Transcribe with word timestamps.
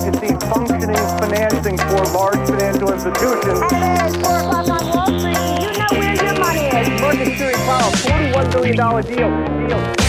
see 0.00 0.34
functioning 0.52 1.04
financing 1.20 1.78
for 1.78 2.02
large 2.18 2.42
financial 2.48 2.92
institutions. 2.92 3.60
It's 3.72 4.16
four 4.16 4.36
o'clock 4.38 4.68
on 4.68 4.82
Wall 4.90 5.18
Street. 5.18 5.38
You 5.62 5.78
know 5.78 5.92
where 6.00 6.14
your 6.24 6.38
money 6.44 6.64
is. 6.80 7.00
Market 7.00 7.26
Security 7.26 7.58
Powell, 7.68 7.92
$41 7.92 8.52
billion 8.52 8.76
deal. 8.76 9.68
deal. 9.68 10.00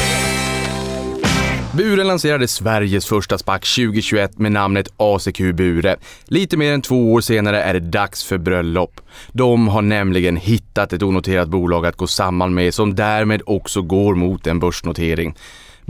Bure 1.73 2.03
lanserade 2.03 2.47
Sveriges 2.47 3.05
första 3.05 3.37
SPAC 3.37 3.75
2021 3.75 4.37
med 4.39 4.51
namnet 4.51 4.87
ACQ 4.97 5.39
Bure. 5.53 5.95
Lite 6.25 6.57
mer 6.57 6.73
än 6.73 6.81
två 6.81 7.13
år 7.13 7.21
senare 7.21 7.63
är 7.63 7.73
det 7.73 7.79
dags 7.79 8.23
för 8.23 8.37
bröllop. 8.37 9.01
De 9.31 9.67
har 9.67 9.81
nämligen 9.81 10.37
hittat 10.37 10.93
ett 10.93 11.03
onoterat 11.03 11.49
bolag 11.49 11.85
att 11.85 11.95
gå 11.95 12.07
samman 12.07 12.53
med 12.53 12.73
som 12.73 12.95
därmed 12.95 13.41
också 13.45 13.81
går 13.81 14.15
mot 14.15 14.47
en 14.47 14.59
börsnotering. 14.59 15.35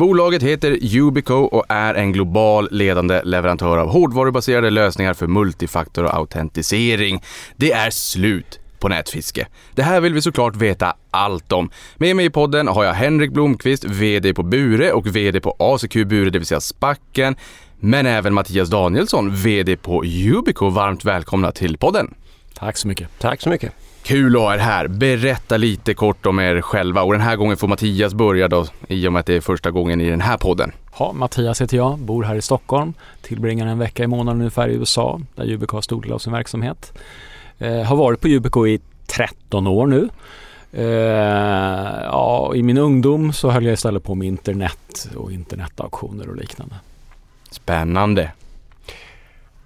Bolaget 0.01 0.43
heter 0.43 0.97
Ubico 0.97 1.33
och 1.33 1.65
är 1.69 1.93
en 1.93 2.11
global 2.11 2.67
ledande 2.71 3.21
leverantör 3.23 3.77
av 3.77 3.89
hårdvarubaserade 3.89 4.69
lösningar 4.69 5.13
för 5.13 5.27
multifaktor 5.27 6.03
och 6.03 6.13
autentisering. 6.13 7.23
Det 7.55 7.71
är 7.71 7.89
slut 7.89 8.59
på 8.79 8.87
nätfiske. 8.87 9.47
Det 9.75 9.83
här 9.83 10.01
vill 10.01 10.13
vi 10.13 10.21
såklart 10.21 10.55
veta 10.55 10.93
allt 11.11 11.51
om. 11.51 11.71
Med 11.95 12.15
mig 12.15 12.25
i 12.25 12.29
podden 12.29 12.67
har 12.67 12.83
jag 12.83 12.93
Henrik 12.93 13.31
Blomqvist, 13.31 13.83
VD 13.83 14.33
på 14.33 14.43
Bure 14.43 14.91
och 14.91 15.15
VD 15.15 15.39
på 15.39 15.55
ACQ 15.59 15.93
Bure, 15.93 16.29
det 16.29 16.39
vill 16.39 16.45
säga 16.45 16.61
Spacken. 16.61 17.35
Men 17.79 18.05
även 18.05 18.33
Mattias 18.33 18.69
Danielsson, 18.69 19.35
VD 19.35 19.77
på 19.77 20.03
Ubico. 20.05 20.69
Varmt 20.69 21.05
välkomna 21.05 21.51
till 21.51 21.77
podden. 21.77 22.13
Tack 22.53 22.77
så 22.77 22.87
mycket. 22.87 23.19
Tack 23.19 23.41
så 23.41 23.49
mycket. 23.49 23.73
Kul 24.11 24.35
att 24.35 24.41
ha 24.41 24.53
er 24.53 24.57
här. 24.57 24.87
Berätta 24.87 25.57
lite 25.57 25.93
kort 25.93 26.25
om 26.25 26.39
er 26.39 26.61
själva 26.61 27.01
och 27.01 27.13
den 27.13 27.21
här 27.21 27.35
gången 27.35 27.57
får 27.57 27.67
Mattias 27.67 28.13
börja 28.13 28.47
då 28.47 28.65
i 28.87 29.07
och 29.07 29.13
med 29.13 29.19
att 29.19 29.25
det 29.25 29.33
är 29.33 29.41
första 29.41 29.71
gången 29.71 30.01
i 30.01 30.09
den 30.09 30.21
här 30.21 30.37
podden. 30.37 30.71
Ja, 30.99 31.13
Mattias 31.13 31.61
heter 31.61 31.77
jag, 31.77 31.99
bor 31.99 32.23
här 32.23 32.35
i 32.35 32.41
Stockholm, 32.41 32.93
tillbringar 33.21 33.67
en 33.67 33.79
vecka 33.79 34.03
i 34.03 34.07
månaden 34.07 34.41
ungefär 34.41 34.69
i 34.69 34.73
USA 34.73 35.21
där 35.35 35.51
Ubico 35.53 35.77
har 35.77 35.81
stor 35.81 36.01
del 36.01 36.11
av 36.11 36.19
sin 36.19 36.33
verksamhet. 36.33 36.93
Eh, 37.59 37.81
har 37.81 37.95
varit 37.95 38.21
på 38.21 38.27
Ubico 38.27 38.67
i 38.67 38.79
13 39.07 39.67
år 39.67 39.87
nu. 39.87 40.09
Eh, 40.71 40.85
ja, 42.03 42.51
I 42.55 42.63
min 42.63 42.77
ungdom 42.77 43.33
så 43.33 43.49
höll 43.49 43.65
jag 43.65 43.73
istället 43.73 44.03
på 44.03 44.15
med 44.15 44.27
internet 44.27 45.09
och 45.15 45.31
internetauktioner 45.31 46.29
och 46.29 46.35
liknande. 46.35 46.75
Spännande. 47.51 48.31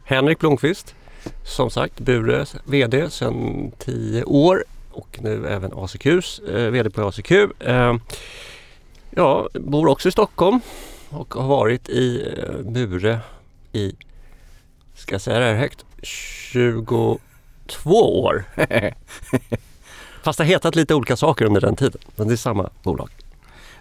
Henrik 0.04 0.40
Blomqvist, 0.40 0.96
som 1.44 1.70
sagt 1.70 2.00
Bure 2.00 2.46
VD 2.66 3.10
sedan 3.10 3.72
10 3.80 4.24
år 4.24 4.64
och 4.92 5.20
nu 5.22 5.48
även 5.48 5.72
ACQs 5.74 6.40
eh, 6.40 6.72
VD 6.72 6.90
på 6.90 7.08
ACQ. 7.08 7.32
Eh, 7.60 7.96
ja, 9.10 9.50
bor 9.54 9.88
också 9.88 10.10
i 10.10 10.12
Stockholm 10.12 10.60
och 11.10 11.34
har 11.34 11.48
varit 11.48 11.90
i 11.90 12.34
eh, 12.38 12.72
Bure 12.72 13.20
i, 13.72 13.96
ska 14.96 15.14
jag 15.14 15.22
säga 15.22 15.40
det 15.40 15.46
här 15.46 15.56
högt, 15.56 15.86
22 16.02 17.20
år. 18.22 18.46
Fast 20.24 20.38
det 20.38 20.44
har 20.44 20.50
hetat 20.50 20.76
lite 20.76 20.96
olika 20.96 21.16
saker 21.16 21.46
under 21.46 21.62
den 21.62 21.76
tiden, 21.76 22.02
men 22.16 22.28
det 22.28 22.34
är 22.34 22.38
samma 22.38 22.70
bolag. 22.84 23.10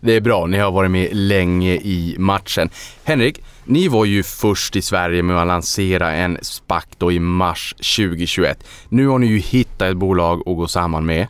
Det 0.05 0.12
är 0.12 0.20
bra, 0.20 0.47
ni 0.47 0.58
har 0.58 0.70
varit 0.70 0.91
med 0.91 1.08
länge 1.12 1.74
i 1.74 2.16
matchen. 2.19 2.70
Henrik, 3.05 3.44
ni 3.64 3.88
var 3.88 4.05
ju 4.05 4.22
först 4.22 4.77
i 4.77 4.83
Sverige 4.83 5.22
med 5.22 5.41
att 5.41 5.47
lansera 5.47 6.12
en 6.12 6.38
SPAC 6.42 6.84
då 6.98 7.12
i 7.12 7.19
mars 7.19 7.74
2021. 7.97 8.66
Nu 8.88 9.06
har 9.06 9.19
ni 9.19 9.27
ju 9.27 9.38
hittat 9.38 9.82
ett 9.82 9.97
bolag 9.97 10.41
att 10.41 10.56
gå 10.56 10.69
samman 10.69 11.06
med. 11.06 11.27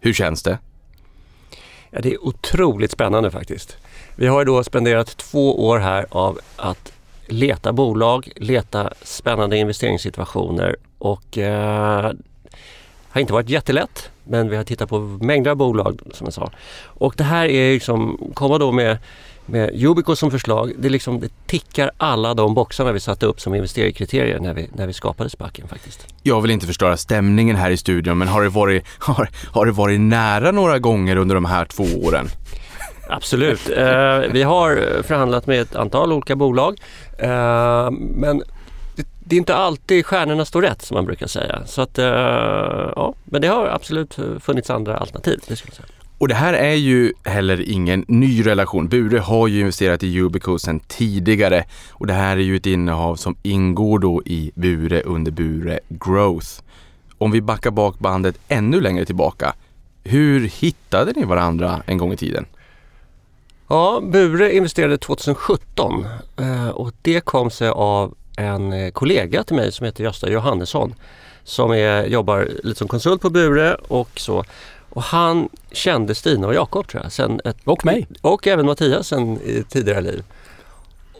Hur 0.00 0.12
känns 0.12 0.42
det? 0.42 0.58
Ja, 1.90 2.00
det 2.00 2.12
är 2.12 2.24
otroligt 2.24 2.90
spännande 2.90 3.30
faktiskt. 3.30 3.76
Vi 4.16 4.26
har 4.26 4.40
ju 4.40 4.44
då 4.44 4.64
spenderat 4.64 5.16
två 5.16 5.66
år 5.66 5.78
här 5.78 6.06
av 6.10 6.40
att 6.56 6.92
leta 7.26 7.72
bolag, 7.72 8.28
leta 8.36 8.92
spännande 9.02 9.56
investeringssituationer 9.56 10.76
och 10.98 11.38
eh, 11.38 12.12
har 13.08 13.20
inte 13.20 13.32
varit 13.32 13.48
jättelätt 13.48 14.11
men 14.24 14.48
vi 14.48 14.56
har 14.56 14.64
tittat 14.64 14.88
på 14.88 14.98
mängder 15.00 15.50
av 15.50 15.56
bolag 15.56 16.00
som 16.12 16.24
jag 16.24 16.34
sa. 16.34 16.50
Och 16.84 17.14
det 17.16 17.24
här 17.24 17.46
är 17.46 17.72
liksom, 17.72 18.18
komma 18.34 18.58
då 18.58 18.72
med, 18.72 18.98
med 19.46 19.84
Ubico 19.84 20.16
som 20.16 20.30
förslag, 20.30 20.72
det, 20.78 20.88
liksom, 20.88 21.20
det 21.20 21.28
tickar 21.46 21.90
alla 21.96 22.34
de 22.34 22.54
boxarna 22.54 22.92
vi 22.92 23.00
satte 23.00 23.26
upp 23.26 23.40
som 23.40 23.54
investeringskriterier 23.54 24.38
när 24.38 24.54
vi, 24.54 24.68
när 24.74 24.86
vi 24.86 24.92
skapade 24.92 25.30
Spacken 25.30 25.68
faktiskt. 25.68 26.06
Jag 26.22 26.40
vill 26.40 26.50
inte 26.50 26.66
förstöra 26.66 26.96
stämningen 26.96 27.56
här 27.56 27.70
i 27.70 27.76
studion, 27.76 28.18
men 28.18 28.28
har 28.28 28.42
det 28.42 28.48
varit, 28.48 28.84
har, 28.98 29.28
har 29.52 29.66
det 29.66 29.72
varit 29.72 30.00
nära 30.00 30.50
några 30.50 30.78
gånger 30.78 31.16
under 31.16 31.34
de 31.34 31.44
här 31.44 31.64
två 31.64 31.84
åren? 32.02 32.28
Absolut. 33.08 33.70
Eh, 33.70 34.18
vi 34.32 34.42
har 34.42 35.02
förhandlat 35.02 35.46
med 35.46 35.60
ett 35.60 35.76
antal 35.76 36.12
olika 36.12 36.36
bolag 36.36 36.80
eh, 37.18 37.90
men 37.90 38.42
det, 38.96 39.06
det 39.18 39.36
är 39.36 39.38
inte 39.38 39.54
alltid 39.54 40.06
stjärnorna 40.06 40.44
står 40.44 40.62
rätt 40.62 40.82
som 40.82 40.94
man 40.94 41.04
brukar 41.06 41.26
säga. 41.26 41.62
Så 41.66 41.82
att, 41.82 41.98
eh, 41.98 42.06
ja, 42.96 43.14
men 43.32 43.42
det 43.42 43.48
har 43.48 43.66
absolut 43.66 44.18
funnits 44.40 44.70
andra 44.70 44.96
alternativ. 44.96 45.40
Det 45.48 45.56
skulle 45.56 45.70
jag 45.70 45.76
säga. 45.76 45.86
Och 46.18 46.28
det 46.28 46.34
här 46.34 46.54
är 46.54 46.74
ju 46.74 47.12
heller 47.24 47.70
ingen 47.70 48.04
ny 48.08 48.46
relation. 48.46 48.88
Bure 48.88 49.18
har 49.18 49.48
ju 49.48 49.60
investerat 49.60 50.02
i 50.02 50.20
Ubico 50.20 50.58
sedan 50.58 50.80
tidigare 50.80 51.64
och 51.90 52.06
det 52.06 52.12
här 52.12 52.36
är 52.36 52.40
ju 52.40 52.56
ett 52.56 52.66
innehav 52.66 53.16
som 53.16 53.36
ingår 53.42 53.98
då 53.98 54.22
i 54.24 54.52
Bure 54.54 55.00
under 55.00 55.32
Bure 55.32 55.80
Growth. 55.88 56.48
Om 57.18 57.30
vi 57.30 57.40
backar 57.40 57.70
bak 57.70 57.98
bandet 57.98 58.38
ännu 58.48 58.80
längre 58.80 59.04
tillbaka, 59.04 59.54
hur 60.04 60.48
hittade 60.48 61.12
ni 61.16 61.24
varandra 61.24 61.82
en 61.86 61.98
gång 61.98 62.12
i 62.12 62.16
tiden? 62.16 62.46
Ja, 63.68 64.00
Bure 64.02 64.56
investerade 64.56 64.98
2017 64.98 66.06
eh, 66.36 66.68
och 66.68 66.92
det 67.02 67.20
kom 67.20 67.50
sig 67.50 67.68
av 67.68 68.14
en 68.36 68.72
eh, 68.72 68.90
kollega 68.90 69.44
till 69.44 69.56
mig 69.56 69.72
som 69.72 69.86
heter 69.86 70.04
Gösta 70.04 70.30
Johannesson 70.30 70.94
som 71.44 71.70
är, 71.70 72.04
jobbar 72.04 72.48
lite 72.62 72.78
som 72.78 72.88
konsult 72.88 73.22
på 73.22 73.30
Bure 73.30 73.74
och 73.74 74.10
så. 74.16 74.44
Och 74.90 75.02
han 75.02 75.48
kände 75.72 76.14
Stina 76.14 76.46
och 76.46 76.54
Jakob 76.54 76.88
tror 76.88 77.02
jag. 77.02 77.12
Sen 77.12 77.40
ett, 77.44 77.56
Och 77.64 77.84
mig. 77.84 78.06
och 78.20 78.46
även 78.46 78.66
Mattias 78.66 79.08
sen 79.08 79.36
i 79.40 79.64
tidigare 79.68 80.00
liv. 80.00 80.24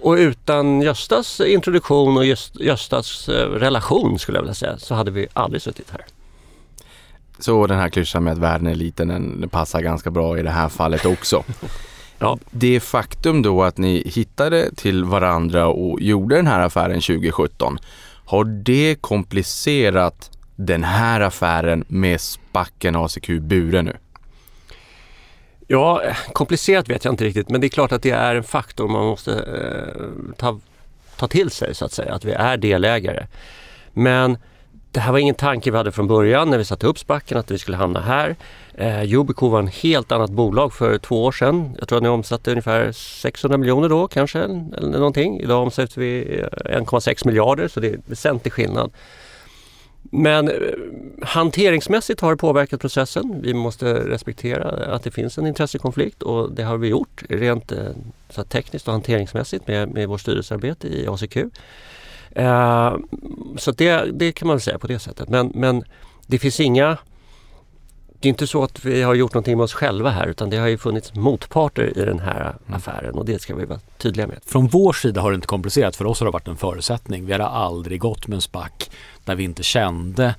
Och 0.03 0.13
utan 0.13 0.83
Göstas 0.83 1.41
introduktion 1.41 2.17
och 2.17 2.25
just, 2.25 2.61
Göstas 2.61 3.29
eh, 3.29 3.49
relation 3.49 4.19
skulle 4.19 4.39
jag 4.39 4.43
vilja 4.43 4.55
säga 4.55 4.79
så 4.79 4.95
hade 4.95 5.11
vi 5.11 5.27
aldrig 5.33 5.63
suttit 5.63 5.91
här. 5.91 6.05
Så 7.39 7.67
den 7.67 7.79
här 7.79 7.89
klyschan 7.89 8.25
med 8.25 8.33
att 8.33 8.39
världen 8.39 8.67
är 8.67 8.75
liten, 8.75 9.09
den 9.09 9.49
passar 9.49 9.81
ganska 9.81 10.11
bra 10.11 10.39
i 10.39 10.43
det 10.43 10.51
här 10.51 10.69
fallet 10.69 11.07
också. 11.07 11.45
Ja. 12.19 12.39
Det 12.51 12.81
faktum 12.81 13.43
då 13.43 13.63
att 13.63 13.79
ni 13.79 14.03
hittade 14.07 14.71
till 14.77 15.05
varandra 15.05 15.67
och 15.67 16.01
gjorde 16.01 16.37
den 16.37 16.47
här 16.47 16.61
affären 16.61 17.01
2017, 17.01 17.79
har 18.33 18.45
det 18.45 18.97
komplicerat 19.01 20.31
den 20.57 20.85
här 20.85 21.21
affären 21.21 21.85
med 21.89 22.21
Spacken 22.21 22.97
ACQ 22.97 23.29
Bure 23.29 23.83
nu? 23.83 23.97
Ja, 25.67 26.03
komplicerat 26.33 26.89
vet 26.89 27.05
jag 27.05 27.13
inte 27.13 27.25
riktigt 27.25 27.49
men 27.49 27.61
det 27.61 27.67
är 27.67 27.69
klart 27.69 27.93
att 27.93 28.03
det 28.03 28.11
är 28.11 28.35
en 28.35 28.43
faktor 28.43 28.89
man 28.89 29.07
måste 29.07 29.33
eh, 29.33 30.35
ta, 30.37 30.61
ta 31.17 31.29
till 31.29 31.51
sig 31.51 31.75
så 31.75 31.85
att 31.85 31.93
säga, 31.93 32.15
att 32.15 32.25
vi 32.25 32.33
är 32.33 32.57
delägare. 32.57 33.27
Men 33.93 34.39
det 34.93 35.01
här 35.01 35.13
var 35.13 35.19
ingen 35.19 35.35
tanke 35.35 35.71
vi 35.71 35.77
hade 35.77 35.93
från 35.93 36.07
början 36.07 36.51
när 36.51 36.59
vi 36.59 36.65
satte 36.65 36.87
upp 36.87 36.99
Spacken 36.99 37.39
att 37.39 37.51
vi 37.51 37.59
skulle 37.59 37.77
hamna 37.77 38.01
här. 38.01 38.37
Eh, 38.75 39.25
var 39.41 39.59
en 39.59 39.69
helt 39.69 40.13
annat 40.13 40.31
bolag 40.31 40.73
för 40.73 40.99
två 40.99 41.25
år 41.25 41.33
sedan. 41.33 41.77
Jag 41.79 41.89
tror 41.89 41.97
att 41.97 42.03
ni 42.03 42.09
omsatte 42.09 42.51
ungefär 42.51 42.93
600 42.93 43.59
miljoner 43.59 43.89
då 43.89 44.09
kanske, 44.09 44.39
eller 44.39 44.99
någonting. 44.99 45.41
Idag 45.41 45.63
omsätter 45.63 46.01
vi 46.01 46.41
eh, 46.41 46.81
1,6 46.81 47.27
miljarder 47.27 47.69
så 47.69 47.81
det 47.81 47.89
är 47.89 48.01
väsentlig 48.07 48.53
skillnad. 48.53 48.91
Men 50.03 50.49
eh, 50.49 50.55
hanteringsmässigt 51.23 52.21
har 52.21 52.31
det 52.31 52.37
påverkat 52.37 52.81
processen. 52.81 53.41
Vi 53.43 53.55
måste 53.55 53.95
respektera 53.95 54.95
att 54.95 55.03
det 55.03 55.11
finns 55.11 55.39
en 55.39 55.47
intressekonflikt 55.47 56.23
och 56.23 56.53
det 56.53 56.63
har 56.63 56.77
vi 56.77 56.89
gjort 56.89 57.23
rent 57.29 57.73
eh, 57.73 57.79
så 58.31 58.45
tekniskt 58.45 58.89
och 58.89 58.93
hanteringsmässigt 58.93 59.69
med, 59.69 59.89
med 59.89 60.09
vårt 60.09 60.21
styrelsearbete 60.21 60.89
i 60.89 61.07
ACQ. 61.09 61.37
Eh, 62.35 62.97
så 63.57 63.73
det, 63.73 64.19
det 64.19 64.33
kan 64.33 64.49
man 64.49 64.61
säga 64.61 64.79
på 64.79 64.87
det 64.87 64.99
sättet. 64.99 65.29
Men, 65.29 65.53
men 65.55 65.85
det 66.27 66.39
finns 66.39 66.61
inga 66.61 66.99
det 68.23 68.29
är 68.29 68.31
inte 68.31 68.47
så 68.47 68.65
att 68.65 68.85
vi 68.85 69.03
har 69.03 69.15
gjort 69.15 69.35
någonting 69.35 69.57
med 69.57 69.65
oss 69.65 69.73
själva 69.75 70.11
här 70.11 70.27
utan 70.27 70.51
det 70.51 70.57
har 70.57 70.67
ju 70.67 70.79
funnits 70.79 71.15
motparter 71.15 71.99
i 71.99 72.05
den 72.05 72.19
här 72.19 72.55
affären 72.67 73.15
och 73.15 73.25
det 73.25 73.43
ska 73.43 73.55
vi 73.55 73.65
vara 73.65 73.81
tydliga 73.99 74.27
med. 74.27 74.39
Från 74.47 74.67
vår 74.67 74.93
sida 74.93 75.21
har 75.21 75.31
det 75.31 75.35
inte 75.35 75.47
komplicerat, 75.47 75.97
för 75.97 76.05
oss 76.05 76.21
har 76.21 76.27
det 76.27 76.31
varit 76.31 76.49
en 76.49 76.57
förutsättning. 76.57 77.27
Vi 77.27 77.33
hade 77.33 77.47
aldrig 77.47 78.01
gått 78.01 78.27
med 78.27 78.35
en 78.35 78.41
SPAC 78.41 78.71
där 79.25 79.35
vi 79.35 79.45
inte 79.45 79.63
kände 79.63 80.35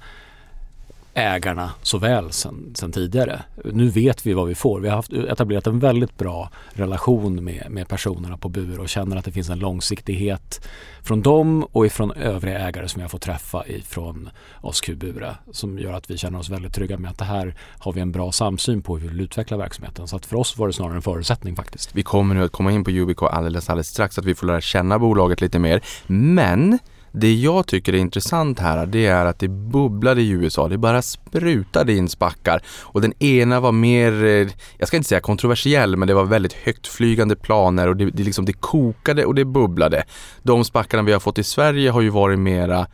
ägarna 1.13 1.71
så 1.81 1.97
väl 1.97 2.31
sen, 2.31 2.73
sen 2.75 2.91
tidigare. 2.91 3.43
Nu 3.63 3.89
vet 3.89 4.25
vi 4.25 4.33
vad 4.33 4.47
vi 4.47 4.55
får. 4.55 4.79
Vi 4.79 4.89
har 4.89 4.95
haft 4.95 5.13
etablerat 5.13 5.67
en 5.67 5.79
väldigt 5.79 6.17
bra 6.17 6.49
relation 6.73 7.43
med, 7.43 7.65
med 7.69 7.87
personerna 7.87 8.37
på 8.37 8.49
Bur 8.49 8.79
och 8.79 8.89
känner 8.89 9.17
att 9.17 9.25
det 9.25 9.31
finns 9.31 9.49
en 9.49 9.59
långsiktighet 9.59 10.67
från 11.01 11.21
dem 11.21 11.63
och 11.71 11.85
ifrån 11.85 12.11
övriga 12.11 12.59
ägare 12.59 12.87
som 12.87 12.99
vi 12.99 13.03
har 13.03 13.09
fått 13.09 13.21
träffa 13.21 13.67
ifrån 13.67 14.29
ASQ 14.61 14.89
Bure 14.89 15.35
som 15.51 15.79
gör 15.79 15.93
att 15.93 16.09
vi 16.09 16.17
känner 16.17 16.39
oss 16.39 16.49
väldigt 16.49 16.73
trygga 16.73 16.97
med 16.97 17.11
att 17.11 17.17
det 17.17 17.25
här 17.25 17.55
har 17.79 17.93
vi 17.93 18.01
en 18.01 18.11
bra 18.11 18.31
samsyn 18.31 18.81
på 18.81 18.97
hur 18.97 19.01
vi 19.01 19.07
vill 19.07 19.21
utveckla 19.21 19.57
verksamheten. 19.57 20.07
Så 20.07 20.15
att 20.15 20.25
för 20.25 20.35
oss 20.35 20.57
var 20.57 20.67
det 20.67 20.73
snarare 20.73 20.95
en 20.95 21.01
förutsättning 21.01 21.55
faktiskt. 21.55 21.95
Vi 21.95 22.03
kommer 22.03 22.35
nu 22.35 22.43
att 22.43 22.51
komma 22.51 22.71
in 22.71 22.83
på 22.83 22.91
Ubico 22.91 23.25
alldeles, 23.25 23.69
alldeles 23.69 23.87
strax 23.87 24.15
så 24.15 24.21
att 24.21 24.27
vi 24.27 24.35
får 24.35 24.47
lära 24.47 24.61
känna 24.61 24.99
bolaget 24.99 25.41
lite 25.41 25.59
mer. 25.59 25.81
Men 26.07 26.79
det 27.15 27.33
jag 27.33 27.67
tycker 27.67 27.93
är 27.93 27.97
intressant 27.97 28.59
här, 28.59 28.85
det 28.85 29.05
är 29.05 29.25
att 29.25 29.39
det 29.39 29.47
bubblade 29.47 30.21
i 30.21 30.29
USA. 30.29 30.67
Det 30.67 30.77
bara 30.77 31.01
sprutade 31.01 31.93
in 31.93 32.09
spackar 32.09 32.61
och 32.81 33.01
den 33.01 33.23
ena 33.23 33.59
var 33.59 33.71
mer, 33.71 34.23
eh, 34.23 34.47
jag 34.77 34.87
ska 34.87 34.97
inte 34.97 35.09
säga 35.09 35.21
kontroversiell, 35.21 35.97
men 35.97 36.07
det 36.07 36.13
var 36.13 36.23
väldigt 36.23 36.53
högtflygande 36.53 37.35
planer 37.35 37.87
och 37.87 37.97
det, 37.97 38.05
det, 38.05 38.23
liksom, 38.23 38.45
det 38.45 38.53
kokade 38.53 39.25
och 39.25 39.35
det 39.35 39.45
bubblade. 39.45 40.03
De 40.41 40.65
spackarna 40.65 41.03
vi 41.03 41.11
har 41.11 41.19
fått 41.19 41.37
i 41.37 41.43
Sverige 41.43 41.89
har 41.89 42.01
ju 42.01 42.09
varit 42.09 42.39
mera 42.39 42.87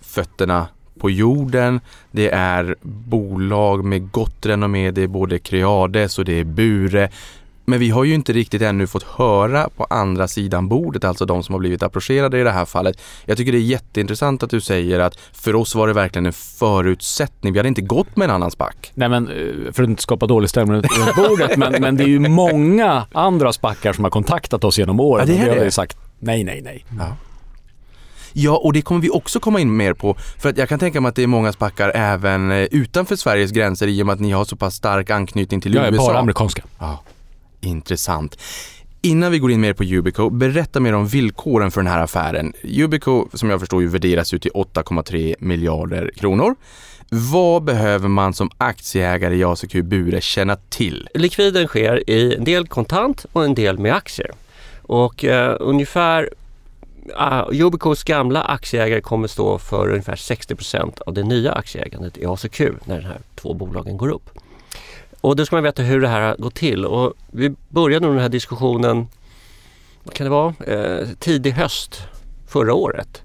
fötterna 0.00 0.68
på 1.00 1.10
jorden. 1.10 1.80
Det 2.10 2.30
är 2.30 2.76
bolag 2.82 3.84
med 3.84 4.10
gott 4.10 4.46
renommé. 4.46 4.90
Det 4.90 5.02
är 5.02 5.08
både 5.08 5.38
Creades 5.38 6.18
och 6.18 6.24
det 6.24 6.40
är 6.40 6.44
Bure. 6.44 7.10
Men 7.70 7.78
vi 7.80 7.90
har 7.90 8.04
ju 8.04 8.14
inte 8.14 8.32
riktigt 8.32 8.62
ännu 8.62 8.86
fått 8.86 9.02
höra 9.02 9.68
på 9.76 9.84
andra 9.90 10.28
sidan 10.28 10.68
bordet, 10.68 11.04
alltså 11.04 11.24
de 11.26 11.42
som 11.42 11.52
har 11.52 11.58
blivit 11.60 11.82
approcherade 11.82 12.40
i 12.40 12.44
det 12.44 12.50
här 12.50 12.64
fallet. 12.64 13.00
Jag 13.24 13.36
tycker 13.36 13.52
det 13.52 13.58
är 13.58 13.62
jätteintressant 13.62 14.42
att 14.42 14.50
du 14.50 14.60
säger 14.60 15.00
att 15.00 15.18
för 15.32 15.54
oss 15.54 15.74
var 15.74 15.86
det 15.86 15.92
verkligen 15.92 16.26
en 16.26 16.32
förutsättning. 16.32 17.52
Vi 17.52 17.58
hade 17.58 17.68
inte 17.68 17.82
gått 17.82 18.16
med 18.16 18.24
en 18.24 18.30
annan 18.34 18.50
spack. 18.50 18.92
Nej 18.94 19.08
men 19.08 19.28
eh, 19.28 19.72
för 19.72 19.82
att 19.82 19.88
inte 19.88 20.02
skapa 20.02 20.26
dålig 20.26 20.50
stämning 20.50 20.76
runt 20.76 21.16
bordet, 21.16 21.56
men, 21.56 21.74
men 21.80 21.96
det 21.96 22.04
är 22.04 22.08
ju 22.08 22.18
många 22.28 23.06
andra 23.12 23.52
spackar 23.52 23.92
som 23.92 24.04
har 24.04 24.10
kontaktat 24.10 24.64
oss 24.64 24.78
genom 24.78 25.00
åren. 25.00 25.28
Ja, 25.28 25.34
det 25.34 25.40
är 25.40 25.48
och 25.48 25.54
vi 25.54 25.58
har 25.58 25.64
det. 25.64 25.70
sagt 25.70 25.96
nej, 26.18 26.44
nej, 26.44 26.60
nej. 26.62 26.84
Ja. 26.98 27.16
Ja, 28.32 28.56
och 28.56 28.72
det 28.72 28.82
kommer 28.82 29.00
vi 29.00 29.10
också 29.10 29.40
komma 29.40 29.60
in 29.60 29.76
mer 29.76 29.94
på. 29.94 30.14
För 30.38 30.48
att 30.48 30.58
jag 30.58 30.68
kan 30.68 30.78
tänka 30.78 31.00
mig 31.00 31.08
att 31.08 31.14
det 31.14 31.22
är 31.22 31.26
många 31.26 31.52
spackar 31.52 31.92
även 31.94 32.50
eh, 32.50 32.58
utanför 32.70 33.16
Sveriges 33.16 33.50
gränser 33.50 33.86
i 33.86 34.02
och 34.02 34.06
med 34.06 34.12
att 34.12 34.20
ni 34.20 34.30
har 34.30 34.44
så 34.44 34.56
pass 34.56 34.74
stark 34.74 35.10
anknytning 35.10 35.60
till 35.60 35.74
Jag 35.74 35.92
USA. 35.94 36.06
bara 36.06 36.18
amerikanska. 36.18 36.62
Ja, 36.78 37.02
intressant. 37.60 38.38
Innan 39.02 39.32
vi 39.32 39.38
går 39.38 39.50
in 39.50 39.60
mer 39.60 39.72
på 39.72 39.84
Yubico, 39.84 40.30
berätta 40.30 40.80
mer 40.80 40.92
om 40.92 41.06
villkoren 41.06 41.70
för 41.70 41.80
den 41.80 41.92
här 41.92 42.02
affären. 42.02 42.52
Yubico, 42.62 43.26
som 43.34 43.50
jag 43.50 43.60
förstår, 43.60 43.82
ju 43.82 43.88
värderas 43.88 44.34
ut 44.34 44.42
till 44.42 44.50
8,3 44.50 45.34
miljarder 45.38 46.10
kronor. 46.16 46.54
Vad 47.08 47.62
behöver 47.62 48.08
man 48.08 48.34
som 48.34 48.50
aktieägare 48.58 49.36
i 49.36 49.44
ACQ 49.44 49.72
Bure 49.72 50.20
känna 50.20 50.56
till? 50.56 51.08
Likviden 51.14 51.66
sker 51.66 52.10
i 52.10 52.34
en 52.34 52.44
del 52.44 52.66
kontant 52.68 53.26
och 53.32 53.44
en 53.44 53.54
del 53.54 53.78
med 53.78 53.94
aktier. 53.94 54.30
Och 54.82 55.24
eh, 55.24 55.56
ungefär 55.60 56.30
eh, 57.18 57.50
uh, 57.50 57.66
Ubicos 57.66 58.04
gamla 58.04 58.42
aktieägare 58.42 59.00
kommer 59.00 59.28
stå 59.28 59.58
för 59.58 59.88
ungefär 59.88 60.16
60% 60.16 61.00
av 61.06 61.14
det 61.14 61.22
nya 61.22 61.52
aktieägandet 61.52 62.18
i 62.18 62.26
ACQ 62.26 62.60
när 62.84 62.96
de 63.00 63.04
här 63.04 63.18
två 63.34 63.54
bolagen 63.54 63.96
går 63.96 64.08
upp. 64.08 64.30
Och 65.20 65.36
då 65.36 65.46
ska 65.46 65.56
man 65.56 65.62
veta 65.62 65.82
hur 65.82 66.00
det 66.00 66.08
här 66.08 66.20
har 66.20 66.36
gått 66.36 66.54
till 66.54 66.84
och 66.84 67.14
vi 67.30 67.54
började 67.68 68.06
den 68.06 68.18
här 68.18 68.28
diskussionen, 68.28 69.08
vad 70.02 70.14
kan 70.14 70.24
det 70.24 70.30
vara, 70.30 70.54
eh, 70.66 71.08
tidig 71.18 71.52
höst 71.52 72.02
förra 72.48 72.74
året. 72.74 73.22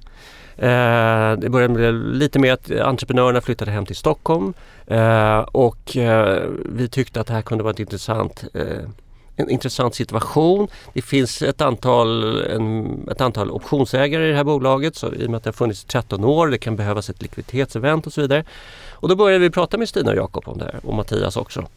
Eh, 0.58 1.38
det 1.38 1.50
började 1.50 1.74
med 1.74 1.94
lite 1.94 2.40
med 2.40 2.54
att 2.54 2.72
entreprenörerna 2.72 3.42
flyttade 3.42 3.72
hem 3.72 3.86
till 3.86 3.96
Stockholm 3.96 4.54
eh, 4.88 5.40
och 5.40 5.98
eh, 5.98 6.44
vi 6.66 6.90
tyckte 6.90 7.22
att 7.22 7.28
det 7.28 7.34
här 7.34 7.42
kunde 7.42 7.64
vara 7.64 7.74
ett 7.74 7.80
intressant, 7.80 8.44
eh, 8.54 8.90
en 9.36 9.50
intressant 9.50 9.96
situation. 9.96 10.68
Det 10.94 11.02
finns 11.02 11.42
ett 11.42 11.62
antal, 11.62 12.42
en, 12.42 13.08
ett 13.12 13.22
antal 13.22 13.52
optionsägare 13.52 14.26
i 14.28 14.30
det 14.30 14.38
här 14.38 14.44
bolaget 14.44 14.96
så 14.96 15.14
i 15.14 15.26
och 15.26 15.30
med 15.30 15.38
att 15.38 15.44
det 15.44 15.48
har 15.48 15.54
funnits 15.54 15.84
i 15.84 15.88
13 15.88 16.24
år, 16.24 16.48
det 16.48 16.58
kan 16.58 16.76
behövas 16.76 17.10
ett 17.10 17.22
likviditetsevent 17.22 18.08
och 18.08 18.14
så 18.14 18.22
vidare. 18.22 18.44
Och 18.92 19.10
då 19.10 19.16
började 19.16 19.40
vi 19.40 19.50
prata 19.50 19.78
med 19.78 19.90
Stina 19.90 20.12
och 20.12 20.18
Jakob 20.18 20.48
om 20.48 20.58
det 20.58 20.66
här 20.66 20.80
och 20.84 20.94
Mattias 20.94 21.38
också. 21.38 21.68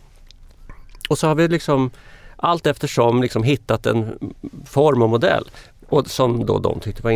Och 1.08 1.18
så 1.18 1.26
har 1.26 1.34
vi 1.34 1.48
liksom 1.48 1.90
allt 2.36 2.66
eftersom 2.66 3.22
liksom 3.22 3.42
hittat 3.42 3.86
en 3.86 4.18
form 4.66 5.02
och 5.02 5.10
modell 5.10 5.44
och 5.88 6.06
som 6.10 6.46
då 6.46 6.58
de 6.58 6.80
tyckte 6.80 7.02
var 7.02 7.10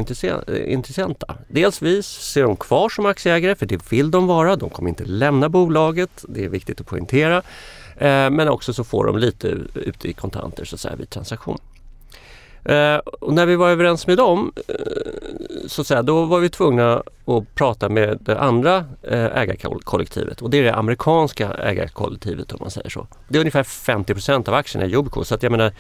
intressanta. 0.67 1.37
Dels 1.49 1.83
vi 1.83 2.03
ser 2.03 2.43
de 2.43 2.57
kvar 2.57 2.89
som 2.89 3.07
aktieägare 3.07 3.55
för 3.55 3.67
det 3.67 3.93
vill 3.93 4.11
de 4.11 4.27
vara. 4.27 4.57
De 4.57 4.71
kommer 4.71 4.89
inte 4.89 5.05
lämna 5.05 5.49
bolaget. 5.49 6.25
Det 6.29 6.45
är 6.45 6.49
viktigt 6.49 6.81
att 6.81 6.87
poängtera. 6.87 7.37
Eh, 7.97 8.31
men 8.31 8.49
också 8.49 8.75
så 8.75 8.85
får 8.85 9.07
de 9.07 9.19
lite 9.19 9.49
ute 9.75 10.09
i 10.09 10.13
kontanter 10.13 10.65
så 10.65 10.75
att 10.75 10.81
säga 10.81 10.97
vid 10.97 11.11
transaktion. 11.11 11.59
Eh, 12.65 12.97
och 12.97 13.33
när 13.33 13.47
vi 13.47 13.57
var 13.57 13.71
överens 13.71 14.07
med 14.07 14.17
dem 14.17 14.53
eh, 14.69 14.75
så 15.67 15.81
att 15.81 15.87
säga, 15.87 16.03
då 16.03 16.25
var 16.25 16.41
vi 16.41 16.49
tvungna 16.49 17.03
att 17.25 17.55
prata 17.55 17.89
med 17.89 18.19
det 18.21 18.39
andra 18.41 18.77
eh, 19.03 19.39
ägarkollektivet 19.39 20.43
och 20.43 20.51
det 20.51 20.59
är 20.59 20.63
det 20.63 20.75
amerikanska 20.75 21.53
ägarkollektivet 21.53 22.53
om 22.53 22.59
man 22.61 22.71
säger 22.71 22.91
så. 22.91 23.07
Det 23.29 23.39
är 23.39 23.41
ungefär 23.41 23.63
50% 23.63 24.49
av 24.49 24.55
aktierna 24.55 24.87
i 24.87 24.93
Yubico 24.93 25.25
så 25.25 25.35
att 25.35 25.43
jag 25.43 25.53
menar 25.53 25.73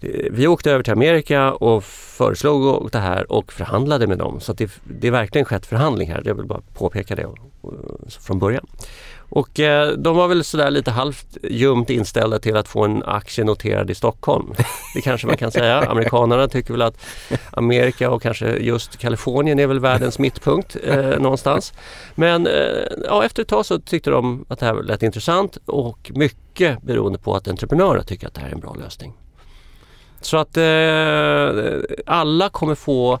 eh, 0.00 0.30
vi 0.30 0.46
åkte 0.46 0.70
över 0.70 0.84
till 0.84 0.92
Amerika 0.92 1.52
och 1.52 1.84
föreslog 1.84 2.88
det 2.92 2.98
här 2.98 3.32
och 3.32 3.52
förhandlade 3.52 4.06
med 4.06 4.18
dem. 4.18 4.40
Så 4.40 4.52
att 4.52 4.58
det, 4.58 4.70
det 4.84 5.06
är 5.06 5.12
verkligen 5.12 5.44
skett 5.44 5.66
förhandling 5.66 6.10
här. 6.10 6.22
Jag 6.24 6.34
vill 6.34 6.46
bara 6.46 6.62
påpeka 6.74 7.14
det 7.14 7.22
eh, 7.22 7.28
från 8.20 8.38
början. 8.38 8.66
Och 9.34 9.60
eh, 9.60 9.92
de 9.92 10.16
var 10.16 10.28
väl 10.28 10.44
sådär 10.44 10.70
lite 10.70 10.90
halvt 10.90 11.36
ljumt 11.50 11.90
inställda 11.90 12.38
till 12.38 12.56
att 12.56 12.68
få 12.68 12.84
en 12.84 13.02
aktie 13.02 13.44
noterad 13.44 13.90
i 13.90 13.94
Stockholm. 13.94 14.54
Det 14.94 15.00
kanske 15.00 15.26
man 15.26 15.36
kan 15.36 15.52
säga. 15.52 15.80
Amerikanerna 15.90 16.48
tycker 16.48 16.72
väl 16.72 16.82
att 16.82 17.04
Amerika 17.50 18.10
och 18.10 18.22
kanske 18.22 18.56
just 18.56 18.96
Kalifornien 18.96 19.58
är 19.58 19.66
väl 19.66 19.80
världens 19.80 20.18
mittpunkt 20.18 20.76
eh, 20.84 20.96
någonstans. 20.96 21.72
Men 22.14 22.46
eh, 22.46 22.52
ja, 23.04 23.24
efter 23.24 23.42
ett 23.42 23.48
tag 23.48 23.66
så 23.66 23.78
tyckte 23.78 24.10
de 24.10 24.44
att 24.48 24.58
det 24.58 24.66
här 24.66 24.82
lät 24.82 25.02
intressant 25.02 25.58
och 25.66 26.10
mycket 26.14 26.82
beroende 26.82 27.18
på 27.18 27.34
att 27.34 27.48
entreprenörer 27.48 28.02
tycker 28.02 28.26
att 28.26 28.34
det 28.34 28.40
här 28.40 28.48
är 28.48 28.52
en 28.52 28.60
bra 28.60 28.74
lösning. 28.74 29.12
Så 30.20 30.36
att 30.36 30.56
eh, 30.56 31.96
alla 32.06 32.48
kommer 32.48 32.74
få, 32.74 33.18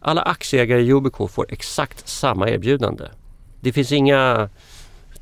alla 0.00 0.22
aktieägare 0.22 0.80
i 0.80 0.86
Yubico 0.86 1.28
får 1.28 1.46
exakt 1.48 2.08
samma 2.08 2.48
erbjudande. 2.48 3.04
Det 3.60 3.72
finns 3.72 3.92
inga 3.92 4.48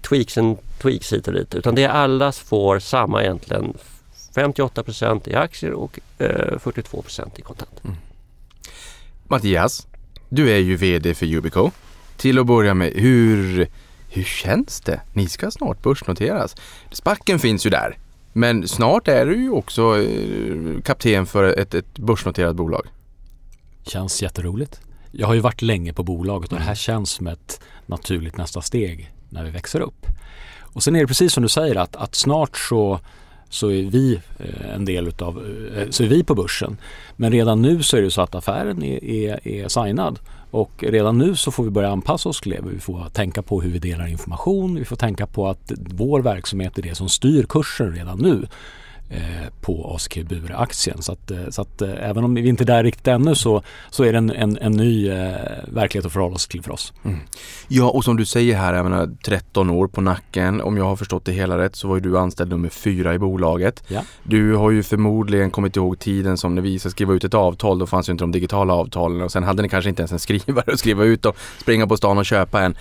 tweaks 0.08 0.38
and 0.38 0.58
tweaks 0.78 1.12
hit 1.12 1.28
och 1.28 1.34
dit 1.34 1.54
utan 1.54 1.74
det 1.74 1.84
är 1.84 1.88
alla 1.88 2.32
får 2.32 2.78
samma 2.78 3.22
egentligen 3.22 3.74
58% 4.34 5.28
i 5.28 5.34
aktier 5.34 5.72
och 5.72 5.98
eh, 6.18 6.26
42% 6.26 7.30
i 7.36 7.42
kontant. 7.42 7.82
Mattias, 9.28 9.86
du 10.28 10.50
är 10.50 10.58
ju 10.58 10.76
VD 10.76 11.14
för 11.14 11.26
Yubico. 11.26 11.70
Till 12.16 12.38
att 12.38 12.46
börja 12.46 12.74
med, 12.74 12.92
hur, 12.92 13.68
hur 14.08 14.24
känns 14.24 14.80
det? 14.80 15.00
Ni 15.12 15.28
ska 15.28 15.50
snart 15.50 15.82
börsnoteras. 15.82 16.56
Spacken 16.92 17.38
finns 17.38 17.66
ju 17.66 17.70
där. 17.70 17.98
Men 18.32 18.68
snart 18.68 19.08
är 19.08 19.26
du 19.26 19.36
ju 19.36 19.50
också 19.50 20.02
eh, 20.02 20.80
kapten 20.84 21.26
för 21.26 21.44
ett, 21.44 21.74
ett 21.74 21.98
börsnoterat 21.98 22.56
bolag. 22.56 22.86
Känns 23.82 24.22
jätteroligt. 24.22 24.80
Jag 25.10 25.26
har 25.26 25.34
ju 25.34 25.40
varit 25.40 25.62
länge 25.62 25.92
på 25.92 26.02
bolaget 26.02 26.52
och 26.52 26.58
det 26.58 26.64
här 26.64 26.74
känns 26.74 27.10
som 27.10 27.26
ett 27.26 27.60
naturligt 27.86 28.36
nästa 28.36 28.62
steg 28.62 29.12
när 29.28 29.44
vi 29.44 29.50
växer 29.50 29.80
upp. 29.80 30.06
Och 30.60 30.82
sen 30.82 30.96
är 30.96 31.00
det 31.00 31.06
precis 31.06 31.32
som 31.32 31.42
du 31.42 31.48
säger 31.48 31.76
att, 31.76 31.96
att 31.96 32.14
snart 32.14 32.58
så, 32.58 33.00
så 33.48 33.70
är 33.70 33.82
vi 33.82 34.20
eh, 34.38 34.74
en 34.74 34.84
del 34.84 35.08
utav, 35.08 35.38
eh, 35.76 35.90
så 35.90 36.02
är 36.02 36.08
vi 36.08 36.24
på 36.24 36.34
börsen. 36.34 36.76
Men 37.16 37.32
redan 37.32 37.62
nu 37.62 37.82
så 37.82 37.96
är 37.96 38.02
det 38.02 38.10
så 38.10 38.22
att 38.22 38.34
affären 38.34 38.82
är, 38.82 39.04
är, 39.04 39.48
är 39.48 39.68
signad 39.68 40.18
och 40.50 40.70
redan 40.78 41.18
nu 41.18 41.36
så 41.36 41.50
får 41.50 41.64
vi 41.64 41.70
börja 41.70 41.90
anpassa 41.90 42.28
oss 42.28 42.40
till 42.40 42.52
det. 42.52 42.60
Vi 42.62 42.80
får 42.80 43.08
tänka 43.08 43.42
på 43.42 43.60
hur 43.60 43.70
vi 43.70 43.78
delar 43.78 44.06
information. 44.06 44.74
Vi 44.74 44.84
får 44.84 44.96
tänka 44.96 45.26
på 45.26 45.48
att 45.48 45.72
vår 45.76 46.20
verksamhet 46.20 46.78
är 46.78 46.82
det 46.82 46.94
som 46.94 47.08
styr 47.08 47.46
kursen 47.48 47.94
redan 47.94 48.18
nu 48.18 48.46
på 49.60 49.94
ACQ 49.94 50.16
Bure-aktien. 50.16 51.02
Så, 51.02 51.12
att, 51.12 51.30
eh, 51.30 51.48
så 51.50 51.62
att 51.62 51.82
eh, 51.82 52.08
även 52.10 52.24
om 52.24 52.34
vi 52.34 52.48
inte 52.48 52.64
är 52.64 52.66
där 52.66 52.84
riktigt 52.84 53.08
ännu 53.08 53.34
så, 53.34 53.62
så 53.90 54.04
är 54.04 54.12
det 54.12 54.18
en, 54.18 54.30
en, 54.30 54.58
en 54.58 54.72
ny 54.72 55.08
eh, 55.08 55.34
verklighet 55.68 56.06
att 56.06 56.12
förhålla 56.12 56.34
oss 56.34 56.48
till 56.48 56.62
för 56.62 56.72
oss. 56.72 56.92
Ja, 57.68 57.90
och 57.90 58.04
som 58.04 58.16
du 58.16 58.24
säger 58.24 58.56
här, 58.56 58.74
jag 58.74 58.84
menar 58.84 59.10
13 59.24 59.70
år 59.70 59.88
på 59.88 60.00
nacken. 60.00 60.60
Om 60.60 60.76
jag 60.76 60.84
har 60.84 60.96
förstått 60.96 61.24
det 61.24 61.32
hela 61.32 61.58
rätt 61.58 61.76
så 61.76 61.88
var 61.88 62.00
du 62.00 62.18
anställd 62.18 62.50
nummer 62.50 62.68
fyra 62.68 63.14
i 63.14 63.18
bolaget. 63.18 63.84
Ja. 63.88 64.00
Du 64.22 64.54
har 64.54 64.70
ju 64.70 64.82
förmodligen 64.82 65.50
kommit 65.50 65.76
ihåg 65.76 65.98
tiden 65.98 66.36
som 66.36 66.54
när 66.54 66.62
vi 66.62 66.78
ska 66.78 66.90
skriva 66.90 67.14
ut 67.14 67.24
ett 67.24 67.34
avtal. 67.34 67.78
Då 67.78 67.86
fanns 67.86 68.08
ju 68.08 68.12
inte 68.12 68.22
de 68.22 68.32
digitala 68.32 68.74
avtalen 68.74 69.22
och 69.22 69.32
sen 69.32 69.42
hade 69.42 69.62
ni 69.62 69.68
kanske 69.68 69.88
inte 69.90 70.02
ens 70.02 70.12
en 70.12 70.18
skrivare 70.18 70.64
att 70.72 70.78
skriva 70.78 71.04
ut 71.04 71.26
och 71.26 71.36
springa 71.60 71.86
på 71.86 71.96
stan 71.96 72.18
och 72.18 72.26
köpa 72.26 72.62
en. 72.62 72.76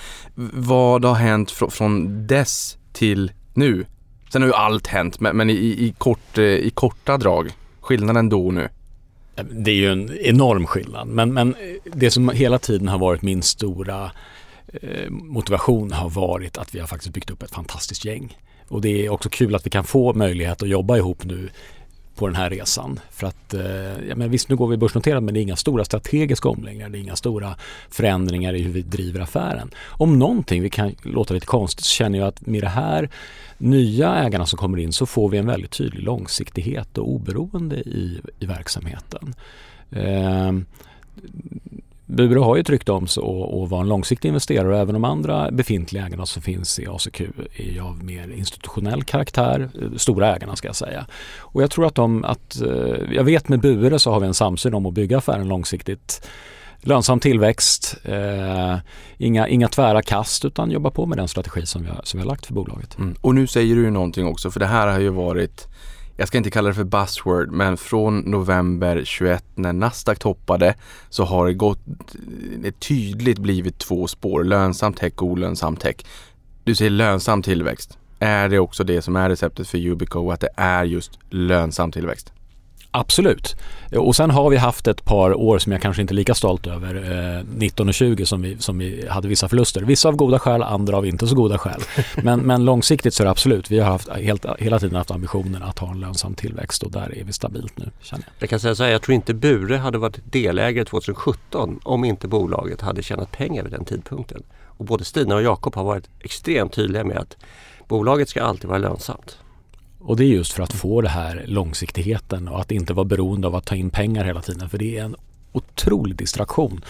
Vad 0.54 1.06
har 1.06 1.16
hänt 1.16 1.52
fr- 1.52 1.70
från 1.70 2.28
dess 2.28 2.78
till 2.94 3.32
nu? 3.54 3.86
Sen 4.30 4.42
har 4.42 4.50
ju 4.50 4.54
allt 4.54 4.88
hänt, 4.88 5.20
men, 5.20 5.38
men 5.38 5.50
i, 5.50 5.54
i, 5.54 5.94
kort, 5.98 6.38
eh, 6.38 6.44
i 6.44 6.72
korta 6.74 7.18
drag. 7.18 7.52
Skillnaden 7.82 8.30
då 8.30 8.48
och 8.48 8.54
nu. 8.54 8.70
Det 9.52 9.72
är 9.72 9.76
ju 9.76 9.92
en 9.92 10.18
enorm 10.18 10.66
skillnad. 10.66 11.08
Men, 11.08 11.34
men 11.34 11.56
eh, 11.56 11.92
det 11.94 12.12
som 12.12 12.30
hela 12.30 12.60
tiden 12.60 12.88
har 12.88 12.98
varit 12.98 13.22
min 13.22 13.42
stora 13.42 14.12
eh, 14.82 15.10
motivation 15.10 15.92
har 15.92 16.10
varit 16.10 16.58
att 16.58 16.76
vi 16.76 16.80
har 16.80 16.88
faktiskt 16.88 17.14
byggt 17.14 17.30
upp 17.30 17.44
ett 17.44 17.52
fantastiskt 17.52 18.06
gäng. 18.06 18.38
Och 18.68 18.82
det 18.82 19.06
är 19.06 19.10
också 19.10 19.30
kul 19.30 19.56
att 19.56 19.66
vi 19.66 19.70
kan 19.70 19.84
få 19.84 20.14
möjlighet 20.14 20.62
att 20.62 20.70
jobba 20.70 20.98
ihop 20.98 21.24
nu 21.24 21.50
på 22.18 22.28
den 22.28 22.36
här 22.36 22.50
resan. 22.50 23.00
För 23.12 23.28
att, 23.28 23.54
eh, 23.54 24.08
ja, 24.10 24.16
men 24.16 24.32
visst 24.32 24.50
nu 24.50 24.56
går 24.56 24.68
vi 24.68 24.78
börsnoterat 24.78 25.24
men 25.24 25.34
det 25.34 25.40
är 25.40 25.42
inga 25.42 25.56
stora 25.56 25.86
strategiska 25.86 26.50
omläggningar. 26.50 26.90
Det 26.90 26.98
är 26.98 27.02
inga 27.02 27.16
stora 27.16 27.56
förändringar 27.90 28.54
i 28.54 28.62
hur 28.62 28.72
vi 28.72 28.82
driver 28.82 29.20
affären. 29.20 29.72
Om 29.88 30.20
någonting, 30.20 30.62
vi 30.62 30.70
kan 30.70 30.96
låta 31.04 31.34
lite 31.34 31.46
konstigt, 31.46 31.86
så 31.86 31.92
känner 31.92 32.20
jag 32.20 32.28
att 32.28 32.48
med 32.48 32.64
det 32.64 32.70
här 32.70 33.10
nya 33.58 34.16
ägarna 34.16 34.46
som 34.46 34.58
kommer 34.58 34.78
in 34.78 34.94
så 34.94 35.06
får 35.06 35.30
vi 35.30 35.38
en 35.38 35.48
väldigt 35.48 35.72
tydlig 35.72 36.04
långsiktighet 36.04 36.98
och 36.98 37.10
oberoende 37.10 37.76
i, 37.76 38.22
i 38.40 38.46
verksamheten. 38.46 39.36
Eh, 39.92 40.52
Bure 42.08 42.40
har 42.40 42.56
ju 42.56 42.64
tryckt 42.64 42.90
om 42.90 43.08
sig 43.08 43.22
och, 43.22 43.62
och 43.62 43.70
vara 43.70 43.82
en 43.82 43.88
långsiktig 43.88 44.28
investerare 44.28 44.68
och 44.68 44.80
även 44.80 44.94
de 44.94 45.04
andra 45.04 45.52
befintliga 45.52 46.06
ägarna 46.06 46.26
som 46.26 46.42
finns 46.42 46.80
i 46.80 46.88
ACQ 46.88 47.22
är 47.56 47.72
ju 47.72 47.80
av 47.80 48.04
mer 48.04 48.30
institutionell 48.30 49.04
karaktär, 49.04 49.70
eh, 49.82 49.98
stora 49.98 50.36
ägarna 50.36 50.56
ska 50.56 50.68
jag 50.68 50.76
säga. 50.76 51.06
Och 51.40 51.64
jag 51.64 51.72
tror 51.72 51.86
att 51.86 51.96
de, 51.96 52.24
att, 52.24 52.62
eh, 52.62 53.14
jag 53.14 53.24
vet 53.24 53.50
med 53.50 53.60
Bure 53.60 54.00
så 54.00 54.12
har 54.12 54.20
vi 54.20 54.28
en 54.28 54.34
samsyn 54.34 54.74
om 54.74 54.86
att 54.86 54.94
bygga 54.94 55.18
affären 55.18 55.48
långsiktigt 55.48 56.28
lönsam 56.82 57.20
tillväxt, 57.20 57.98
eh, 58.04 58.78
inga, 59.18 59.48
inga 59.48 59.68
tvära 59.68 60.02
kast 60.02 60.46
utan 60.46 60.72
jobba 60.72 60.92
på 60.92 61.06
med 61.06 61.18
den 61.18 61.28
strategi 61.28 61.66
som 61.66 61.84
vi 61.84 61.90
har, 61.90 62.02
som 62.04 62.20
vi 62.20 62.22
har 62.22 62.28
lagt 62.32 62.46
för 62.46 62.54
bolaget. 62.54 62.98
Mm. 62.98 63.16
Och 63.22 63.36
nu 63.36 63.48
säger 63.48 63.76
du 63.76 63.82
ju 63.82 63.92
någonting 63.92 64.28
också 64.28 64.52
för 64.52 64.60
det 64.60 64.66
här 64.66 64.88
har 64.88 65.00
ju 65.00 65.10
varit 65.10 65.68
jag 66.20 66.28
ska 66.28 66.38
inte 66.38 66.52
kalla 66.52 66.68
det 66.68 66.76
för 66.76 66.84
buzzword, 66.84 67.52
men 67.52 67.78
från 67.78 68.20
november 68.20 69.02
21 69.06 69.46
när 69.56 69.74
Nasdaq 69.74 70.20
toppade 70.20 70.76
så 71.10 71.24
har 71.24 71.48
det 71.48 71.54
gått 71.54 71.80
det 72.58 72.80
tydligt 72.80 73.40
blivit 73.40 73.78
två 73.78 74.08
spår, 74.08 74.44
lönsam 74.44 74.94
tech 74.94 75.14
och 75.16 75.28
olönsam 75.28 75.76
tech. 75.76 75.96
Du 76.64 76.76
säger 76.76 76.92
lönsam 76.92 77.42
tillväxt. 77.42 77.98
Är 78.20 78.50
det 78.50 78.60
också 78.60 78.84
det 78.84 79.02
som 79.02 79.16
är 79.16 79.30
receptet 79.30 79.68
för 79.68 79.78
Ubico, 79.78 80.32
att 80.32 80.40
det 80.40 80.50
är 80.56 80.84
just 80.84 81.20
lönsam 81.30 81.92
tillväxt? 81.92 82.34
Absolut. 82.98 83.56
Och 83.96 84.16
sen 84.16 84.32
har 84.32 84.50
vi 84.50 84.58
haft 84.58 84.88
ett 84.88 85.06
par 85.06 85.34
år 85.34 85.60
som 85.60 85.72
jag 85.72 85.82
kanske 85.82 86.02
inte 86.02 86.14
är 86.14 86.16
lika 86.16 86.34
stolt 86.34 86.68
över, 86.68 86.96
eh, 87.38 87.44
19 87.58 87.88
och 87.88 87.94
20 87.94 88.26
som 88.26 88.42
vi, 88.42 88.58
som 88.60 88.78
vi 88.78 89.08
hade 89.10 89.28
vissa 89.28 89.50
förluster. 89.50 89.82
Vissa 89.82 90.10
av 90.10 90.16
goda 90.16 90.40
skäl, 90.40 90.64
andra 90.64 90.98
av 90.98 91.06
inte 91.06 91.28
så 91.28 91.36
goda 91.36 91.58
skäl. 91.58 91.82
Men, 92.24 92.40
men 92.40 92.66
långsiktigt 92.66 93.14
så 93.14 93.24
är 93.24 93.26
det 93.26 93.32
absolut, 93.32 93.72
vi 93.72 93.80
har 93.80 93.92
haft, 93.92 94.10
helt, 94.10 94.46
hela 94.60 94.80
tiden 94.80 94.96
haft 94.96 95.12
ambitionen 95.12 95.64
att 95.64 95.80
ha 95.80 95.92
en 95.92 96.00
lönsam 96.00 96.34
tillväxt 96.34 96.84
och 96.84 96.92
där 96.92 97.18
är 97.18 97.24
vi 97.24 97.34
stabilt 97.34 97.78
nu 97.78 97.92
känner 98.02 98.24
jag. 98.24 98.34
Jag 98.40 98.50
kan 98.50 98.60
säga 98.60 98.76
så 98.76 98.84
här, 98.84 98.92
jag 98.92 99.02
tror 99.02 99.16
inte 99.16 99.34
Bure 99.34 99.78
hade 99.78 99.98
varit 99.98 100.20
delägare 100.32 100.86
2017 100.86 101.80
om 101.84 102.06
inte 102.06 102.28
bolaget 102.28 102.82
hade 102.82 103.04
tjänat 103.04 103.32
pengar 103.32 103.64
vid 103.64 103.72
den 103.72 103.86
tidpunkten. 103.86 104.44
Och 104.66 104.86
både 104.86 105.06
Stina 105.06 105.36
och 105.36 105.42
Jakob 105.42 105.76
har 105.76 105.84
varit 105.84 106.10
extremt 106.20 106.74
tydliga 106.74 107.04
med 107.04 107.18
att 107.18 107.38
bolaget 107.88 108.30
ska 108.30 108.44
alltid 108.44 108.70
vara 108.70 108.80
lönsamt. 108.80 109.38
Och 110.00 110.18
det 110.18 110.24
är 110.24 110.28
just 110.28 110.54
för 110.54 110.64
att 110.64 110.74
få 110.74 111.02
det 111.02 111.10
här 111.10 111.44
långsiktigheten 111.48 112.48
och 112.48 112.60
att 112.62 112.72
inte 112.72 112.94
vara 112.94 113.06
beroende 113.06 113.48
av 113.48 113.56
att 113.56 113.66
ta 113.66 113.76
in 113.76 113.90
pengar 113.90 114.26
hela 114.26 114.42
tiden. 114.42 114.70
För 114.70 114.78
det 114.78 114.98
är 114.98 115.04
en 115.04 115.16
otrolig 115.52 116.16
distraktion. 116.16 116.82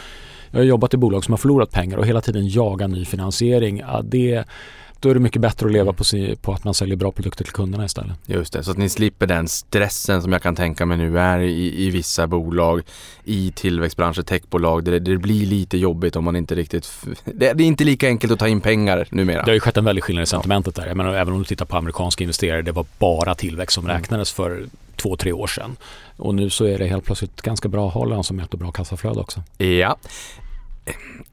Jag 0.52 0.60
har 0.60 0.66
jobbat 0.66 0.94
i 0.94 0.98
bolag 0.98 1.24
som 1.24 1.32
har 1.32 1.38
förlorat 1.38 1.72
pengar 1.72 1.98
och 1.98 2.08
hela 2.08 2.22
tiden 2.22 2.48
jaga 2.48 2.88
ny 2.88 3.06
finansiering. 3.06 3.78
Ja, 3.78 4.02
det, 4.04 4.46
då 5.00 5.10
är 5.10 5.14
det 5.14 5.20
mycket 5.20 5.42
bättre 5.42 5.66
att 5.66 5.72
leva 5.72 5.94
på, 5.94 6.04
si, 6.04 6.36
på 6.42 6.54
att 6.54 6.64
man 6.64 6.74
säljer 6.74 6.96
bra 6.96 7.12
produkter 7.12 7.44
till 7.44 7.54
kunderna 7.54 7.86
istället. 7.86 8.18
Just 8.26 8.54
det, 8.54 8.64
så 8.64 8.72
att 8.72 8.78
ni 8.78 8.90
slipper 8.90 9.28
den 9.28 9.48
stressen 9.48 10.22
som 10.22 10.32
jag 10.32 10.42
kan 10.42 10.56
tänka 10.56 10.86
mig 10.86 10.98
nu 10.98 11.20
är 11.20 11.40
i, 11.40 11.86
i 11.86 11.90
vissa 11.90 12.28
bolag, 12.28 12.82
i 13.24 13.52
tillväxtbranscher, 13.56 14.22
techbolag, 14.22 14.84
där 14.84 14.92
det, 14.92 15.00
det 15.00 15.18
blir 15.18 15.46
lite 15.46 15.78
jobbigt 15.78 16.16
om 16.16 16.24
man 16.24 16.36
inte 16.36 16.56
riktigt... 16.56 16.92
Det, 17.24 17.54
det, 17.54 17.64
är 17.64 17.68
inte 17.68 17.84
lika 17.84 18.08
enkelt 18.08 18.34
att 18.34 18.40
ta 18.40 18.48
in 18.48 18.62
pengar 18.62 19.08
numera. 19.12 19.42
Det 19.42 19.52
har 19.52 19.54
ju 19.54 19.60
skett 19.60 19.78
en 19.78 19.86
väldig 19.86 20.04
skillnad 20.04 20.24
i 20.24 20.26
sentimentet 20.26 20.76
där. 20.76 20.88
Jag 20.88 20.98
menar, 20.98 21.14
även 21.14 21.34
om 21.34 21.40
du 21.40 21.46
tittar 21.46 21.66
på 21.66 21.78
amerikanska 21.78 22.24
investerare, 22.24 22.62
det 22.62 22.72
var 22.72 22.86
bara 23.00 23.36
tillväxt 23.36 23.76
som 23.76 23.86
mm. 23.86 23.98
räknades 23.98 24.32
för 24.32 24.66
två, 24.96 25.16
tre 25.16 25.32
år 25.32 25.48
sedan. 25.48 25.76
Och 26.18 26.36
nu 26.36 26.50
så 26.50 26.66
är 26.66 26.78
det 26.78 26.88
helt 26.88 27.06
plötsligt 27.06 27.42
ganska 27.42 27.68
bra 27.68 27.88
att 27.88 27.94
ha 27.94 28.06
lönsamhet 28.06 28.54
och 28.54 28.60
bra 28.60 28.72
kassaflöde 28.72 29.20
också. 29.20 29.44
Ja. 29.58 29.98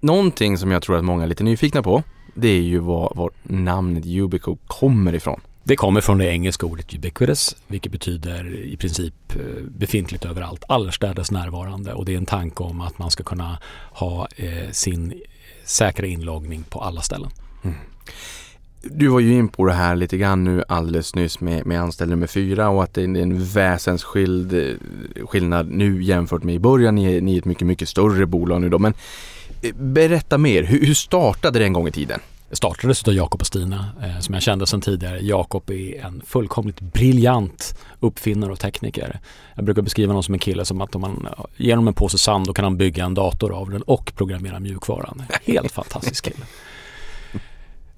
Någonting 0.01 0.59
som 0.59 0.71
jag 0.71 0.83
tror 0.83 0.97
att 0.97 1.05
många 1.05 1.23
är 1.25 1.29
lite 1.29 1.45
nyfikna 1.45 1.83
på 1.83 2.03
det 2.35 2.49
är 2.49 2.63
ju 2.63 2.79
var, 2.79 3.13
var 3.17 3.31
namnet 3.43 4.07
Ubico 4.07 4.57
kommer 4.67 5.15
ifrån. 5.15 5.41
Det 5.67 5.77
kommer 5.77 6.01
från 6.01 6.19
det 6.19 6.27
engelska 6.27 6.67
ordet 6.67 6.95
ubiquitous, 6.95 7.57
vilket 7.67 7.93
betyder 7.93 8.65
i 8.65 8.77
princip 8.77 9.15
eh, 9.37 9.65
befintligt 9.69 10.25
överallt, 10.25 10.65
allestädes 10.69 11.31
närvarande. 11.31 11.95
Och 11.95 12.05
det 12.05 12.13
är 12.13 12.17
en 12.17 12.27
tanke 12.27 12.63
om 12.63 12.81
att 12.81 12.99
man 12.99 13.11
ska 13.11 13.23
kunna 13.25 13.59
ha 13.93 14.29
eh, 14.37 14.71
sin 14.71 15.15
säkra 15.65 16.07
inloggning 16.07 16.63
på 16.63 16.81
alla 16.81 17.01
ställen. 17.01 17.31
Mm. 17.63 17.77
Du 18.83 19.09
var 19.09 19.21
ju 19.21 19.35
in 19.35 19.49
på 19.49 19.67
det 19.67 19.73
här 19.73 19.97
lite 19.97 20.17
grann 20.17 20.45
nu 20.45 20.65
alldeles 20.69 21.15
nyss 21.15 21.41
med, 21.41 21.67
med 21.67 21.81
anställd 21.81 22.11
nummer 22.11 22.27
fyra 22.27 22.69
och 22.69 22.83
att 22.83 22.95
det 22.95 23.03
är 23.03 23.17
en 23.17 23.45
väsensskild 23.45 24.55
eh, 24.55 25.27
skillnad 25.27 25.71
nu 25.71 26.03
jämfört 26.03 26.43
med 26.43 26.55
i 26.55 26.59
början. 26.59 26.95
Ni 26.95 27.17
är, 27.17 27.21
ni 27.21 27.35
är 27.35 27.39
ett 27.39 27.45
mycket, 27.45 27.67
mycket 27.67 27.89
större 27.89 28.27
bolag 28.27 28.61
nu 28.61 28.69
då. 28.69 28.79
Men 28.79 28.95
Berätta 29.73 30.39
mer, 30.39 30.63
hur, 30.63 30.95
startade 30.95 31.59
det 31.59 31.65
en 31.65 31.73
gång 31.73 31.89
i 31.89 31.93
tiden? 31.93 32.21
Det 32.51 32.57
startades 32.57 33.09
av 33.09 33.15
Jakob 33.15 33.41
och 33.41 33.47
Stina 33.47 33.87
eh, 34.03 34.21
som 34.21 34.35
jag 34.35 34.43
kände 34.43 34.67
sedan 34.67 34.81
tidigare. 34.81 35.21
Jakob 35.21 35.71
är 35.71 36.05
en 36.05 36.23
fullkomligt 36.27 36.81
briljant 36.81 37.79
uppfinnare 38.01 38.53
och 38.53 38.61
tekniker. 38.61 39.21
Jag 39.55 39.65
brukar 39.65 39.83
beskriva 39.83 40.11
honom 40.11 40.23
som 40.23 40.35
en 40.35 40.41
kille 40.41 40.65
som 40.65 40.81
att 40.81 40.95
om 40.95 41.01
man 41.01 41.29
ger 41.57 41.73
honom 41.73 41.89
en 41.89 41.95
påse 41.95 42.19
sand 42.19 42.47
då 42.47 42.53
kan 42.53 42.65
han 42.65 42.77
bygga 42.77 43.05
en 43.05 43.15
dator 43.15 43.53
av 43.53 43.71
den 43.71 43.83
och 43.83 44.13
programmera 44.17 44.61
mjukvaran. 44.61 45.23
Helt 45.45 45.73
fantastisk 45.83 46.25
kille. 46.25 46.47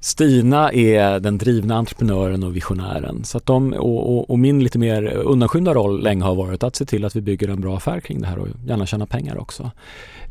Stina 0.00 0.72
är 0.72 1.20
den 1.20 1.38
drivna 1.38 1.76
entreprenören 1.76 2.42
och 2.42 2.56
visionären. 2.56 3.24
Så 3.24 3.38
att 3.38 3.46
de, 3.46 3.72
och, 3.72 4.16
och, 4.16 4.30
och, 4.30 4.38
min 4.38 4.64
lite 4.64 4.78
mer 4.78 5.06
undanskymda 5.06 5.74
roll 5.74 6.02
länge 6.02 6.24
har 6.24 6.34
varit 6.34 6.62
att 6.62 6.76
se 6.76 6.84
till 6.84 7.04
att 7.04 7.16
vi 7.16 7.20
bygger 7.20 7.48
en 7.48 7.60
bra 7.60 7.76
affär 7.76 8.00
kring 8.00 8.20
det 8.20 8.26
här 8.26 8.38
och 8.38 8.48
gärna 8.66 8.86
tjäna 8.86 9.06
pengar 9.06 9.38
också. 9.38 9.70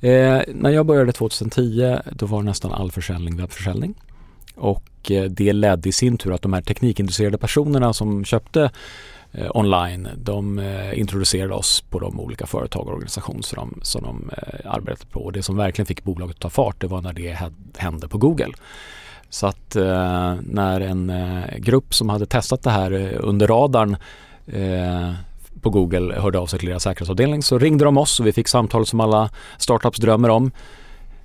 Eh, 0.02 0.42
när 0.54 0.70
jag 0.70 0.86
började 0.86 1.12
2010 1.12 1.98
då 2.12 2.26
var 2.26 2.42
nästan 2.42 2.72
all 2.72 2.92
försäljning 2.92 3.38
webbförsäljning. 3.38 3.96
Och 4.56 5.12
eh, 5.12 5.24
det 5.24 5.54
ledde 5.54 5.90
i 5.90 5.92
sin 5.92 6.18
tur 6.18 6.34
att 6.34 6.42
de 6.42 6.54
här 6.54 6.62
teknikintresserade 6.62 7.38
personerna 7.38 7.94
som 7.94 8.26
köpte 8.26 8.72
eh, 9.32 9.52
online, 9.54 10.08
de 10.18 10.60
eh, 10.60 11.00
introducerade 11.00 11.54
oss 11.54 11.82
på 11.82 12.00
de 12.00 12.20
olika 12.20 12.46
företag 12.46 12.88
och 12.88 12.94
organisationer 12.94 13.42
som 13.42 13.56
de, 13.56 13.80
som 13.86 14.04
de 14.04 14.30
eh, 14.38 14.72
arbetade 14.72 15.12
på. 15.12 15.20
Och 15.20 15.32
det 15.32 15.44
som 15.44 15.58
verkligen 15.58 15.86
fick 15.86 16.04
bolaget 16.04 16.36
att 16.36 16.42
ta 16.42 16.50
fart 16.50 16.82
det 16.82 16.88
var 16.88 17.02
när 17.02 17.14
det 17.14 17.38
hände 17.78 18.08
på 18.08 18.18
Google. 18.18 18.54
Så 19.30 19.48
att 19.48 19.76
eh, 19.76 20.36
när 20.42 20.82
en 20.82 21.10
eh, 21.10 21.58
grupp 21.58 21.94
som 21.94 22.10
hade 22.10 22.26
testat 22.26 22.64
det 22.64 22.70
här 22.70 22.92
eh, 22.92 23.20
under 23.20 23.48
radarn 23.48 23.98
eh, 24.48 25.14
på 25.62 25.70
Google 25.70 26.16
hörde 26.20 26.40
av 26.40 26.46
sig 26.46 26.60
till 26.60 26.70
deras 26.70 26.84
säkerhetsavdelning 26.84 27.44
så 27.44 27.60
ringde 27.60 27.86
de 27.86 27.98
oss 27.98 28.20
och 28.20 28.28
vi 28.28 28.34
fick 28.34 28.48
samtal 28.48 28.86
som 28.86 29.00
alla 29.00 29.30
startups 29.58 30.00
drömmer 30.00 30.30
om. 30.30 30.52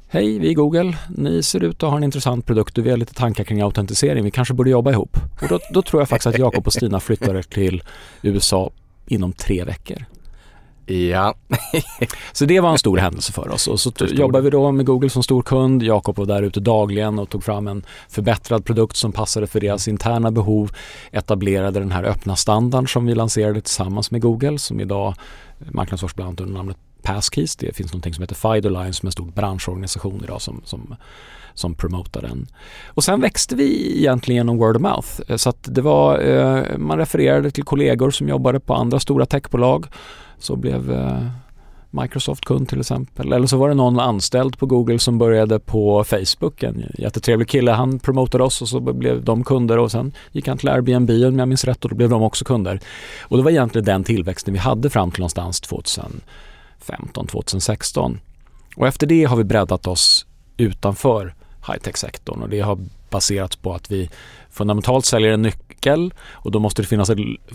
Hej, 0.09 0.39
vi 0.39 0.51
är 0.51 0.55
Google. 0.55 0.97
Ni 1.09 1.43
ser 1.43 1.65
ut 1.65 1.83
att 1.83 1.91
ha 1.91 1.97
en 1.97 2.05
intressant 2.05 2.47
produkt 2.47 2.79
och 2.79 2.87
vi 2.87 2.91
har 2.91 2.97
lite 2.97 3.15
tankar 3.15 3.45
kring 3.45 3.61
autentisering. 3.61 4.25
Vi 4.25 4.31
kanske 4.31 4.55
borde 4.55 4.71
jobba 4.71 4.91
ihop. 4.91 5.17
Och 5.43 5.49
då, 5.49 5.59
då 5.71 5.83
tror 5.83 6.03
jag 6.03 6.09
faktiskt 6.09 6.27
att 6.27 6.39
Jakob 6.39 6.67
och 6.67 6.73
Stina 6.73 7.01
flyttade 7.01 7.43
till 7.43 7.83
USA 8.23 8.71
inom 9.07 9.33
tre 9.33 9.65
veckor. 9.65 10.05
Ja. 10.91 11.35
så 12.33 12.45
det 12.45 12.61
var 12.61 12.71
en 12.71 12.79
stor 12.79 12.99
händelse 12.99 13.33
för 13.33 13.49
oss. 13.49 13.69
Och 13.69 13.81
så 13.81 13.93
jobbade 13.99 14.45
vi 14.45 14.51
då 14.51 14.73
med 14.73 14.87
Google 14.87 15.11
som 15.11 15.23
stor 15.23 15.43
kund. 15.43 15.83
Jakob 15.83 16.17
var 16.17 16.27
där 16.27 16.43
ute 16.43 16.61
dagligen 16.61 17.19
och 17.19 17.29
tog 17.29 17.45
fram 17.45 17.69
en 17.69 17.85
förbättrad 18.09 18.65
produkt 18.65 18.97
som 18.97 19.13
passade 19.13 19.47
för 19.47 19.61
deras 19.61 19.89
interna 19.89 20.31
behov. 20.31 20.71
Etablerade 21.13 21.81
den 21.81 21.93
här 21.93 22.05
öppna 22.05 22.37
standarden 22.37 22.89
som 22.89 23.07
vi 23.07 23.15
lanserade 23.15 23.61
tillsammans 23.61 24.11
med 24.11 24.23
Google 24.23 24.59
som 24.59 24.81
idag 24.81 25.15
marknadsförs 25.59 26.15
bland 26.15 26.29
annat 26.29 26.41
under 26.41 26.55
namnet 26.55 26.77
Passkeys. 27.03 27.57
Det 27.57 27.77
finns 27.77 27.95
något 27.95 28.15
som 28.15 28.23
heter 28.23 28.55
FIDO 28.55 28.69
Line 28.69 28.93
som 28.93 29.07
är 29.07 29.09
en 29.09 29.13
stor 29.13 29.27
branschorganisation 29.27 30.21
idag 30.25 30.43
som, 30.43 30.63
som 30.65 30.97
som 31.55 31.75
promotade 31.75 32.29
den. 32.29 32.47
Och 32.87 33.05
sen 33.05 33.21
växte 33.21 33.55
vi 33.57 33.99
egentligen 33.99 34.37
genom 34.37 34.59
word 34.59 34.77
of 34.77 34.83
mouth. 34.83 35.09
Eh, 35.29 35.37
så 35.37 35.49
att 35.49 35.69
det 35.75 35.83
var, 35.83 36.19
eh, 36.19 36.79
man 36.79 36.99
refererade 36.99 37.51
till 37.51 37.65
kollegor 37.65 38.11
som 38.11 38.29
jobbade 38.29 38.61
på 38.61 38.75
andra 38.75 39.01
stora 39.01 39.27
techbolag 39.27 39.87
så 40.39 40.57
blev 40.57 40.93
eh, 40.93 41.27
Microsoft 41.91 42.45
kund 42.45 42.69
till 42.69 42.81
exempel. 42.81 43.33
Eller 43.33 43.47
så 43.47 43.57
var 43.57 43.69
det 43.69 43.75
någon 43.75 44.01
anställd 44.01 44.59
på 44.59 44.67
Google 44.67 44.99
som 44.99 45.19
började 45.19 45.59
på 45.61 46.05
Facebook. 46.05 46.63
En 46.63 46.85
jättetrevlig 46.99 47.49
kille. 47.49 47.71
Han 47.71 47.99
promotade 47.99 48.45
oss 48.45 48.63
och 48.63 48.69
så 48.69 48.81
blev 48.81 49.25
de 49.25 49.45
kunder 49.45 49.79
och 49.79 49.91
sen 49.91 50.13
gick 50.33 50.49
han 50.49 50.59
till 50.59 50.69
Airbnb 50.69 51.11
om 51.11 51.39
jag 51.39 51.49
minns 51.49 51.65
rätt 51.65 51.85
och 51.85 51.91
då 51.91 51.97
blev 51.97 52.11
de 52.11 52.23
också 52.23 52.45
kunder. 52.45 52.81
Och 53.21 53.37
det 53.37 53.43
var 53.43 53.51
egentligen 53.51 53.85
den 53.85 54.05
tillväxten 54.05 54.55
vi 54.55 54.61
hade 54.61 54.91
fram 54.91 55.11
till 55.11 55.21
någonstans 55.21 55.61
2015, 55.61 57.27
2016. 57.27 58.21
Och 58.77 58.87
efter 58.87 59.07
det 59.07 59.25
har 59.25 59.37
vi 59.37 59.45
breddat 59.45 59.87
oss 59.87 60.27
utanför 60.57 61.35
high-tech-sektorn 61.69 62.43
och 62.43 62.49
det 62.49 62.61
har 62.61 62.79
baserats 63.11 63.57
på 63.57 63.75
att 63.75 63.91
vi 63.91 64.11
fundamentalt 64.51 65.05
säljer 65.05 65.33
en 65.33 65.43
nyckel 65.43 66.15
och 66.33 66.51
då 66.51 66.59
måste 66.59 66.83
det 66.83 66.89
finnas, 66.89 67.11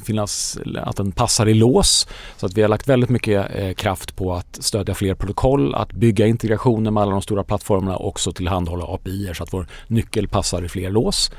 finnas 0.05 0.57
att 0.75 0.97
den 0.97 1.11
passar 1.11 1.47
i 1.47 1.53
lås. 1.53 2.07
Så 2.37 2.45
att 2.45 2.53
vi 2.53 2.61
har 2.61 2.69
lagt 2.69 2.87
väldigt 2.87 3.09
mycket 3.09 3.55
eh, 3.55 3.73
kraft 3.73 4.15
på 4.15 4.33
att 4.33 4.57
stödja 4.61 4.95
fler 4.95 5.15
protokoll, 5.15 5.75
att 5.75 5.91
bygga 5.91 6.27
integrationer 6.27 6.91
med 6.91 7.03
alla 7.03 7.11
de 7.11 7.21
stora 7.21 7.43
plattformarna 7.43 7.97
och 7.97 8.07
också 8.07 8.31
tillhandahålla 8.31 8.85
API 8.85 9.31
så 9.33 9.43
att 9.43 9.53
vår 9.53 9.67
nyckel 9.87 10.27
passar 10.27 10.65
i 10.65 10.69
fler 10.69 10.89
lås. 10.89 11.31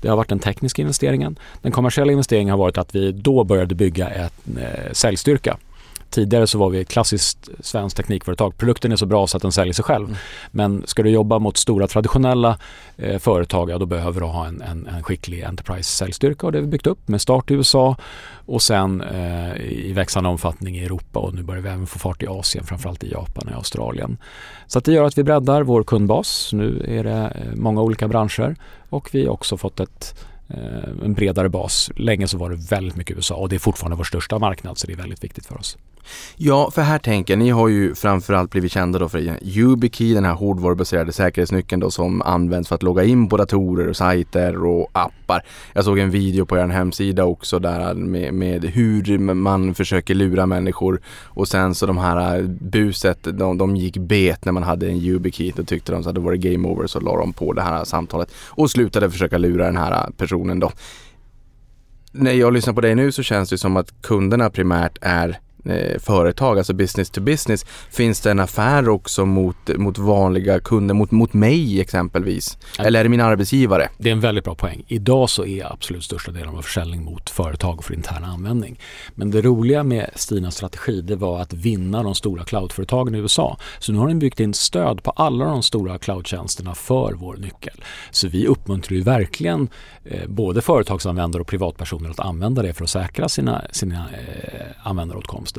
Det 0.00 0.08
har 0.08 0.16
varit 0.16 0.28
den 0.28 0.38
tekniska 0.38 0.82
investeringen. 0.82 1.38
Den 1.62 1.72
kommersiella 1.72 2.12
investeringen 2.12 2.50
har 2.50 2.58
varit 2.58 2.78
att 2.78 2.94
vi 2.94 3.12
då 3.12 3.44
började 3.44 3.74
bygga 3.74 4.08
en 4.08 4.58
eh, 4.58 4.92
säljstyrka 4.92 5.56
Tidigare 6.10 6.46
så 6.46 6.58
var 6.58 6.70
vi 6.70 6.80
ett 6.80 6.88
klassiskt 6.88 7.48
svenskt 7.60 7.96
teknikföretag. 7.96 8.56
Produkten 8.58 8.92
är 8.92 8.96
så 8.96 9.06
bra 9.06 9.26
så 9.26 9.36
att 9.36 9.42
den 9.42 9.52
säljer 9.52 9.74
sig 9.74 9.84
själv. 9.84 10.18
Men 10.50 10.82
ska 10.86 11.02
du 11.02 11.10
jobba 11.10 11.38
mot 11.38 11.56
stora 11.56 11.86
traditionella 11.86 12.58
eh, 12.96 13.18
företag, 13.18 13.70
ja, 13.70 13.78
då 13.78 13.86
behöver 13.86 14.20
du 14.20 14.26
ha 14.26 14.46
en, 14.46 14.62
en, 14.62 14.86
en 14.86 15.02
skicklig 15.02 15.42
enterprise-säljstyrka 15.42 16.46
och 16.46 16.52
det 16.52 16.58
har 16.58 16.62
vi 16.62 16.68
byggt 16.68 16.86
upp 16.86 17.08
med 17.08 17.20
start 17.20 17.50
i 17.50 17.54
USA 17.54 17.96
och 18.46 18.62
sen 18.62 19.00
eh, 19.00 19.56
i 19.56 19.92
växande 19.92 20.28
omfattning 20.28 20.76
i 20.76 20.84
Europa 20.84 21.20
och 21.20 21.34
nu 21.34 21.42
börjar 21.42 21.62
vi 21.62 21.68
även 21.68 21.86
få 21.86 21.98
fart 21.98 22.22
i 22.22 22.26
Asien, 22.26 22.64
framförallt 22.64 23.04
i 23.04 23.10
Japan 23.10 23.48
och 23.48 23.54
Australien. 23.54 24.18
Så 24.66 24.78
att 24.78 24.84
det 24.84 24.92
gör 24.92 25.04
att 25.04 25.18
vi 25.18 25.22
breddar 25.22 25.62
vår 25.62 25.82
kundbas. 25.82 26.52
Nu 26.52 26.84
är 26.88 27.04
det 27.04 27.32
eh, 27.34 27.54
många 27.54 27.82
olika 27.82 28.08
branscher 28.08 28.56
och 28.88 29.08
vi 29.12 29.26
har 29.26 29.32
också 29.32 29.56
fått 29.56 29.80
ett 29.80 30.24
eh, 30.48 31.04
en 31.04 31.14
bredare 31.14 31.48
bas. 31.48 31.90
Länge 31.96 32.28
så 32.28 32.38
var 32.38 32.50
det 32.50 32.56
väldigt 32.56 32.96
mycket 32.96 33.16
USA 33.16 33.34
och 33.34 33.48
det 33.48 33.56
är 33.56 33.60
fortfarande 33.60 33.96
vår 33.96 34.04
största 34.04 34.38
marknad 34.38 34.78
så 34.78 34.86
det 34.86 34.92
är 34.92 34.96
väldigt 34.96 35.24
viktigt 35.24 35.46
för 35.46 35.58
oss. 35.58 35.76
Ja, 36.36 36.70
för 36.70 36.82
här 36.82 36.98
tänker 36.98 37.34
jag, 37.34 37.38
ni 37.38 37.50
har 37.50 37.68
ju 37.68 37.94
framförallt 37.94 38.50
blivit 38.50 38.72
kända 38.72 38.98
då 38.98 39.08
för 39.08 39.38
YubiKey, 39.42 40.14
den 40.14 40.24
här 40.24 40.34
hårdvarubaserade 40.34 41.12
säkerhetsnyckeln 41.12 41.80
då 41.80 41.90
som 41.90 42.22
används 42.22 42.68
för 42.68 42.74
att 42.74 42.82
logga 42.82 43.04
in 43.04 43.28
på 43.28 43.36
datorer 43.36 43.88
och 43.88 43.96
sajter 43.96 44.64
och 44.64 44.90
appar. 44.92 45.44
Jag 45.72 45.84
såg 45.84 45.98
en 45.98 46.10
video 46.10 46.46
på 46.46 46.58
er 46.58 46.66
hemsida 46.66 47.24
också 47.24 47.58
där 47.58 47.94
med, 47.94 48.34
med 48.34 48.64
hur 48.64 49.18
man 49.18 49.74
försöker 49.74 50.14
lura 50.14 50.46
människor 50.46 51.00
och 51.24 51.48
sen 51.48 51.74
så 51.74 51.86
de 51.86 51.98
här 51.98 52.42
buset, 52.60 53.18
de, 53.22 53.58
de 53.58 53.76
gick 53.76 53.96
bet 53.96 54.44
när 54.44 54.52
man 54.52 54.62
hade 54.62 54.88
en 54.88 54.96
YubiKey. 54.96 55.52
Då 55.56 55.64
tyckte 55.64 55.92
de 55.92 56.02
så 56.02 56.08
att 56.08 56.14
det 56.14 56.20
var 56.20 56.34
game 56.34 56.68
over 56.68 56.86
så 56.86 57.00
la 57.00 57.16
de 57.16 57.32
på 57.32 57.52
det 57.52 57.62
här 57.62 57.84
samtalet 57.84 58.32
och 58.48 58.70
slutade 58.70 59.10
försöka 59.10 59.38
lura 59.38 59.66
den 59.66 59.76
här 59.76 60.10
personen 60.16 60.60
då. 60.60 60.70
När 62.12 62.32
jag 62.32 62.52
lyssnar 62.52 62.74
på 62.74 62.80
dig 62.80 62.94
nu 62.94 63.12
så 63.12 63.22
känns 63.22 63.50
det 63.50 63.58
som 63.58 63.76
att 63.76 64.02
kunderna 64.02 64.50
primärt 64.50 64.98
är 65.00 65.38
företag, 65.98 66.58
alltså 66.58 66.72
business 66.72 67.10
to 67.10 67.20
business, 67.20 67.66
finns 67.90 68.20
det 68.20 68.30
en 68.30 68.40
affär 68.40 68.88
också 68.88 69.26
mot, 69.26 69.56
mot 69.76 69.98
vanliga 69.98 70.60
kunder, 70.60 70.94
mot, 70.94 71.10
mot 71.10 71.32
mig 71.32 71.80
exempelvis? 71.80 72.58
Eller 72.78 73.00
är 73.00 73.04
det 73.04 73.10
min 73.10 73.20
arbetsgivare? 73.20 73.88
Det 73.98 74.08
är 74.08 74.12
en 74.12 74.20
väldigt 74.20 74.44
bra 74.44 74.54
poäng. 74.54 74.84
Idag 74.88 75.30
så 75.30 75.46
är 75.46 75.72
absolut 75.72 76.04
största 76.04 76.32
delen 76.32 76.56
av 76.56 76.62
försäljning 76.62 77.04
mot 77.04 77.30
företag 77.30 77.78
och 77.78 77.84
för 77.84 77.94
intern 77.94 78.24
användning. 78.24 78.80
Men 79.14 79.30
det 79.30 79.42
roliga 79.42 79.82
med 79.82 80.10
Stinas 80.14 80.54
strategi 80.54 81.00
det 81.00 81.16
var 81.16 81.40
att 81.40 81.52
vinna 81.52 82.02
de 82.02 82.14
stora 82.14 82.44
cloudföretagen 82.44 83.14
i 83.14 83.18
USA. 83.18 83.56
Så 83.78 83.92
nu 83.92 83.98
har 83.98 84.08
den 84.08 84.18
byggt 84.18 84.40
in 84.40 84.54
stöd 84.54 85.02
på 85.02 85.10
alla 85.10 85.44
de 85.44 85.62
stora 85.62 85.98
cloudtjänsterna 85.98 86.74
för 86.74 87.12
vår 87.12 87.36
nyckel. 87.36 87.84
Så 88.10 88.28
vi 88.28 88.46
uppmuntrar 88.46 88.96
ju 88.96 89.02
verkligen 89.02 89.68
eh, 90.04 90.28
både 90.28 90.62
företagsanvändare 90.62 91.40
och 91.40 91.48
privatpersoner 91.48 92.10
att 92.10 92.20
använda 92.20 92.62
det 92.62 92.72
för 92.72 92.84
att 92.84 92.90
säkra 92.90 93.28
sina, 93.28 93.62
sina 93.70 93.96
eh, 93.96 94.66
användaråtkomster. 94.82 95.49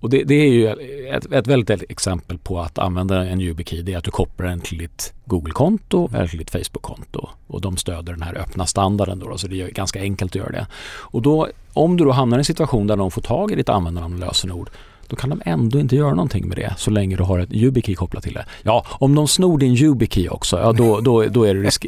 Och 0.00 0.10
det, 0.10 0.24
det, 0.24 0.34
är 0.34 0.48
ju 0.48 0.68
ett, 1.08 1.32
ett 1.32 1.46
väldigt 1.46 1.90
exempel 1.90 2.38
på 2.38 2.60
att 2.60 2.78
använda 2.78 3.26
en 3.26 3.40
YubiKey. 3.40 3.82
Det 3.82 3.94
är 3.94 3.98
att 3.98 4.04
du 4.04 4.10
kopplar 4.10 4.46
den 4.46 4.60
till 4.60 4.78
ditt 4.78 5.12
Google-konto 5.24 6.10
eller 6.14 6.26
till 6.26 6.38
ditt 6.38 6.50
Facebook-konto. 6.50 7.28
Och 7.46 7.60
de 7.60 7.76
stöder 7.76 8.12
den 8.12 8.22
här 8.22 8.34
öppna 8.38 8.66
standarden 8.66 9.18
då, 9.18 9.38
så 9.38 9.48
det 9.48 9.62
är 9.62 9.68
ganska 9.68 10.00
enkelt 10.00 10.30
att 10.30 10.34
göra 10.34 10.50
det. 10.50 10.66
Och 10.86 11.22
då, 11.22 11.48
om 11.72 11.96
du 11.96 12.04
då 12.04 12.12
hamnar 12.12 12.38
i 12.38 12.40
en 12.40 12.44
situation 12.44 12.86
där 12.86 12.96
de 12.96 13.10
får 13.10 13.22
tag 13.22 13.52
i 13.52 13.54
ditt 13.54 13.68
användarnamn 13.68 14.14
och 14.14 14.20
lösenord 14.20 14.70
då 15.08 15.16
kan 15.16 15.30
de 15.30 15.42
ändå 15.44 15.78
inte 15.78 15.96
göra 15.96 16.14
någonting 16.14 16.48
med 16.48 16.56
det 16.56 16.74
så 16.76 16.90
länge 16.90 17.16
du 17.16 17.22
har 17.22 17.38
ett 17.38 17.52
YubiKey 17.52 17.94
kopplat 17.94 18.22
till 18.22 18.34
det. 18.34 18.46
Ja, 18.62 18.86
om 18.90 19.14
de 19.14 19.28
snor 19.28 19.58
din 19.58 19.76
YubiKey 19.76 20.28
också, 20.28 20.58
ja 20.58 20.72
då, 20.72 21.00
då, 21.00 21.24
då, 21.24 21.44
är 21.44 21.54
det 21.54 21.60
risk, 21.60 21.86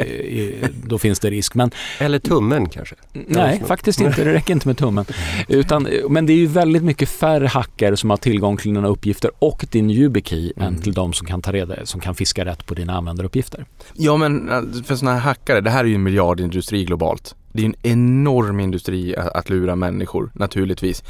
då 0.84 0.98
finns 0.98 1.20
det 1.20 1.30
risk. 1.30 1.54
Men, 1.54 1.70
Eller 1.98 2.18
tummen 2.18 2.68
kanske? 2.68 2.94
Nej, 3.12 3.62
faktiskt 3.66 4.00
inte. 4.00 4.24
Det 4.24 4.32
räcker 4.32 4.52
inte 4.52 4.68
med 4.68 4.78
tummen. 4.78 5.04
Utan, 5.48 5.88
men 6.08 6.26
det 6.26 6.32
är 6.32 6.36
ju 6.36 6.46
väldigt 6.46 6.82
mycket 6.82 7.08
färre 7.08 7.46
hackare 7.46 7.96
som 7.96 8.10
har 8.10 8.16
tillgång 8.16 8.56
till 8.56 8.74
dina 8.74 8.88
uppgifter 8.88 9.30
och 9.38 9.66
din 9.70 9.90
YubiKey 9.90 10.52
mm. 10.56 10.68
än 10.68 10.82
till 10.82 10.92
de 10.92 11.12
som 11.12 11.26
kan 11.26 11.42
ta 11.42 11.52
reda, 11.52 11.86
som 11.86 12.00
kan 12.00 12.14
fiska 12.14 12.44
rätt 12.44 12.66
på 12.66 12.74
dina 12.74 12.96
användaruppgifter. 12.96 13.64
Ja, 13.94 14.16
men 14.16 14.48
för 14.84 14.96
sådana 14.96 15.18
här 15.18 15.20
hackare, 15.20 15.60
det 15.60 15.70
här 15.70 15.84
är 15.84 15.88
ju 15.88 15.94
en 15.94 16.02
miljardindustri 16.02 16.84
globalt. 16.84 17.34
Det 17.52 17.62
är 17.62 17.66
en 17.66 17.74
enorm 17.82 18.60
industri 18.60 19.16
att, 19.16 19.28
att 19.28 19.50
lura 19.50 19.76
människor 19.76 20.30
naturligtvis. 20.34 21.02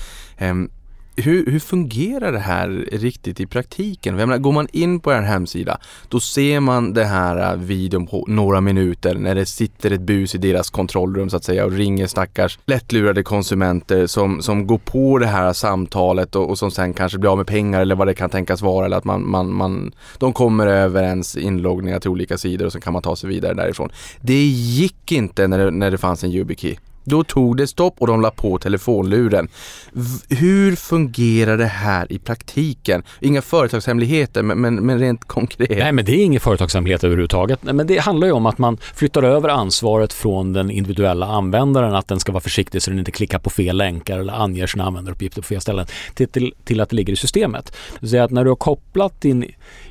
Hur, 1.20 1.50
hur 1.50 1.58
fungerar 1.58 2.32
det 2.32 2.38
här 2.38 2.68
riktigt 2.92 3.40
i 3.40 3.46
praktiken? 3.46 4.18
Jag 4.18 4.28
menar, 4.28 4.38
går 4.38 4.52
man 4.52 4.68
in 4.72 5.00
på 5.00 5.12
er 5.12 5.20
hemsida 5.20 5.78
då 6.08 6.20
ser 6.20 6.60
man 6.60 6.92
det 6.92 7.04
här 7.04 7.52
äh, 7.52 7.58
videon 7.58 8.06
på 8.06 8.24
några 8.28 8.60
minuter 8.60 9.14
när 9.14 9.34
det 9.34 9.46
sitter 9.46 9.90
ett 9.90 10.00
bus 10.00 10.34
i 10.34 10.38
deras 10.38 10.70
kontrollrum 10.70 11.30
så 11.30 11.36
att 11.36 11.44
säga 11.44 11.64
och 11.64 11.72
ringer 11.72 12.06
stackars 12.06 12.58
lättlurade 12.66 13.22
konsumenter 13.22 14.06
som, 14.06 14.42
som 14.42 14.66
går 14.66 14.78
på 14.78 15.18
det 15.18 15.26
här 15.26 15.52
samtalet 15.52 16.36
och, 16.36 16.50
och 16.50 16.58
som 16.58 16.70
sen 16.70 16.92
kanske 16.94 17.18
blir 17.18 17.30
av 17.30 17.36
med 17.36 17.46
pengar 17.46 17.80
eller 17.80 17.94
vad 17.94 18.06
det 18.06 18.14
kan 18.14 18.30
tänkas 18.30 18.62
vara 18.62 18.86
eller 18.86 18.96
att 18.96 19.04
man, 19.04 19.30
man, 19.30 19.52
man 19.52 19.92
de 20.18 20.32
kommer 20.32 20.66
över 20.66 21.02
ens 21.02 21.36
inloggningar 21.36 22.00
till 22.00 22.10
olika 22.10 22.38
sidor 22.38 22.66
och 22.66 22.72
så 22.72 22.80
kan 22.80 22.92
man 22.92 23.02
ta 23.02 23.16
sig 23.16 23.28
vidare 23.28 23.54
därifrån. 23.54 23.90
Det 24.20 24.46
gick 24.46 25.12
inte 25.12 25.48
när 25.48 25.58
det, 25.58 25.70
när 25.70 25.90
det 25.90 25.98
fanns 25.98 26.24
en 26.24 26.30
YubiKey. 26.30 26.76
Då 27.04 27.24
tog 27.24 27.56
det 27.56 27.66
stopp 27.66 27.94
och 27.98 28.06
de 28.06 28.20
la 28.20 28.30
på 28.30 28.58
telefonluren. 28.58 29.48
V 29.92 30.04
hur 30.28 30.76
fungerar 30.76 31.56
det 31.56 31.66
här 31.66 32.12
i 32.12 32.18
praktiken? 32.18 33.02
Inga 33.20 33.42
företagshemligheter 33.42 34.42
men, 34.42 34.60
men, 34.60 34.74
men, 34.74 34.98
rent 34.98 35.24
konkret. 35.24 35.78
Nej 35.78 35.92
men 35.92 36.04
det 36.04 36.12
är 36.12 36.24
ingen 36.24 36.40
företagshemlighet 36.40 37.04
överhuvudtaget. 37.04 37.62
Men 37.62 37.86
det 37.86 37.98
handlar 37.98 38.26
ju 38.26 38.32
om 38.32 38.46
att 38.46 38.58
man 38.58 38.76
flyttar 38.94 39.22
över 39.22 39.48
ansvaret 39.48 40.12
från 40.12 40.52
den 40.52 40.70
individuella 40.70 41.26
användaren 41.26 41.94
att 41.94 42.08
den 42.08 42.20
ska 42.20 42.32
vara 42.32 42.40
försiktig 42.40 42.82
så 42.82 42.90
den 42.90 42.98
inte 42.98 43.10
klickar 43.10 43.38
på 43.38 43.50
fel 43.50 43.76
länkar 43.76 44.18
eller 44.18 44.32
anger 44.32 44.66
sina 44.66 44.84
användaruppgifter 44.84 45.42
på 45.42 45.48
fel 45.48 45.60
ställen 45.60 45.86
till, 46.14 46.28
till, 46.28 46.54
till 46.64 46.80
att 46.80 46.90
det 46.90 46.96
ligger 46.96 47.12
i 47.12 47.16
systemet. 47.16 47.66
Det 47.66 48.00
vill 48.00 48.10
säga 48.10 48.24
att 48.24 48.30
när 48.30 48.44
du 48.44 48.50
har 48.50 48.56
kopplat 48.56 49.20
din 49.20 49.44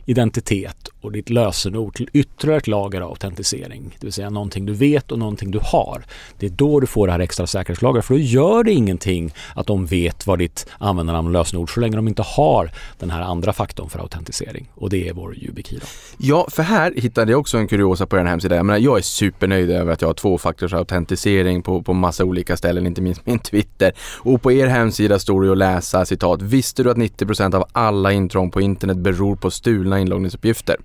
identitet 0.09 0.89
och 1.01 1.11
ditt 1.11 1.29
lösenord 1.29 1.95
till 1.95 2.09
ytterligare 2.13 2.57
ett 2.57 2.67
lager 2.67 3.01
av 3.01 3.09
autentisering, 3.09 3.97
det 3.99 4.05
vill 4.07 4.13
säga 4.13 4.29
någonting 4.29 4.65
du 4.65 4.73
vet 4.73 5.11
och 5.11 5.19
någonting 5.19 5.51
du 5.51 5.59
har. 5.63 6.03
Det 6.39 6.45
är 6.45 6.49
då 6.49 6.79
du 6.79 6.87
får 6.87 7.07
det 7.07 7.13
här 7.13 7.19
extra 7.19 7.47
säkerhetslagret 7.47 8.05
för 8.05 8.13
då 8.13 8.19
gör 8.19 8.63
det 8.63 8.71
ingenting 8.71 9.33
att 9.55 9.67
de 9.67 9.85
vet 9.85 10.27
vad 10.27 10.39
ditt 10.39 10.67
användarnamn 10.77 11.27
och 11.27 11.33
lösenord 11.33 11.73
så 11.73 11.79
länge 11.79 11.95
de 11.95 12.07
inte 12.07 12.21
har 12.21 12.71
den 12.99 13.09
här 13.09 13.21
andra 13.21 13.53
faktorn 13.53 13.89
för 13.89 13.99
autentisering 13.99 14.69
och 14.75 14.89
det 14.89 15.09
är 15.09 15.13
vår 15.13 15.35
YubiKey. 15.37 15.79
Då. 15.79 15.85
Ja, 16.17 16.47
för 16.51 16.63
här 16.63 16.93
hittade 16.95 17.31
jag 17.31 17.39
också 17.39 17.57
en 17.57 17.67
kuriosa 17.67 18.05
på 18.05 18.15
den 18.15 18.27
hemsidan. 18.27 18.57
Jag, 18.57 18.65
menar, 18.65 18.79
jag 18.79 18.97
är 18.97 19.01
supernöjd 19.01 19.71
över 19.71 19.93
att 19.93 20.01
jag 20.01 20.09
har 20.09 20.13
tvåfaktorsautentisering 20.13 21.61
på, 21.61 21.81
på 21.81 21.93
massa 21.93 22.25
olika 22.25 22.57
ställen, 22.57 22.87
inte 22.87 23.01
minst 23.01 23.25
min 23.25 23.39
Twitter. 23.39 23.91
Och 24.19 24.41
på 24.41 24.51
er 24.51 24.67
hemsida 24.67 25.19
står 25.19 25.41
det 25.41 25.51
att 25.51 25.57
läsa 25.57 26.05
citat. 26.05 26.41
Visste 26.41 26.83
du 26.83 26.91
att 26.91 26.97
90% 26.97 27.55
av 27.55 27.65
alla 27.71 28.11
intrång 28.11 28.51
på 28.51 28.61
internet 28.61 28.97
beror 28.97 29.35
på 29.35 29.51
stulna 29.51 29.98
inloggningsuppgifter? 29.99 30.77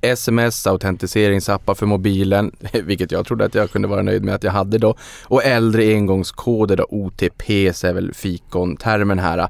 Sms, 0.00 0.66
autentiseringsappar 0.66 1.74
för 1.74 1.86
mobilen, 1.86 2.52
vilket 2.72 3.12
jag 3.12 3.26
trodde 3.26 3.44
att 3.44 3.54
jag 3.54 3.70
kunde 3.70 3.88
vara 3.88 4.02
nöjd 4.02 4.24
med 4.24 4.34
att 4.34 4.44
jag 4.44 4.52
hade 4.52 4.78
då. 4.78 4.94
Och 5.24 5.44
äldre 5.44 5.82
engångskoder, 5.94 6.76
då, 6.76 6.86
OTPs 6.88 7.84
är 7.84 7.92
väl 7.92 8.14
fikon-termen 8.14 9.18
här. 9.18 9.48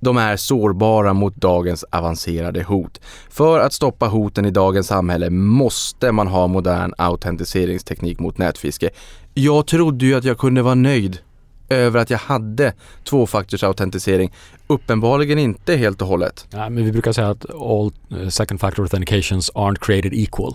De 0.00 0.16
är 0.16 0.36
sårbara 0.36 1.12
mot 1.12 1.36
dagens 1.36 1.84
avancerade 1.90 2.62
hot. 2.62 3.00
För 3.30 3.60
att 3.60 3.72
stoppa 3.72 4.06
hoten 4.06 4.44
i 4.44 4.50
dagens 4.50 4.86
samhälle 4.86 5.30
måste 5.30 6.12
man 6.12 6.26
ha 6.26 6.46
modern 6.46 6.92
autentiseringsteknik 6.98 8.18
mot 8.18 8.38
nätfiske. 8.38 8.90
Jag 9.34 9.66
trodde 9.66 10.06
ju 10.06 10.14
att 10.14 10.24
jag 10.24 10.38
kunde 10.38 10.62
vara 10.62 10.74
nöjd 10.74 11.18
över 11.74 12.00
att 12.00 12.10
jag 12.10 12.18
hade 12.18 12.72
tvåfaktorsautentisering. 13.04 14.32
Uppenbarligen 14.66 15.38
inte 15.38 15.76
helt 15.76 16.02
och 16.02 16.08
hållet. 16.08 16.46
Ja, 16.50 16.68
men 16.68 16.84
vi 16.84 16.92
brukar 16.92 17.12
säga 17.12 17.28
att 17.28 17.50
all 17.50 17.92
eh, 18.10 18.28
second 18.28 18.60
factor 18.60 18.82
authentications 18.82 19.52
aren't 19.52 19.78
created 19.80 20.12
equal. 20.14 20.54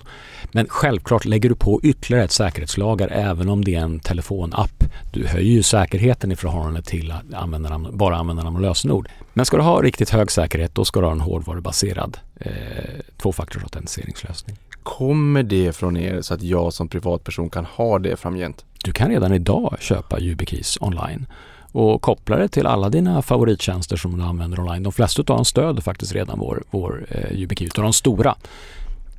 Men 0.51 0.67
självklart 0.69 1.25
lägger 1.25 1.49
du 1.49 1.55
på 1.55 1.79
ytterligare 1.83 2.23
ett 2.23 2.31
säkerhetslager 2.31 3.07
även 3.11 3.49
om 3.49 3.65
det 3.65 3.75
är 3.75 3.79
en 3.79 3.99
telefonapp. 3.99 4.83
Du 5.13 5.27
höjer 5.27 5.51
ju 5.51 5.63
säkerheten 5.63 6.31
i 6.31 6.35
förhållande 6.35 6.81
till 6.81 7.13
användarnamn, 7.33 7.97
bara 7.97 8.17
användarnamn 8.17 8.55
och 8.55 8.61
lösenord. 8.61 9.09
Men 9.33 9.45
ska 9.45 9.57
du 9.57 9.63
ha 9.63 9.81
riktigt 9.81 10.09
hög 10.09 10.31
säkerhet 10.31 10.75
då 10.75 10.85
ska 10.85 10.99
du 10.99 11.05
ha 11.05 11.11
en 11.11 11.21
hårdvarubaserad 11.21 12.17
eh, 12.39 12.51
tvåfaktorsautentiseringslösning. 13.21 14.57
Kommer 14.83 15.43
det 15.43 15.75
från 15.75 15.97
er 15.97 16.21
så 16.21 16.33
att 16.33 16.41
jag 16.41 16.73
som 16.73 16.87
privatperson 16.87 17.49
kan 17.49 17.65
ha 17.65 17.99
det 17.99 18.15
framgent? 18.15 18.65
Du 18.83 18.91
kan 18.91 19.09
redan 19.09 19.33
idag 19.33 19.77
köpa 19.79 20.19
YubiKeys 20.19 20.77
online 20.81 21.25
och 21.71 22.01
koppla 22.01 22.35
det 22.35 22.47
till 22.47 22.65
alla 22.65 22.89
dina 22.89 23.21
favorittjänster 23.21 23.97
som 23.97 24.17
du 24.17 24.23
använder 24.23 24.59
online. 24.59 24.83
De 24.83 24.91
flesta 24.91 25.21
av 25.21 25.25
dem 25.25 25.45
stöder 25.45 25.81
faktiskt 25.81 26.13
redan 26.13 26.39
vår, 26.39 26.63
vår 26.69 27.05
eh, 27.09 27.41
utav 27.41 27.83
de 27.83 27.93
stora. 27.93 28.35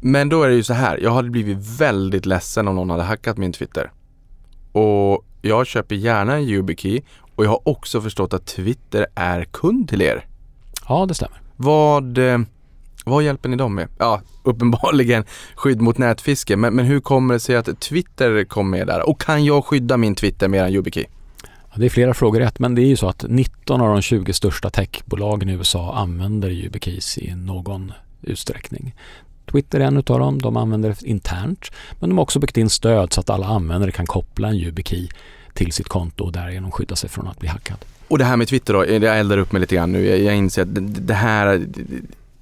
Men 0.01 0.29
då 0.29 0.43
är 0.43 0.49
det 0.49 0.55
ju 0.55 0.63
så 0.63 0.75
här, 0.75 0.99
jag 0.99 1.11
hade 1.11 1.31
blivit 1.31 1.81
väldigt 1.81 2.27
ledsen 2.27 2.69
om 2.69 2.77
någon 2.77 2.91
hade 2.91 3.03
hackat 3.03 3.37
min 3.37 3.53
Twitter. 3.53 3.91
Och 4.73 5.25
jag 5.43 5.67
köper 5.67 5.95
gärna 5.95 6.35
en 6.35 6.43
YubiKey 6.43 7.03
och 7.35 7.45
jag 7.45 7.51
har 7.51 7.69
också 7.69 8.01
förstått 8.01 8.35
att 8.35 8.47
Twitter 8.47 9.07
är 9.15 9.45
kund 9.45 9.89
till 9.89 10.03
er. 10.03 10.27
Ja, 10.89 11.07
det 11.07 11.15
stämmer. 11.15 11.41
Vad, 11.57 12.19
eh, 12.19 12.39
vad 13.11 13.23
hjälper 13.23 13.49
ni 13.49 13.57
dem 13.57 13.75
med? 13.75 13.89
Ja, 13.99 14.21
uppenbarligen 14.43 15.25
skydd 15.55 15.81
mot 15.81 15.99
nätfiske, 15.99 16.57
men, 16.57 16.75
men 16.75 16.85
hur 16.85 17.01
kommer 17.01 17.35
det 17.35 17.41
sig 17.41 17.57
att 17.57 17.81
Twitter 17.81 18.45
kom 18.45 18.71
med 18.71 18.87
där? 18.87 19.09
Och 19.09 19.21
kan 19.21 19.45
jag 19.45 19.65
skydda 19.65 19.97
min 19.97 20.15
Twitter 20.15 20.49
med 20.49 20.65
en 20.65 20.75
YubiKey? 20.75 21.05
Det 21.75 21.85
är 21.87 21.91
flera 21.91 22.15
frågor 22.15 22.41
rätt, 22.41 22.59
men 22.59 22.75
det 22.75 22.83
är 22.83 22.87
ju 22.87 22.97
så 22.97 23.09
att 23.09 23.25
19 23.29 23.81
av 23.81 23.89
de 23.89 24.03
20 24.03 24.33
största 24.33 24.71
techbolagen 24.71 25.49
i 25.49 25.53
USA 25.53 25.95
använder 25.95 26.51
YubiKeys 26.51 27.19
i 27.19 27.35
någon 27.35 27.93
utsträckning. 28.23 28.95
Twitter 29.51 29.81
är 29.81 29.85
en 29.85 29.97
utav 29.97 30.19
dem, 30.19 30.41
de 30.41 30.57
använder 30.57 30.89
det 30.89 31.03
internt. 31.03 31.71
Men 32.01 32.11
de 32.11 32.19
har 32.19 32.23
också 32.23 32.39
byggt 32.39 32.57
in 32.57 32.71
stöd 32.71 33.13
så 33.13 33.21
att 33.21 33.31
alla 33.31 33.47
användare 33.47 33.93
kan 33.93 34.07
koppla 34.07 34.49
en 34.49 34.55
YubiKey 34.55 35.09
till 35.55 35.73
sitt 35.73 35.89
konto 35.89 36.25
och 36.25 36.33
därigenom 36.33 36.71
skydda 36.71 36.97
sig 36.97 37.11
från 37.11 37.29
att 37.29 37.39
bli 37.39 37.49
hackad. 37.49 37.79
Och 38.09 38.19
det 38.19 38.25
här 38.25 38.37
med 38.37 38.49
Twitter 38.49 38.75
då, 38.75 38.87
jag 38.87 39.19
eldar 39.19 39.39
upp 39.39 39.53
mig 39.53 39.61
lite 39.61 39.75
grann 39.75 39.93
nu. 39.93 40.07
Jag, 40.07 40.21
jag 40.21 40.37
inser 40.37 40.63
att 40.63 40.69
det 41.07 41.15
här 41.15 41.67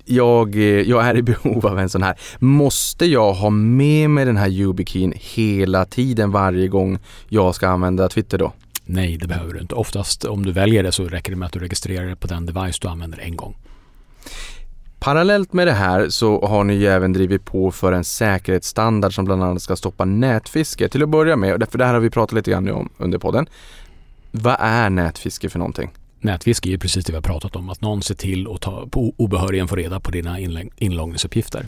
jag, 0.09 0.57
jag 0.87 1.07
är 1.07 1.16
i 1.16 1.23
behov 1.33 1.66
av 1.66 1.79
en 1.79 1.88
sån 1.88 2.03
här. 2.03 2.16
Måste 2.38 3.07
jag 3.07 3.33
ha 3.33 3.51
med 3.51 4.11
mig 4.11 4.25
den 4.25 4.37
här 4.37 4.49
YubiKeyn 4.49 5.12
hela 5.16 5.85
tiden 5.85 6.31
varje 6.31 6.68
gång 6.68 6.99
jag 7.29 7.55
ska 7.55 7.68
använda 7.68 8.09
Twitter 8.09 8.38
då? 8.38 8.53
Nej, 8.85 9.16
det 9.16 9.27
behöver 9.27 9.55
du 9.55 9.61
inte. 9.61 9.75
Oftast 9.75 10.25
om 10.25 10.47
du 10.47 10.53
väljer 10.53 10.83
det 10.83 10.92
så 10.92 11.05
räcker 11.05 11.33
det 11.33 11.37
med 11.37 11.47
att 11.47 11.53
du 11.53 11.59
registrerar 11.59 12.07
det 12.07 12.16
på 12.16 12.27
den 12.27 12.47
device 12.47 12.79
du 12.79 12.88
använder 12.88 13.18
en 13.18 13.37
gång. 13.37 13.57
Parallellt 14.99 15.53
med 15.53 15.66
det 15.66 15.73
här 15.73 16.09
så 16.09 16.47
har 16.47 16.64
ni 16.64 16.75
ju 16.75 16.87
även 16.87 17.12
drivit 17.12 17.44
på 17.44 17.71
för 17.71 17.92
en 17.92 18.05
säkerhetsstandard 18.05 19.14
som 19.14 19.25
bland 19.25 19.44
annat 19.44 19.62
ska 19.62 19.77
stoppa 19.77 20.05
nätfiske. 20.05 20.88
Till 20.88 21.03
att 21.03 21.09
börja 21.09 21.37
med, 21.37 21.66
för 21.71 21.79
det 21.79 21.85
här 21.85 21.94
har 21.94 22.01
vi 22.01 22.11
pratat 22.11 22.33
lite 22.33 22.51
grann 22.51 22.71
om 22.71 22.88
under 22.97 23.18
podden. 23.18 23.47
Vad 24.31 24.57
är 24.59 24.90
nätfiske 24.90 25.49
för 25.49 25.59
någonting? 25.59 25.90
Nätfiske 26.20 26.68
är 26.68 26.70
ju 26.70 26.78
precis 26.78 27.04
det 27.04 27.12
vi 27.12 27.16
har 27.16 27.22
pratat 27.22 27.57
om, 27.57 27.70
att 27.70 27.81
någon 27.81 28.02
ser 28.02 28.14
till 28.14 28.48
att 28.48 28.61
ta, 28.61 28.87
på 28.87 29.14
obehörigen 29.16 29.68
få 29.68 29.76
reda 29.76 30.00
på 30.00 30.11
dina 30.11 30.38
inloggningsuppgifter. 30.76 31.66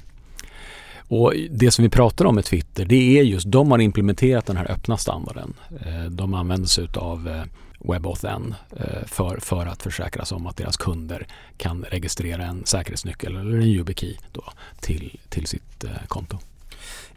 Och 1.10 1.34
det 1.50 1.70
som 1.70 1.82
vi 1.82 1.88
pratar 1.88 2.24
om 2.24 2.34
med 2.34 2.44
Twitter, 2.44 2.84
det 2.84 3.18
är 3.18 3.22
just, 3.22 3.46
de 3.50 3.70
har 3.70 3.78
implementerat 3.78 4.46
den 4.46 4.56
här 4.56 4.70
öppna 4.70 4.96
standarden. 4.96 5.54
Eh, 5.86 6.04
de 6.04 6.34
använder 6.34 6.68
sig 6.68 6.88
av 6.96 7.28
eh, 7.28 7.42
WebAuthn 7.78 8.54
eh, 8.76 9.06
för, 9.06 9.38
för 9.40 9.66
att 9.66 9.82
försäkra 9.82 10.24
sig 10.24 10.36
om 10.36 10.46
att 10.46 10.56
deras 10.56 10.76
kunder 10.76 11.26
kan 11.56 11.84
registrera 11.90 12.44
en 12.44 12.66
säkerhetsnyckel 12.66 13.36
eller 13.36 13.56
en 13.56 13.62
YubiKey 13.62 14.16
då 14.32 14.44
till, 14.80 15.18
till 15.28 15.46
sitt 15.46 15.84
konto. 16.08 16.38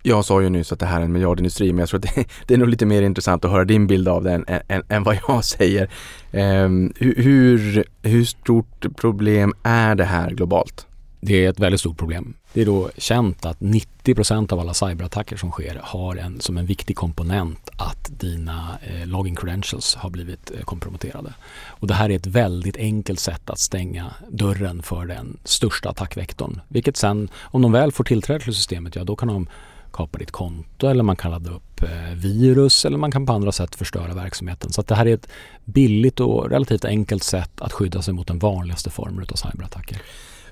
Jag 0.01 0.25
sa 0.25 0.41
ju 0.41 0.49
nyss 0.49 0.71
att 0.71 0.79
det 0.79 0.85
här 0.85 0.99
är 0.99 1.05
en 1.05 1.11
miljardindustri 1.11 1.73
men 1.73 1.79
jag 1.79 1.89
tror 1.89 1.99
att 1.99 2.15
det, 2.15 2.25
det 2.47 2.53
är 2.53 2.57
nog 2.57 2.67
lite 2.67 2.85
mer 2.85 3.01
intressant 3.01 3.45
att 3.45 3.51
höra 3.51 3.65
din 3.65 3.87
bild 3.87 4.07
av 4.07 4.23
det 4.23 4.31
än, 4.31 4.45
än, 4.67 4.83
än 4.89 5.03
vad 5.03 5.17
jag 5.27 5.43
säger. 5.45 5.89
Um, 6.31 6.93
hur, 6.99 7.83
hur 8.01 8.25
stort 8.25 8.95
problem 8.95 9.53
är 9.63 9.95
det 9.95 10.05
här 10.05 10.29
globalt? 10.31 10.87
Det 11.25 11.45
är 11.45 11.49
ett 11.49 11.59
väldigt 11.59 11.79
stort 11.79 11.97
problem. 11.97 12.33
Det 12.53 12.61
är 12.61 12.65
då 12.65 12.89
känt 12.97 13.45
att 13.45 13.59
90% 13.59 14.53
av 14.53 14.59
alla 14.59 14.73
cyberattacker 14.73 15.37
som 15.37 15.51
sker 15.51 15.79
har 15.83 16.15
en, 16.15 16.41
som 16.41 16.57
en 16.57 16.65
viktig 16.65 16.95
komponent 16.95 17.69
att 17.77 18.19
dina 18.19 18.77
eh, 18.83 19.07
login 19.07 19.35
credentials 19.35 19.95
har 19.95 20.09
blivit 20.09 20.51
eh, 20.51 20.61
komprometterade. 20.61 21.33
Och 21.65 21.87
det 21.87 21.93
här 21.93 22.09
är 22.09 22.15
ett 22.15 22.27
väldigt 22.27 22.77
enkelt 22.77 23.19
sätt 23.19 23.49
att 23.49 23.59
stänga 23.59 24.13
dörren 24.29 24.83
för 24.83 25.05
den 25.05 25.37
största 25.43 25.89
attackvektorn. 25.89 26.61
Vilket 26.67 26.97
sen, 26.97 27.29
om 27.41 27.61
de 27.61 27.71
väl 27.71 27.91
får 27.91 28.03
tillträde 28.03 28.39
till 28.39 28.55
systemet, 28.55 28.95
ja 28.95 29.03
då 29.03 29.15
kan 29.15 29.27
de 29.27 29.47
kapa 29.93 30.17
ditt 30.17 30.31
konto 30.31 30.87
eller 30.87 31.03
man 31.03 31.15
kan 31.15 31.31
ladda 31.31 31.51
upp 31.51 31.83
eh, 31.83 32.15
virus 32.15 32.85
eller 32.85 32.97
man 32.97 33.11
kan 33.11 33.25
på 33.25 33.33
andra 33.33 33.51
sätt 33.51 33.75
förstöra 33.75 34.13
verksamheten. 34.13 34.71
Så 34.71 34.81
det 34.81 34.95
här 34.95 35.05
är 35.05 35.13
ett 35.13 35.29
billigt 35.65 36.19
och 36.19 36.49
relativt 36.49 36.85
enkelt 36.85 37.23
sätt 37.23 37.61
att 37.61 37.73
skydda 37.73 38.01
sig 38.01 38.13
mot 38.13 38.27
den 38.27 38.39
vanligaste 38.39 38.89
formen 38.89 39.25
av 39.31 39.35
cyberattacker. 39.35 40.01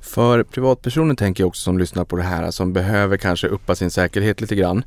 För 0.01 0.43
privatpersoner 0.43 1.15
tänker 1.15 1.43
jag 1.43 1.47
också 1.47 1.61
som 1.61 1.77
lyssnar 1.77 2.05
på 2.05 2.15
det 2.15 2.23
här 2.23 2.51
som 2.51 2.73
behöver 2.73 3.17
kanske 3.17 3.47
uppa 3.47 3.75
sin 3.75 3.91
säkerhet 3.91 4.41
lite 4.41 4.55
grann. 4.55 4.83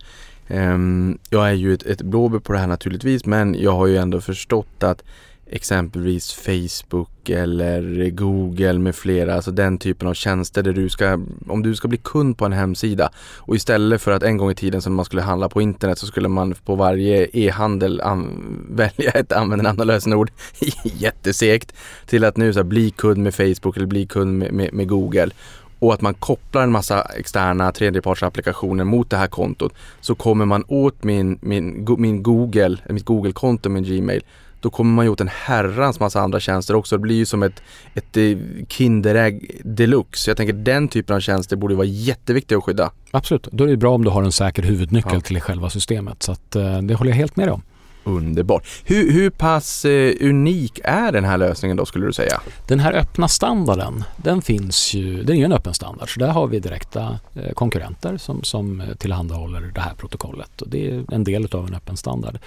Ehm, 0.48 1.18
jag 1.30 1.48
är 1.48 1.52
ju 1.52 1.74
ett, 1.74 1.82
ett 1.82 2.02
blåbär 2.02 2.38
på 2.38 2.52
det 2.52 2.58
här 2.58 2.66
naturligtvis 2.66 3.26
men 3.26 3.54
jag 3.54 3.72
har 3.72 3.86
ju 3.86 3.96
ändå 3.96 4.20
förstått 4.20 4.82
att 4.82 5.02
exempelvis 5.46 6.32
Facebook 6.32 7.30
eller 7.30 8.10
Google 8.10 8.78
med 8.78 8.94
flera, 8.94 9.34
alltså 9.34 9.50
den 9.50 9.78
typen 9.78 10.08
av 10.08 10.14
tjänster 10.14 10.62
där 10.62 10.72
du 10.72 10.88
ska, 10.88 11.20
om 11.48 11.62
du 11.62 11.74
ska 11.74 11.88
bli 11.88 11.98
kund 11.98 12.38
på 12.38 12.44
en 12.44 12.52
hemsida 12.52 13.10
och 13.36 13.56
istället 13.56 14.02
för 14.02 14.10
att 14.12 14.22
en 14.22 14.36
gång 14.36 14.50
i 14.50 14.54
tiden 14.54 14.82
som 14.82 14.94
man 14.94 15.04
skulle 15.04 15.22
handla 15.22 15.48
på 15.48 15.62
internet 15.62 15.98
så 15.98 16.06
skulle 16.06 16.28
man 16.28 16.54
på 16.64 16.74
varje 16.74 17.28
e-handel 17.32 18.02
välja 18.70 19.10
ett 19.10 19.32
användarnamn 19.32 19.80
och 19.80 19.86
lösenord, 19.86 20.30
jättesegt, 20.84 21.74
till 22.06 22.24
att 22.24 22.36
nu 22.36 22.52
så 22.52 22.58
här, 22.58 22.64
bli 22.64 22.90
kund 22.90 23.22
med 23.22 23.34
Facebook 23.34 23.76
eller 23.76 23.86
bli 23.86 24.06
kund 24.06 24.38
med, 24.38 24.52
med, 24.52 24.72
med 24.72 24.88
Google. 24.88 25.30
Och 25.78 25.94
att 25.94 26.00
man 26.00 26.14
kopplar 26.14 26.62
en 26.62 26.72
massa 26.72 27.02
externa 27.02 27.72
tredjepartsapplikationer 27.72 28.84
mot 28.84 29.10
det 29.10 29.16
här 29.16 29.26
kontot 29.26 29.72
så 30.00 30.14
kommer 30.14 30.44
man 30.44 30.64
åt 30.68 31.04
min, 31.04 31.38
min, 31.42 31.86
min 31.98 32.22
Google, 32.22 32.76
mitt 32.88 33.04
Google-konto, 33.04 33.68
min 33.68 33.84
Gmail 33.84 34.22
då 34.64 34.70
kommer 34.70 34.94
man 34.94 35.04
ju 35.04 35.10
åt 35.10 35.20
en 35.20 35.28
herrans 35.28 36.00
massa 36.00 36.20
andra 36.20 36.40
tjänster 36.40 36.76
också. 36.76 36.96
Det 36.96 37.00
blir 37.00 37.16
ju 37.16 37.26
som 37.26 37.42
ett, 37.42 37.62
ett 37.94 38.16
eh, 38.16 38.38
Kinderägg 38.68 39.60
deluxe. 39.64 40.30
Jag 40.30 40.36
tänker 40.36 40.52
den 40.52 40.88
typen 40.88 41.16
av 41.16 41.20
tjänster 41.20 41.56
borde 41.56 41.74
vara 41.74 41.86
jätteviktiga 41.86 42.58
att 42.58 42.64
skydda. 42.64 42.90
Absolut, 43.10 43.48
då 43.52 43.64
är 43.64 43.68
det 43.68 43.76
bra 43.76 43.94
om 43.94 44.04
du 44.04 44.10
har 44.10 44.22
en 44.22 44.32
säker 44.32 44.62
huvudnyckel 44.62 45.12
ja. 45.14 45.20
till 45.20 45.40
själva 45.40 45.70
systemet. 45.70 46.22
Så 46.22 46.32
att, 46.32 46.56
eh, 46.56 46.82
det 46.82 46.94
håller 46.94 47.10
jag 47.10 47.16
helt 47.16 47.36
med 47.36 47.46
dig 47.48 47.52
om. 47.52 47.62
Underbart. 48.04 48.66
Hur, 48.84 49.12
hur 49.12 49.30
pass 49.30 49.84
eh, 49.84 50.14
unik 50.20 50.80
är 50.84 51.12
den 51.12 51.24
här 51.24 51.38
lösningen 51.38 51.76
då 51.76 51.86
skulle 51.86 52.06
du 52.06 52.12
säga? 52.12 52.40
Den 52.68 52.80
här 52.80 52.92
öppna 52.92 53.28
standarden, 53.28 54.04
den 54.16 54.42
finns 54.42 54.94
ju, 54.94 55.22
den 55.22 55.36
är 55.36 55.38
ju 55.38 55.44
en 55.44 55.52
öppen 55.52 55.74
standard 55.74 56.14
så 56.14 56.20
där 56.20 56.28
har 56.28 56.46
vi 56.46 56.60
direkta 56.60 57.18
eh, 57.34 57.52
konkurrenter 57.52 58.16
som, 58.16 58.42
som 58.42 58.82
tillhandahåller 58.98 59.60
det 59.74 59.80
här 59.80 59.94
protokollet 59.94 60.62
och 60.62 60.68
det 60.68 60.90
är 60.90 61.04
en 61.12 61.24
del 61.24 61.48
av 61.52 61.66
en 61.68 61.74
öppen 61.74 61.96
standard. 61.96 62.38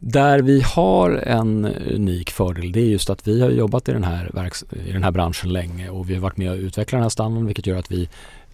Där 0.00 0.38
vi 0.38 0.60
har 0.60 1.10
en 1.10 1.64
unik 1.94 2.30
fördel 2.30 2.72
det 2.72 2.80
är 2.80 2.84
just 2.84 3.10
att 3.10 3.28
vi 3.28 3.40
har 3.40 3.50
jobbat 3.50 3.88
i 3.88 3.92
den 3.92 4.04
här, 4.04 4.50
i 4.86 4.92
den 4.92 5.02
här 5.02 5.10
branschen 5.10 5.52
länge 5.52 5.88
och 5.88 6.10
vi 6.10 6.14
har 6.14 6.20
varit 6.20 6.36
med 6.36 6.50
och 6.50 6.56
utvecklat 6.56 6.98
den 6.98 7.02
här 7.02 7.08
standarden 7.08 7.46
vilket 7.46 7.66
gör 7.66 7.78
att 7.78 7.90
vi 7.90 8.08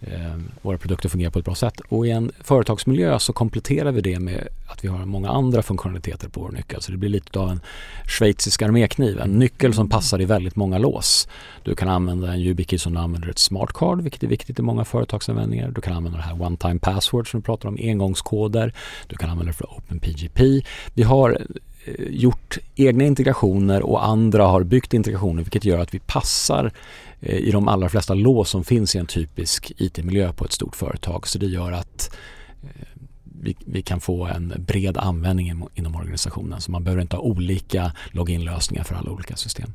Eh, 0.07 0.37
våra 0.61 0.77
produkter 0.77 1.09
fungerar 1.09 1.31
på 1.31 1.39
ett 1.39 1.45
bra 1.45 1.55
sätt. 1.55 1.79
Och 1.79 2.07
i 2.07 2.11
en 2.11 2.31
företagsmiljö 2.41 3.19
så 3.19 3.33
kompletterar 3.33 3.91
vi 3.91 4.01
det 4.01 4.19
med 4.19 4.47
att 4.67 4.83
vi 4.83 4.87
har 4.87 5.05
många 5.05 5.29
andra 5.29 5.61
funktionaliteter 5.61 6.29
på 6.29 6.41
vår 6.41 6.51
nyckel. 6.51 6.81
Så 6.81 6.91
det 6.91 6.97
blir 6.97 7.09
lite 7.09 7.39
av 7.39 7.49
en 7.49 7.61
schweizisk 8.07 8.61
armékniv. 8.61 9.19
En 9.19 9.39
nyckel 9.39 9.73
som 9.73 9.89
passar 9.89 10.21
i 10.21 10.25
väldigt 10.25 10.55
många 10.55 10.77
lås. 10.77 11.27
Du 11.63 11.75
kan 11.75 11.89
använda 11.89 12.33
en 12.33 12.39
YubiKey 12.39 12.79
som 12.79 12.93
du 12.93 12.99
använder 12.99 13.29
ett 13.29 13.39
smart 13.39 13.73
card, 13.73 14.01
vilket 14.01 14.23
är 14.23 14.27
viktigt 14.27 14.59
i 14.59 14.61
många 14.61 14.85
företagsanvändningar. 14.85 15.71
Du 15.71 15.81
kan 15.81 15.93
använda 15.93 16.17
det 16.17 16.23
här 16.23 16.41
one 16.41 16.57
time 16.57 16.79
password 16.79 17.31
som 17.31 17.39
vi 17.39 17.43
pratar 17.43 17.69
om, 17.69 17.77
engångskoder. 17.81 18.73
Du 19.07 19.15
kan 19.15 19.29
använda 19.29 19.51
det 19.51 19.57
för 19.57 19.73
OpenPGP. 19.77 20.61
Vi 20.93 21.03
har 21.03 21.37
eh, 21.85 21.93
gjort 22.09 22.57
egna 22.75 23.03
integrationer 23.03 23.81
och 23.81 24.05
andra 24.05 24.45
har 24.45 24.63
byggt 24.63 24.93
integrationer 24.93 25.43
vilket 25.43 25.65
gör 25.65 25.79
att 25.79 25.93
vi 25.93 25.99
passar 25.99 26.71
Eh, 27.25 27.37
i 27.37 27.51
de 27.51 27.67
allra 27.67 27.89
flesta 27.89 28.13
lås 28.13 28.49
som 28.49 28.63
finns 28.63 28.95
i 28.95 28.99
en 28.99 29.05
typisk 29.05 29.71
IT-miljö 29.77 30.33
på 30.33 30.45
ett 30.45 30.51
stort 30.51 30.75
företag. 30.75 31.27
Så 31.27 31.39
det 31.39 31.45
gör 31.45 31.71
att 31.71 32.15
eh, 32.63 32.87
vi, 33.23 33.55
vi, 33.65 33.81
kan 33.81 33.99
få 33.99 34.25
en 34.25 34.53
bred 34.67 34.97
användning 34.97 35.63
inom 35.73 35.95
organisationen. 35.95 36.61
Så 36.61 36.71
man 36.71 36.83
behöver 36.83 37.01
inte 37.01 37.15
ha 37.15 37.23
olika 37.23 37.91
loginlösningar 38.11 38.83
för 38.83 38.95
alla 38.95 39.11
olika 39.11 39.35
system. 39.35 39.73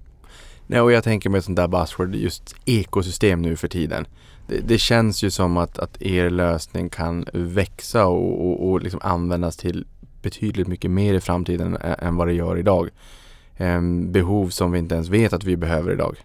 Nej, 0.66 0.80
och 0.80 0.92
jag 0.92 1.04
tänker 1.04 1.30
med 1.30 1.44
sånt 1.44 1.56
där 1.56 1.68
buzzword, 1.68 2.14
just 2.14 2.54
ekosystem 2.64 3.42
nu 3.42 3.56
för 3.56 3.68
tiden. 3.68 4.06
Det, 4.46 4.60
det 4.60 4.78
känns 4.78 5.22
ju 5.22 5.30
som 5.30 5.56
att, 5.56 5.78
att 5.78 6.02
er 6.02 6.30
lösning 6.30 6.90
kan 6.90 7.24
växa 7.32 8.06
och, 8.06 8.46
och, 8.46 8.68
och 8.68 8.82
liksom 8.82 9.00
användas 9.02 9.56
till 9.56 9.86
betydligt 10.22 10.68
mycket 10.68 10.90
mer 10.90 11.14
i 11.14 11.20
framtiden 11.20 11.76
än 11.76 12.16
vad 12.16 12.26
det 12.28 12.32
gör 12.32 12.58
idag. 12.58 12.88
Ehm, 13.56 14.12
behov 14.12 14.48
som 14.48 14.72
vi 14.72 14.78
inte 14.78 14.94
ens 14.94 15.08
vet 15.08 15.32
att 15.32 15.44
vi 15.44 15.56
behöver 15.56 15.92
idag. 15.92 16.16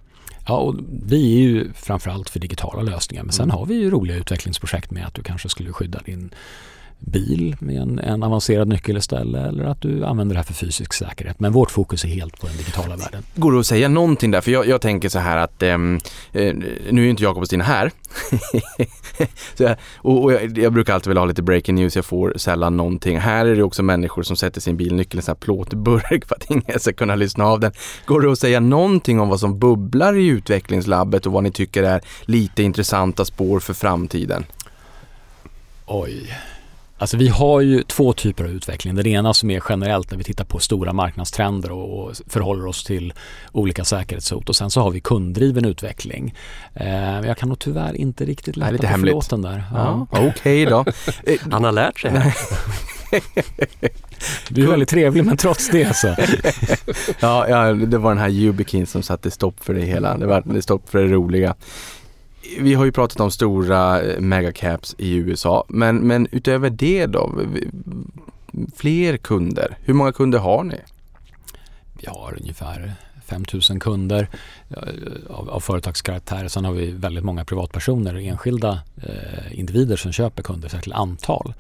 Ja, 0.48 0.58
och 0.58 0.76
vi 1.06 1.36
är 1.36 1.40
ju 1.40 1.74
framförallt 1.74 2.30
för 2.30 2.40
digitala 2.40 2.82
lösningar 2.82 3.24
men 3.24 3.32
sen 3.34 3.44
mm. 3.44 3.58
har 3.58 3.66
vi 3.66 3.76
ju 3.76 3.90
roliga 3.90 4.18
utvecklingsprojekt 4.18 4.92
med 4.92 5.06
att 5.06 5.14
du 5.14 5.24
kanske 5.24 5.50
skulle 5.50 5.74
skydda 5.74 6.00
din 6.06 6.30
bil 7.06 7.56
med 7.60 7.82
en, 7.82 8.00
en, 8.00 8.24
avancerad 8.24 8.68
nyckel 8.68 8.98
istället 8.98 9.48
eller 9.48 9.64
att 9.64 9.82
du 9.82 10.06
använder 10.06 10.34
det 10.34 10.40
här 10.40 10.44
för 10.44 10.54
fysisk 10.54 10.94
säkerhet. 10.94 11.40
Men 11.40 11.52
vårt 11.52 11.72
fokus 11.72 12.04
är 12.04 12.08
helt 12.08 12.40
på 12.40 12.48
den 12.48 12.58
digitala 12.58 12.96
världen. 12.96 13.24
Går 13.36 13.52
det 13.52 13.60
att 13.60 13.66
säga 13.66 13.90
någonting 13.90 14.32
där? 14.32 14.42
För 14.42 14.52
jag, 14.52 14.68
jag 14.68 14.82
tänker 14.82 15.10
så 15.10 15.20
här 15.20 15.38
att 15.38 15.64
ähm, 15.64 16.00
nu 16.32 17.06
är 17.06 17.10
inte 17.10 17.24
Jakob 17.24 17.42
och 17.42 17.48
Stina 17.48 17.64
här. 17.64 17.92
jag, 19.58 19.76
och, 19.96 20.24
och 20.24 20.34
jag, 20.34 20.58
jag, 20.58 20.74
brukar 20.74 20.94
alltid 20.94 21.08
vilja 21.08 21.22
ha 21.22 21.26
lite 21.26 21.42
breaking 21.42 21.76
news, 21.76 21.96
jag 21.96 22.06
får 22.06 22.34
sällan 22.36 22.78
någonting. 22.78 23.20
Här 23.20 23.46
är 23.46 23.56
det 23.56 23.64
också 23.64 23.84
människor 23.84 24.24
som 24.24 24.36
sätter 24.36 24.62
sin 24.62 24.78
bilnyckel 24.78 25.18
i 25.18 25.20
en 25.20 25.24
sån 25.24 25.32
här 25.32 25.40
plåtburk 25.40 26.26
för 26.28 26.36
att 26.36 26.50
ingen 26.50 26.80
ska 26.80 26.94
kunna 26.94 27.16
lyssna 27.16 27.46
av 27.46 27.60
den. 27.60 27.72
Går 28.06 28.22
det 28.22 28.32
att 28.32 28.40
säga 28.40 28.60
någonting 28.60 29.20
om 29.20 29.30
vad 29.30 29.40
som 29.40 29.60
bubblar 29.60 30.16
i 30.16 30.28
utvecklingslabbet 30.28 31.26
och 31.26 31.32
vad 31.32 31.44
ni 31.44 31.52
tycker 31.52 31.84
är 31.84 32.02
lite 32.22 32.64
intressanta 32.64 33.26
spår 33.26 33.60
för 33.60 33.74
framtiden? 33.74 34.46
Oj. 35.86 36.34
Alltså 37.04 37.18
vi 37.18 37.28
har 37.28 37.62
ju 37.62 37.84
två 37.84 38.14
typer 38.14 38.44
av 38.44 38.50
utveckling. 38.50 38.96
Den 38.96 39.08
ena 39.08 39.34
som 39.34 39.50
är 39.50 39.64
generellt 39.70 40.12
när 40.12 40.18
vi 40.18 40.24
tittar 40.24 40.46
på 40.46 40.60
stora 40.60 40.94
marknadstrender 40.94 41.72
och, 41.72 42.14
förhåller 42.28 42.66
oss 42.66 42.84
till 42.84 43.14
olika 43.52 43.84
säkerhetshot 43.84 44.50
och 44.50 44.56
sen 44.56 44.72
så 44.72 44.82
har 44.82 44.92
vi 44.92 45.00
kunddriven 45.00 45.66
utveckling. 45.66 46.36
Eh, 46.74 47.22
jag 47.28 47.38
kan 47.38 47.50
nog 47.50 47.60
tyvärr 47.60 47.94
inte 47.94 48.26
riktigt 48.26 48.58
lätta 48.58 48.78
på 48.78 48.88
förlåten 48.88 49.42
där. 49.42 49.64
Ja. 49.74 50.08
ja 50.12 50.18
Okej 50.18 50.30
okay 50.30 50.66
då. 50.66 50.86
Han 51.52 51.64
har 51.64 51.72
lärt 51.72 52.00
sig. 52.00 52.34
Du 54.50 54.64
är 54.64 54.68
väldigt 54.68 54.90
trevlig 54.90 55.26
men 55.26 55.38
trots 55.38 55.70
det 55.70 55.96
så. 55.96 56.08
Ja, 57.20 57.48
ja, 57.50 57.74
det 57.74 57.98
var 57.98 58.12
den 58.12 58.20
här 58.20 58.30
Yubikin 58.30 58.88
som 58.88 59.04
satte 59.04 59.32
stopp 59.32 59.64
för 59.64 59.74
det 59.74 59.82
hela. 59.82 60.18
Det 60.18 60.26
var 60.26 60.44
det 60.46 60.62
stopp 60.62 60.90
för 60.90 61.00
det 61.00 61.08
roliga. 61.14 61.56
Vi 62.60 62.74
har 62.74 62.86
ju 62.86 62.92
pratat 62.92 63.20
om 63.20 63.32
stora 63.32 64.02
eh, 64.02 64.20
megacaps 64.20 64.96
i 64.98 65.16
USA, 65.16 65.66
men, 65.68 65.98
men 65.98 66.28
utöver 66.32 66.70
det 66.70 67.06
då? 67.06 67.32
Fler 68.76 69.18
kunder? 69.18 69.78
Hur 69.82 69.94
många 69.94 70.12
kunder 70.12 70.40
har 70.40 70.64
ni? 70.64 70.78
Vi 72.02 72.08
har 72.08 72.38
ungefär 72.42 72.94
5000 73.26 73.80
kunder 73.80 74.28
av, 75.30 75.50
av 75.50 75.60
företagskaraktär. 75.60 76.48
Sen 76.48 76.66
har 76.66 76.72
vi 76.74 76.92
väldigt 76.92 77.24
många 77.24 77.46
privatpersoner, 77.46 78.16
enskilda 78.16 78.82
eh, 79.04 79.60
individer 79.60 79.96
som 79.96 80.12
köper 80.12 80.44
kunder 80.44 80.70
särskilt 80.70 80.96
antal. 80.96 81.54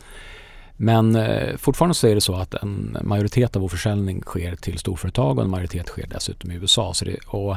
Men 0.77 1.15
eh, 1.15 1.57
fortfarande 1.57 1.93
så 1.95 2.07
är 2.07 2.15
det 2.15 2.21
så 2.21 2.35
att 2.35 2.53
en 2.53 2.97
majoritet 3.01 3.55
av 3.55 3.61
vår 3.61 3.69
försäljning 3.69 4.21
sker 4.21 4.55
till 4.55 4.79
storföretag 4.79 5.37
och 5.37 5.43
en 5.43 5.49
majoritet 5.49 5.87
sker 5.87 6.07
dessutom 6.07 6.51
i 6.51 6.55
USA. 6.55 6.93
Så 6.93 7.05
det, 7.05 7.17
och 7.27 7.51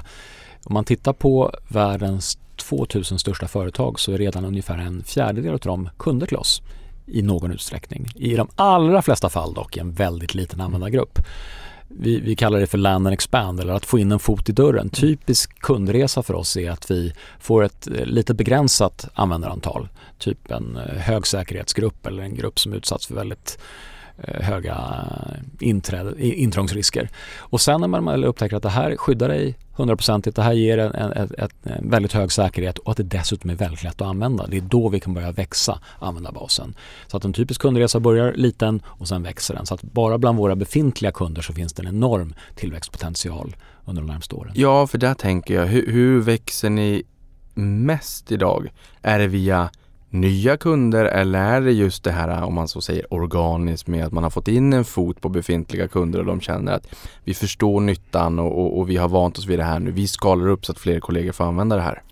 om 0.65 0.75
man 0.75 0.85
tittar 0.85 1.13
på 1.13 1.53
världens 1.69 2.39
2000 2.59 3.19
största 3.19 3.49
företag 3.49 4.01
så 4.01 4.13
är 4.13 4.19
redan 4.19 4.45
ungefär 4.45 4.79
en 4.79 5.05
fjärdedel 5.05 5.53
av 5.53 5.59
dem 5.59 5.89
kunder 5.99 6.27
till 6.27 6.37
oss 6.37 6.63
i 7.07 7.23
någon 7.23 7.53
utsträckning. 7.53 8.07
I 8.15 8.37
de 8.37 8.49
allra 8.57 9.03
flesta 9.03 9.29
fall 9.29 9.55
dock 9.55 9.77
i 9.77 9.81
en 9.81 9.93
väldigt 9.93 10.35
liten 10.35 10.61
användargrupp. 10.61 11.19
Vi, 11.89 12.21
vi 12.21 12.37
kallar 12.37 12.61
det 12.61 12.67
för 12.67 12.79
land 12.79 13.07
and 13.07 13.15
expand 13.15 13.61
eller 13.61 13.73
att 13.73 13.87
få 13.87 13.99
in 13.99 14.13
en 14.13 14.19
fot 14.19 14.49
i 14.49 14.53
dörren. 14.53 14.89
Typisk 14.89 15.59
kundresa 15.59 16.23
för 16.23 16.35
oss 16.35 16.57
är 16.57 16.71
att 16.71 16.91
vi 16.91 17.13
får 17.41 17.65
ett 17.65 17.89
eh, 17.89 18.05
lite 18.05 18.35
begränsat 18.35 19.09
användarantal. 19.15 19.89
Typ 20.19 20.51
en 20.51 20.77
eh, 20.77 20.83
hög 20.83 21.27
säkerhetsgrupp 21.27 22.07
eller 22.07 22.23
en 22.23 22.35
grupp 22.35 22.59
som 22.59 22.73
utsatts 22.73 23.07
för 23.07 23.15
väldigt 23.15 23.59
Eh, 24.19 24.43
höga 24.43 24.77
inträd, 25.61 26.15
intrångsrisker. 26.19 27.09
Och 27.39 27.61
sen 27.61 27.81
när 27.81 27.89
man 27.89 28.25
upptäcker 28.25 28.57
att 28.57 28.63
det 28.63 28.69
här 28.69 28.97
skyddar 28.97 29.29
dig 29.29 29.59
hundraprocentigt, 29.73 30.37
det 30.37 30.43
här 30.43 30.53
ger 30.53 30.79
en, 30.79 30.95
en, 30.95 31.13
en, 31.13 31.49
en 31.63 31.91
väldigt 31.91 32.13
hög 32.13 32.33
säkerhet 32.33 32.79
och 32.79 32.91
att 32.91 32.97
det 32.97 33.03
dessutom 33.03 33.51
är 33.51 33.55
väldigt 33.55 33.83
lätt 33.83 34.01
att 34.01 34.09
använda. 34.09 34.47
Det 34.47 34.57
är 34.57 34.61
då 34.61 34.89
vi 34.89 35.01
kan 35.01 35.15
börja 35.15 35.33
växa 35.33 35.81
användarbasen. 35.99 36.75
Så 37.07 37.17
att 37.17 37.25
en 37.25 37.33
typisk 37.33 37.61
kundresa 37.61 38.01
börjar 38.01 38.33
liten 38.33 38.83
och 38.87 39.09
sen 39.09 39.23
växer 39.23 39.55
den. 39.55 39.67
Så 39.67 39.75
att 39.75 39.83
bara 39.83 40.19
bland 40.19 40.39
våra 40.39 40.57
befintliga 40.57 41.13
kunder 41.13 41.43
så 41.43 41.53
finns 41.53 41.73
det 41.73 41.83
en 41.83 41.89
enorm 41.89 42.35
tillväxtpotential 42.55 43.57
under 43.85 44.03
de 44.03 44.07
närmaste 44.07 44.35
åren. 44.35 44.53
Ja, 44.55 44.87
för 44.87 44.99
där 44.99 45.15
tänker 45.15 45.55
jag, 45.55 45.67
hur, 45.67 45.93
hur 45.93 46.21
växer 46.21 46.71
ni 46.71 47.03
mest 47.55 48.33
idag? 48.33 48.69
Är 49.03 49.19
det 49.19 49.27
via 49.27 49.71
nya 50.11 50.57
kunder 50.57 51.05
eller 51.05 51.39
är 51.39 51.61
det 51.61 51.73
just 51.73 52.05
det 52.05 52.11
här 52.11 52.43
om 52.43 52.55
man 52.55 52.69
så 52.69 52.81
säger 52.81 53.15
organiskt 53.15 53.87
med 53.87 54.07
att 54.07 54.13
man 54.13 54.23
har 54.23 54.31
fått 54.31 54.49
in 54.49 54.73
en 54.73 54.85
fot 54.85 55.21
på 55.21 55.29
befintliga 55.29 55.89
kunder 55.89 56.19
och 56.19 56.25
de 56.25 56.41
känner 56.41 56.73
att 56.73 56.87
vi 57.25 57.35
förstår 57.35 57.81
nyttan 57.81 58.39
och, 58.39 58.61
och, 58.61 58.79
och 58.79 58.91
vi 58.91 58.97
har 58.97 59.09
vant 59.09 59.39
oss 59.39 59.47
vid 59.47 59.59
det 59.59 59.65
här 59.65 59.79
nu. 59.79 59.91
Vi 59.91 60.09
skalar 60.09 60.49
upp 60.49 60.67
så 60.67 60.73
att 60.73 60.79
fler 60.79 61.01
kollegor 61.01 61.33
får 61.33 61.45
använda 61.45 61.77
det 61.77 61.83
här. 61.83 62.03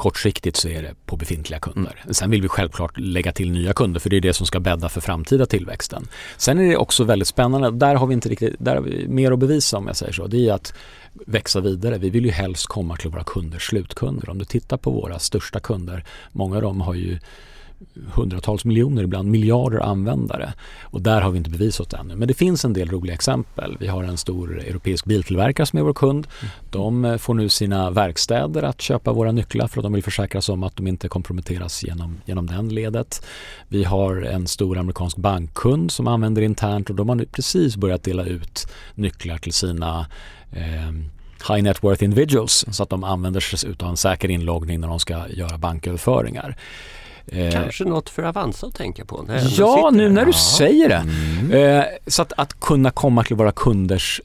Kortsiktigt 0.00 0.56
så 0.56 0.68
är 0.68 0.82
det 0.82 0.94
på 1.06 1.16
befintliga 1.16 1.60
kunder. 1.60 2.04
Sen 2.10 2.30
vill 2.30 2.42
vi 2.42 2.48
självklart 2.48 2.98
lägga 2.98 3.32
till 3.32 3.50
nya 3.50 3.72
kunder 3.72 4.00
för 4.00 4.10
det 4.10 4.16
är 4.16 4.20
det 4.20 4.32
som 4.32 4.46
ska 4.46 4.60
bädda 4.60 4.88
för 4.88 5.00
framtida 5.00 5.46
tillväxten. 5.46 6.08
Sen 6.36 6.58
är 6.58 6.68
det 6.68 6.76
också 6.76 7.04
väldigt 7.04 7.28
spännande, 7.28 7.70
där 7.70 7.94
har 7.94 8.06
vi 8.06 8.14
inte 8.14 8.28
riktigt, 8.28 8.54
där 8.58 8.76
har 8.76 8.82
vi 8.82 9.08
mer 9.08 9.32
att 9.32 9.38
bevisa 9.38 9.76
om 9.76 9.86
jag 9.86 9.96
säger 9.96 10.12
så. 10.12 10.26
Det 10.26 10.48
är 10.48 10.52
att 10.52 10.74
växa 11.26 11.60
vidare. 11.60 11.98
Vi 11.98 12.10
vill 12.10 12.24
ju 12.24 12.30
helst 12.30 12.66
komma 12.66 12.96
till 12.96 13.10
våra 13.10 13.24
kunders 13.24 13.68
slutkunder. 13.68 14.30
Om 14.30 14.38
du 14.38 14.44
tittar 14.44 14.76
på 14.76 14.90
våra 14.90 15.18
största 15.18 15.60
kunder, 15.60 16.04
många 16.32 16.56
av 16.56 16.62
dem 16.62 16.80
har 16.80 16.94
ju 16.94 17.18
hundratals 18.14 18.64
miljoner, 18.64 19.02
ibland 19.02 19.30
miljarder 19.30 19.78
användare. 19.78 20.52
Och 20.82 21.02
där 21.02 21.20
har 21.20 21.30
vi 21.30 21.38
inte 21.38 21.50
bevisat 21.50 21.90
det 21.90 21.96
ännu. 21.96 22.16
Men 22.16 22.28
det 22.28 22.34
finns 22.34 22.64
en 22.64 22.72
del 22.72 22.90
roliga 22.90 23.14
exempel. 23.14 23.76
Vi 23.80 23.86
har 23.86 24.04
en 24.04 24.16
stor 24.16 24.60
europeisk 24.60 25.04
biltillverkare 25.04 25.66
som 25.66 25.78
är 25.78 25.82
vår 25.82 25.92
kund. 25.92 26.26
De 26.70 27.04
eh, 27.04 27.16
får 27.16 27.34
nu 27.34 27.48
sina 27.48 27.90
verkstäder 27.90 28.62
att 28.62 28.80
köpa 28.80 29.12
våra 29.12 29.32
nycklar 29.32 29.66
för 29.66 29.80
att 29.80 29.82
de 29.82 29.92
vill 29.92 30.02
försäkra 30.02 30.40
sig 30.40 30.52
om 30.52 30.62
att 30.62 30.76
de 30.76 30.86
inte 30.86 31.08
komprometteras 31.08 31.84
genom, 31.84 32.20
genom 32.24 32.46
den 32.46 32.68
ledet. 32.68 33.26
Vi 33.68 33.84
har 33.84 34.16
en 34.22 34.46
stor 34.46 34.78
amerikansk 34.78 35.16
bankkund 35.16 35.90
som 35.90 36.08
använder 36.08 36.42
internt 36.42 36.90
och 36.90 36.96
de 36.96 37.08
har 37.08 37.16
nu 37.16 37.26
precis 37.26 37.76
börjat 37.76 38.02
dela 38.02 38.24
ut 38.24 38.66
nycklar 38.94 39.38
till 39.38 39.52
sina 39.52 40.06
eh, 40.52 40.92
high 41.48 41.62
net 41.62 41.84
worth 41.84 42.04
individuals 42.04 42.64
så 42.70 42.82
att 42.82 42.90
de 42.90 43.04
använder 43.04 43.40
sig 43.40 43.70
av 43.80 43.88
en 43.88 43.96
säker 43.96 44.30
inloggning 44.30 44.80
när 44.80 44.88
de 44.88 45.00
ska 45.00 45.28
göra 45.28 45.58
banköverföringar. 45.58 46.56
Eh, 47.32 47.52
Kanske 47.52 47.84
något 47.84 48.08
för 48.10 48.22
Avanza 48.22 48.66
att 48.66 48.74
tänka 48.74 49.04
på. 49.04 49.22
när 49.22 49.60
Ja, 49.60 49.90
nu 49.92 50.08
när 50.10 50.26
du 50.26 50.32
säger 50.32 50.88
det. 50.88 51.58
Eh, 51.60 51.84
så 52.06 52.22
att, 52.22 52.32
att 52.36 52.60
kunna 52.60 52.90
komma 52.90 53.24
till 53.24 53.36
våra 53.36 53.52
kunders 53.52 54.20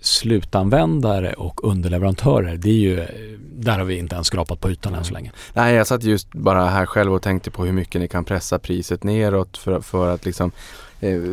slutanvändare 0.00 1.32
och 1.32 1.64
underleverantörer, 1.70 2.56
det 2.56 2.68
är 2.68 2.72
ju, 2.74 3.06
där 3.52 3.78
har 3.78 3.84
vi 3.84 3.98
inte 3.98 4.14
ens 4.14 4.26
skrapat 4.26 4.60
på 4.60 4.70
ytan 4.70 4.94
än 4.94 5.04
så 5.04 5.12
länge. 5.14 5.32
Nej, 5.54 5.74
jag 5.74 5.86
satt 5.86 6.02
just 6.04 6.32
bara 6.32 6.64
här 6.68 6.86
själv 6.86 7.14
och 7.14 7.22
tänkte 7.22 7.50
på 7.50 7.64
hur 7.64 7.72
mycket 7.72 8.00
ni 8.00 8.08
kan 8.08 8.24
pressa 8.24 8.58
priset 8.58 9.04
neråt 9.04 9.58
för, 9.58 9.80
för 9.80 10.14
att 10.14 10.24
liksom 10.24 10.52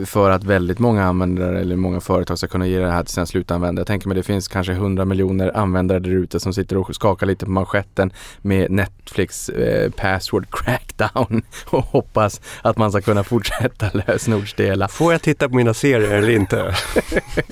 för 0.06 0.30
att 0.30 0.44
väldigt 0.44 0.80
många 0.80 1.04
användare 1.04 1.60
eller 1.60 1.76
många 1.76 2.00
företag 2.00 2.38
ska 2.38 2.48
kunna 2.48 2.68
ge 2.68 2.80
det 2.80 2.92
här 2.92 3.04
till 3.04 3.14
sina 3.14 3.26
slutanvändare. 3.26 3.82
Jag 3.82 3.88
tänker 3.88 4.08
mig 4.08 4.16
det 4.16 4.24
finns 4.24 4.48
kanske 4.48 4.74
100 4.74 5.06
miljoner 5.06 5.58
användare 5.58 6.00
där 6.00 6.12
ute 6.12 6.40
som 6.40 6.54
sitter 6.54 6.78
och 6.78 6.96
skakar 6.96 7.28
lite 7.28 7.46
på 7.46 7.52
manschetten 7.52 8.14
med 8.42 8.72
Netflix 8.72 9.50
eh, 9.50 9.92
password 9.92 10.46
crackdown 10.52 11.42
och 11.66 11.84
hoppas 11.84 12.42
att 12.62 12.78
man 12.78 12.92
ska 12.92 13.02
kunna 13.02 13.24
fortsätta 13.24 13.90
lösenordsdela. 14.08 14.88
Får 14.88 15.12
jag 15.12 15.22
titta 15.22 15.50
på 15.50 15.56
mina 15.56 15.74
serier 15.74 16.12
eller 16.12 16.30
inte? 16.30 16.58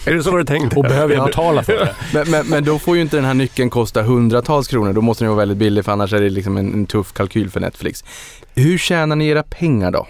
är 0.06 0.14
det 0.14 0.24
så 0.24 0.38
du 0.38 0.44
tänkte? 0.44 0.76
Och 0.76 0.84
behöver 0.84 1.16
jag 1.16 1.26
betala 1.26 1.64
för 1.64 1.74
det? 1.74 1.96
Men, 2.14 2.32
men, 2.32 2.48
men 2.48 2.64
då 2.64 2.80
får 2.80 2.96
ju 2.96 3.02
inte 3.02 3.16
den 3.16 3.26
här 3.26 3.34
nyckeln 3.34 3.70
kosta 3.70 4.02
hundratals 4.02 4.68
kronor. 4.68 4.94
Då 4.94 5.02
måste 5.02 5.24
den 5.24 5.30
vara 5.30 5.40
väldigt 5.40 5.58
billig 5.58 5.86
för 5.86 5.92
annars 5.92 6.14
är 6.14 6.22
det 6.22 6.30
liksom 6.30 6.58
en, 6.58 6.74
en 6.74 6.86
tuff 6.86 7.14
kalkyl 7.14 7.50
för 7.50 7.60
Netflix. 7.60 8.04
Hur 8.56 8.78
tjänar 8.78 9.16
ni 9.16 9.28
era 9.28 9.44
pengar 9.44 9.92
då? 9.92 10.08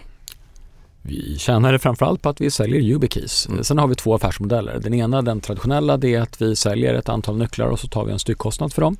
Vi 1.01 1.37
tjänar 1.37 1.77
framförallt 1.77 2.21
på 2.21 2.29
att 2.29 2.41
vi 2.41 2.51
säljer 2.51 2.81
YubiKeys. 2.81 3.47
Mm. 3.47 3.63
Sen 3.63 3.77
har 3.77 3.87
vi 3.87 3.95
två 3.95 4.15
affärsmodeller. 4.15 4.79
Den 4.79 4.93
ena, 4.93 5.21
den 5.21 5.41
traditionella, 5.41 5.97
det 5.97 6.15
är 6.15 6.21
att 6.21 6.41
vi 6.41 6.55
säljer 6.55 6.93
ett 6.93 7.09
antal 7.09 7.37
nycklar 7.37 7.67
och 7.67 7.79
så 7.79 7.87
tar 7.87 8.05
vi 8.05 8.11
en 8.11 8.19
styckkostnad 8.19 8.73
för 8.73 8.81
dem. 8.81 8.97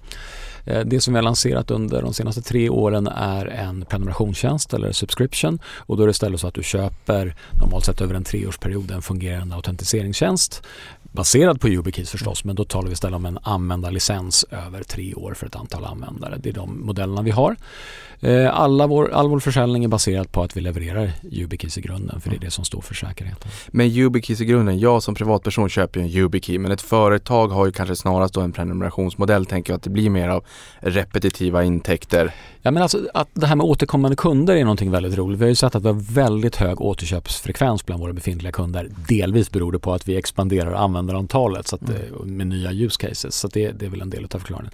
Eh, 0.66 0.80
Det 0.80 1.02
som 1.02 1.14
vi 1.14 1.18
har 1.18 1.24
lanserat 1.24 1.72
under 1.72 2.02
de 2.02 2.14
senaste 2.14 2.42
tre 2.42 2.70
åren 2.70 3.08
är 3.08 3.46
en 3.46 3.86
prenumerationstjänst 3.86 4.74
eller 4.74 4.92
subscription 4.92 5.60
och 5.78 5.98
då 5.98 6.04
är 6.04 6.08
det 6.08 6.12
istället 6.12 6.40
så 6.40 6.48
att 6.48 6.54
du 6.54 6.64
köper 6.64 7.36
normalt 7.62 7.86
sett 7.86 8.02
över 8.02 8.16
en 8.16 8.24
treårsperiod 8.24 8.92
en 8.92 9.02
fungerande 9.02 9.56
autentiseringstjänst 9.56 10.64
baserad 11.12 11.62
på 11.62 11.70
YubiKeys 11.70 12.10
förstås 12.10 12.44
men 12.44 12.56
då 12.56 12.64
talar 12.64 12.88
vi 12.88 12.94
istället 12.94 13.16
om 13.16 13.26
en 13.26 13.40
användarlicens 13.44 14.46
över 14.52 14.84
tre 14.84 15.14
år 15.14 15.34
för 15.34 15.48
ett 15.48 15.56
antal 15.56 15.86
användare. 15.86 16.38
Det 16.38 16.50
är 16.50 16.54
de 16.54 16.86
modellerna 16.86 17.22
vi 17.22 17.32
har. 17.32 17.56
Eh, 18.20 18.60
alla 18.60 18.88
vår, 18.88 19.12
all 19.12 19.30
vår 19.30 19.40
försäljning 19.40 19.84
är 19.84 19.88
baserad 19.88 20.32
på 20.32 20.44
att 20.44 20.58
vi 20.58 20.62
levererar 20.62 21.12
YubiKeys 21.24 21.78
i 21.78 21.82
grunden 21.82 22.22
för 22.22 22.30
det 22.30 22.36
är 22.36 22.40
det 22.40 22.52
som 22.52 22.66
står 22.66 22.82
för 22.82 22.96
säkerheten. 22.96 23.52
Men 23.68 23.88
YubiKeys 23.88 24.42
i 24.42 24.46
grunden, 24.46 24.80
jag 24.80 25.04
som 25.04 25.16
privatperson 25.16 25.70
köper 25.70 26.00
ju 26.00 26.06
en 26.06 26.12
YubiKey 26.12 26.60
men 26.60 26.72
ett 26.72 26.82
företag 26.82 27.48
har 27.48 27.66
ju 27.66 27.72
kanske 27.72 27.96
snarast 27.96 28.34
då 28.34 28.42
en 28.42 28.52
prenumerationsmodell 28.52 29.46
tänker 29.46 29.74
jag 29.74 29.78
att 29.78 29.84
det 29.84 29.90
blir 29.90 30.10
mer 30.10 30.30
av 30.30 30.44
repetitiva 30.80 31.64
intäkter. 31.64 32.34
Ja, 32.64 32.72
men 32.72 32.84
alltså, 32.84 33.10
att 33.14 33.30
det 33.34 33.48
här 33.48 33.56
med 33.56 33.66
återkommande 33.66 34.16
kunder 34.16 34.56
är 34.56 34.64
någonting 34.64 34.92
väldigt 34.92 35.18
roligt. 35.18 35.40
Vi 35.40 35.44
har 35.44 35.50
ju 35.50 35.56
sett 35.56 35.76
att 35.76 35.84
vi 35.84 35.88
har 35.88 36.14
väldigt 36.14 36.56
hög 36.56 36.82
återköpsfrekvens 36.82 37.86
bland 37.86 38.02
våra 38.02 38.14
befintliga 38.14 38.52
kunder. 38.52 38.90
Delvis 39.08 39.52
beror 39.52 39.72
det 39.72 39.80
på 39.80 39.94
att 39.94 40.08
vi 40.08 40.16
expanderar 40.18 40.74
användarantalet 40.74 41.68
så 41.68 41.76
att, 41.76 41.88
det- 41.88 42.26
med 42.26 42.48
nya 42.48 42.72
use 42.72 43.08
cases. 43.08 43.36
Så 43.36 43.48
det, 43.48 43.72
det 43.72 43.86
är 43.86 43.90
väl 43.90 44.02
en 44.02 44.10
del 44.10 44.26
av 44.26 44.40
förklaringen. 44.40 44.72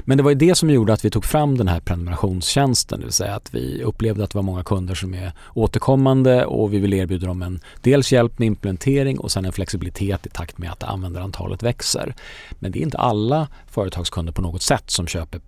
Men 0.00 0.16
det 0.18 0.22
var 0.24 0.30
ju 0.30 0.34
det 0.36 0.54
som 0.54 0.70
gjorde 0.70 0.92
att 0.92 1.04
vi 1.04 1.10
tog 1.10 1.24
fram 1.24 1.58
den 1.58 1.68
här 1.68 1.80
prenumerationstjänsten. 1.80 2.98
Det 3.00 3.06
vill 3.06 3.12
säga 3.12 3.34
att 3.34 3.54
vi 3.54 3.82
upplevde 3.82 4.24
att 4.24 4.30
det 4.30 4.38
var 4.38 4.42
många 4.42 4.64
kunder 4.64 4.94
som 4.94 5.14
är 5.14 5.32
återkommande 5.54 6.44
och 6.44 6.72
vi 6.72 6.78
vill 6.78 6.94
erbjuda 6.94 7.26
dem 7.26 7.42
en 7.42 7.60
dels 7.80 8.12
hjälp 8.12 8.38
med 8.38 8.46
implementering 8.46 9.18
och 9.20 9.30
sen 9.32 9.44
en 9.44 9.52
flexibilitet 9.52 10.26
i 10.26 10.28
takt 10.28 10.58
med 10.58 10.70
att 10.72 10.82
användarantalet 10.82 11.62
växer. 11.62 12.14
Men 12.58 12.72
det 12.72 12.78
är 12.78 12.82
inte 12.82 12.98
alla 12.98 13.48
företagskunder 13.70 14.32
på 14.32 14.42
något 14.42 14.62
sätt 14.62 14.90
som 14.90 15.06
köper 15.06 15.40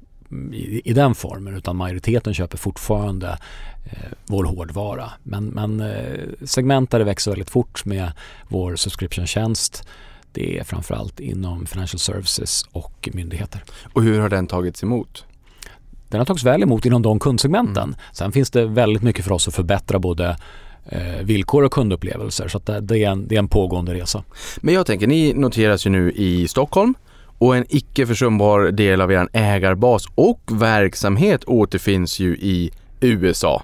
i, 0.52 0.82
i 0.84 0.92
den 0.92 1.14
formen 1.14 1.56
utan 1.56 1.76
majoriteten 1.76 2.34
köper 2.34 2.58
fortfarande 2.58 3.38
eh, 3.84 4.12
vår 4.26 4.44
hårdvara. 4.44 5.10
Men, 5.22 5.46
men 5.46 5.80
eh, 5.80 6.20
segment 6.44 6.90
där 6.90 6.98
det 6.98 7.04
växer 7.04 7.30
väldigt 7.30 7.50
fort 7.50 7.84
med 7.84 8.12
vår 8.48 8.76
subscription-tjänst 8.76 9.86
det 10.32 10.58
är 10.58 10.64
framförallt 10.64 11.20
inom 11.20 11.66
financial 11.66 11.98
services 11.98 12.64
och 12.72 13.08
myndigheter. 13.12 13.64
Och 13.92 14.02
hur 14.02 14.20
har 14.20 14.28
den 14.28 14.46
tagits 14.46 14.82
emot? 14.82 15.24
Den 16.08 16.18
har 16.18 16.24
tagits 16.24 16.44
väl 16.44 16.62
emot 16.62 16.86
inom 16.86 17.02
de 17.02 17.18
kundsegmenten. 17.18 17.96
Sen 18.12 18.32
finns 18.32 18.50
det 18.50 18.66
väldigt 18.66 19.02
mycket 19.02 19.24
för 19.24 19.32
oss 19.32 19.48
att 19.48 19.54
förbättra 19.54 19.98
både 19.98 20.36
eh, 20.86 21.22
villkor 21.22 21.64
och 21.64 21.72
kundupplevelser 21.72 22.48
så 22.48 22.58
det, 22.58 22.98
är 23.04 23.10
en, 23.10 23.28
det 23.28 23.34
är 23.34 23.38
en 23.38 23.48
pågående 23.48 23.94
resa. 23.94 24.24
Men 24.60 24.74
jag 24.74 24.86
tänker, 24.86 25.06
ni 25.06 25.34
noteras 25.34 25.86
ju 25.86 25.90
nu 25.90 26.12
i 26.12 26.48
Stockholm 26.48 26.94
och 27.42 27.56
en 27.56 27.64
icke 27.68 28.06
försumbar 28.06 28.60
del 28.70 29.00
av 29.00 29.12
er 29.12 29.28
ägarbas 29.32 30.06
och 30.14 30.40
verksamhet 30.52 31.44
återfinns 31.44 32.18
ju 32.18 32.36
i 32.36 32.70
USA. 33.00 33.62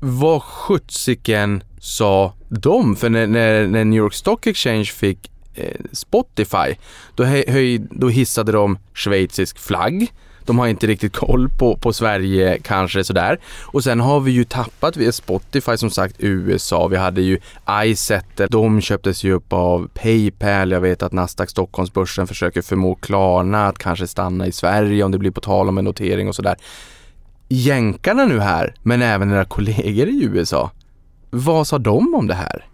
Vad 0.00 0.42
sjuttsiken 0.42 1.62
sa 1.80 2.34
de, 2.48 2.96
för 2.96 3.10
när, 3.10 3.26
när, 3.26 3.66
när 3.66 3.84
New 3.84 3.98
York 3.98 4.14
Stock 4.14 4.46
Exchange 4.46 4.84
fick 4.84 5.30
eh, 5.54 5.80
Spotify, 5.92 6.76
då, 7.14 7.24
höj, 7.24 7.78
då 7.90 8.08
hissade 8.08 8.52
de 8.52 8.78
schweizisk 8.94 9.58
flagg. 9.58 10.12
De 10.46 10.58
har 10.58 10.66
inte 10.66 10.86
riktigt 10.86 11.12
koll 11.12 11.48
på, 11.48 11.76
på 11.76 11.92
Sverige 11.92 12.58
kanske 12.62 13.04
sådär. 13.04 13.38
Och 13.66 13.84
sen 13.84 14.00
har 14.00 14.20
vi 14.20 14.30
ju 14.30 14.44
tappat 14.44 14.96
via 14.96 15.12
Spotify 15.12 15.76
som 15.76 15.90
sagt 15.90 16.16
USA. 16.18 16.88
Vi 16.88 16.96
hade 16.96 17.22
ju 17.22 17.38
iSettle. 17.84 18.46
De 18.50 18.80
köptes 18.80 19.24
ju 19.24 19.32
upp 19.32 19.52
av 19.52 19.88
Paypal. 19.94 20.70
Jag 20.70 20.80
vet 20.80 21.02
att 21.02 21.12
Nasdaq 21.12 21.50
Stockholmsbörsen 21.50 22.26
försöker 22.26 22.62
förmå 22.62 22.94
Klarna 22.94 23.66
att 23.66 23.78
kanske 23.78 24.06
stanna 24.06 24.46
i 24.46 24.52
Sverige 24.52 25.04
om 25.04 25.10
det 25.12 25.18
blir 25.18 25.30
på 25.30 25.40
tal 25.40 25.68
om 25.68 25.78
en 25.78 25.84
notering 25.84 26.28
och 26.28 26.34
sådär. 26.34 26.56
Jänkarna 27.48 28.24
nu 28.24 28.40
här, 28.40 28.74
men 28.82 29.02
även 29.02 29.32
era 29.32 29.44
kollegor 29.44 30.08
i 30.08 30.24
USA. 30.24 30.70
Vad 31.30 31.66
sa 31.66 31.78
de 31.78 32.14
om 32.14 32.26
det 32.26 32.34
här? 32.34 32.66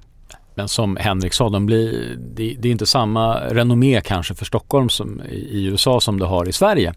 Men 0.59 0.69
som 0.69 0.97
Henrik 0.97 1.33
sa, 1.33 1.49
de 1.49 1.67
blir, 1.67 2.17
det, 2.35 2.69
är 2.69 2.73
inte 2.73 2.87
samma 2.87 3.41
renommé 3.41 4.01
kanske 4.05 4.35
för 4.35 4.45
Stockholm 4.45 4.89
som 4.89 5.23
i 5.31 5.65
USA 5.65 6.01
som 6.01 6.19
det 6.19 6.27
har 6.27 6.49
i 6.49 6.53
Sverige. 6.53 6.95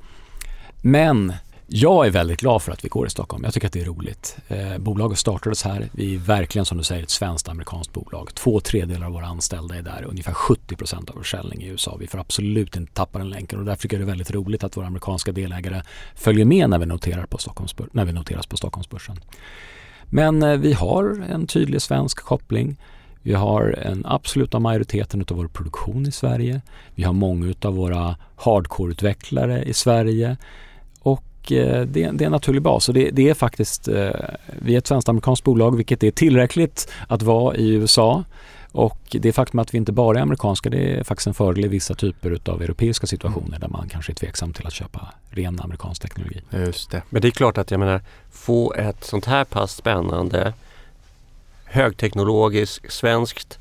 Men 0.82 1.34
jag 1.67 2.08
är 2.08 2.12
väldigt 2.12 2.39
glad 2.39 2.62
för 2.62 2.72
att 2.72 2.86
vi 2.86 2.89
går 2.89 3.08
i 3.08 3.10
Stockholm. 3.10 3.44
Jag 3.44 3.54
tycker 3.54 3.67
att 3.67 3.74
det 3.74 3.82
är 3.82 3.86
roligt. 3.86 4.38
Eh, 4.48 4.78
bolaget 4.78 5.17
startades 5.17 5.63
här. 5.63 5.89
Vi 5.91 6.15
är 6.15 6.20
verkligen 6.20 6.65
som 6.65 6.78
du 6.78 6.84
säger 6.84 7.04
ett 7.04 7.10
svenskt 7.10 7.50
amerikanskt 7.50 7.94
bolag. 7.94 8.30
Två 8.36 8.60
tredjedelar 8.60 9.06
av 9.06 9.13
våra 9.13 9.26
anställda 9.26 9.76
är 9.76 9.82
där. 9.82 10.06
Ungefär 10.10 10.34
70 10.34 10.76
procent 10.76 11.10
av 11.10 11.15
vår 11.15 11.24
försäljning 11.24 11.62
i 11.62 11.67
USA. 11.67 11.98
Vi 12.00 12.08
får 12.08 12.20
absolut 12.20 12.76
inte 12.76 12.94
tappa 12.94 13.20
den 13.20 13.30
länken 13.30 13.60
och 13.60 13.65
därför 13.65 13.82
tycker 13.82 13.98
jag 13.98 14.02
det 14.02 14.06
är 14.06 14.12
väldigt 14.12 14.32
roligt 14.32 14.63
att 14.63 14.78
våra 14.78 14.88
amerikanska 14.88 15.32
delägare 15.32 15.82
följer 16.15 16.46
med 16.46 16.70
när 16.70 16.80
vi, 16.80 16.86
noterar 16.86 17.26
på 17.26 17.38
när 17.91 18.06
vi 18.06 18.13
noteras 18.13 18.48
på 18.48 18.58
Stockholmsbörsen. 18.58 19.20
Men 20.06 20.44
eh, 20.44 20.58
vi 20.58 20.74
har 20.74 21.24
en 21.30 21.48
tydlig 21.48 21.82
svensk 21.82 22.24
koppling. 22.24 22.78
Vi 23.22 23.34
har 23.34 23.76
en 23.82 24.06
absoluta 24.06 24.60
majoriteten 24.60 25.26
av 25.32 25.38
vår 25.38 25.48
produktion 25.48 26.06
i 26.06 26.12
Sverige. 26.12 26.62
Vi 26.96 27.04
har 27.04 27.13
många 27.13 27.54
av 27.62 27.76
våra 27.76 28.15
hardcore-utvecklare 28.36 29.63
i 29.63 29.74
Sverige. 29.74 30.38
Och 31.41 31.51
eh, 31.51 31.86
det, 31.86 32.12
det, 32.12 32.23
är 32.23 32.25
en 32.25 32.32
naturlig 32.32 32.62
bas 32.62 32.88
och 32.89 32.93
det, 32.93 33.10
det 33.12 33.30
är 33.30 33.34
faktiskt, 33.34 33.88
eh, 33.88 34.10
vi 34.62 34.73
är 34.73 34.77
ett 34.77 34.88
svenskt-amerikanskt 34.88 35.43
bolag 35.43 35.75
vilket 35.75 36.04
är 36.04 36.12
tillräckligt 36.12 36.91
att 37.08 37.21
vara 37.21 37.56
i 37.56 37.69
USA. 37.69 38.23
Och 38.71 38.99
det 39.12 39.34
faktum 39.34 39.60
att 39.60 39.73
vi 39.73 39.77
inte 39.77 39.91
bara 39.91 40.17
är 40.17 40.21
amerikanska 40.21 40.69
det 40.69 40.99
är 40.99 41.04
faktiskt 41.04 41.27
en 41.27 41.34
fördel 41.34 41.65
i 41.65 41.67
vissa 41.67 41.95
typer 41.95 42.39
av 42.45 42.62
europeiska 42.62 43.08
situationer 43.08 43.47
mm. 43.47 43.60
där 43.60 43.67
man 43.67 43.89
kanske 43.89 44.12
är 44.12 44.13
tveksam 44.15 44.54
till 44.54 44.67
att 44.67 44.73
köpa 44.73 45.13
ren 45.30 45.60
amerikansk 45.60 46.01
teknologi. 46.01 46.41
Just 46.49 46.91
det. 46.91 47.01
Men 47.10 47.21
det 47.21 47.27
är 47.27 47.32
klart 47.32 47.58
att 47.58 47.71
jag 47.71 47.80
menar, 47.80 48.01
få 48.32 48.73
ett 48.73 49.04
sånt 49.04 49.25
här 49.25 49.43
pass 49.43 49.75
spännande 49.75 50.54
högteknologiskt, 51.65 52.93
svenskt 52.93 53.60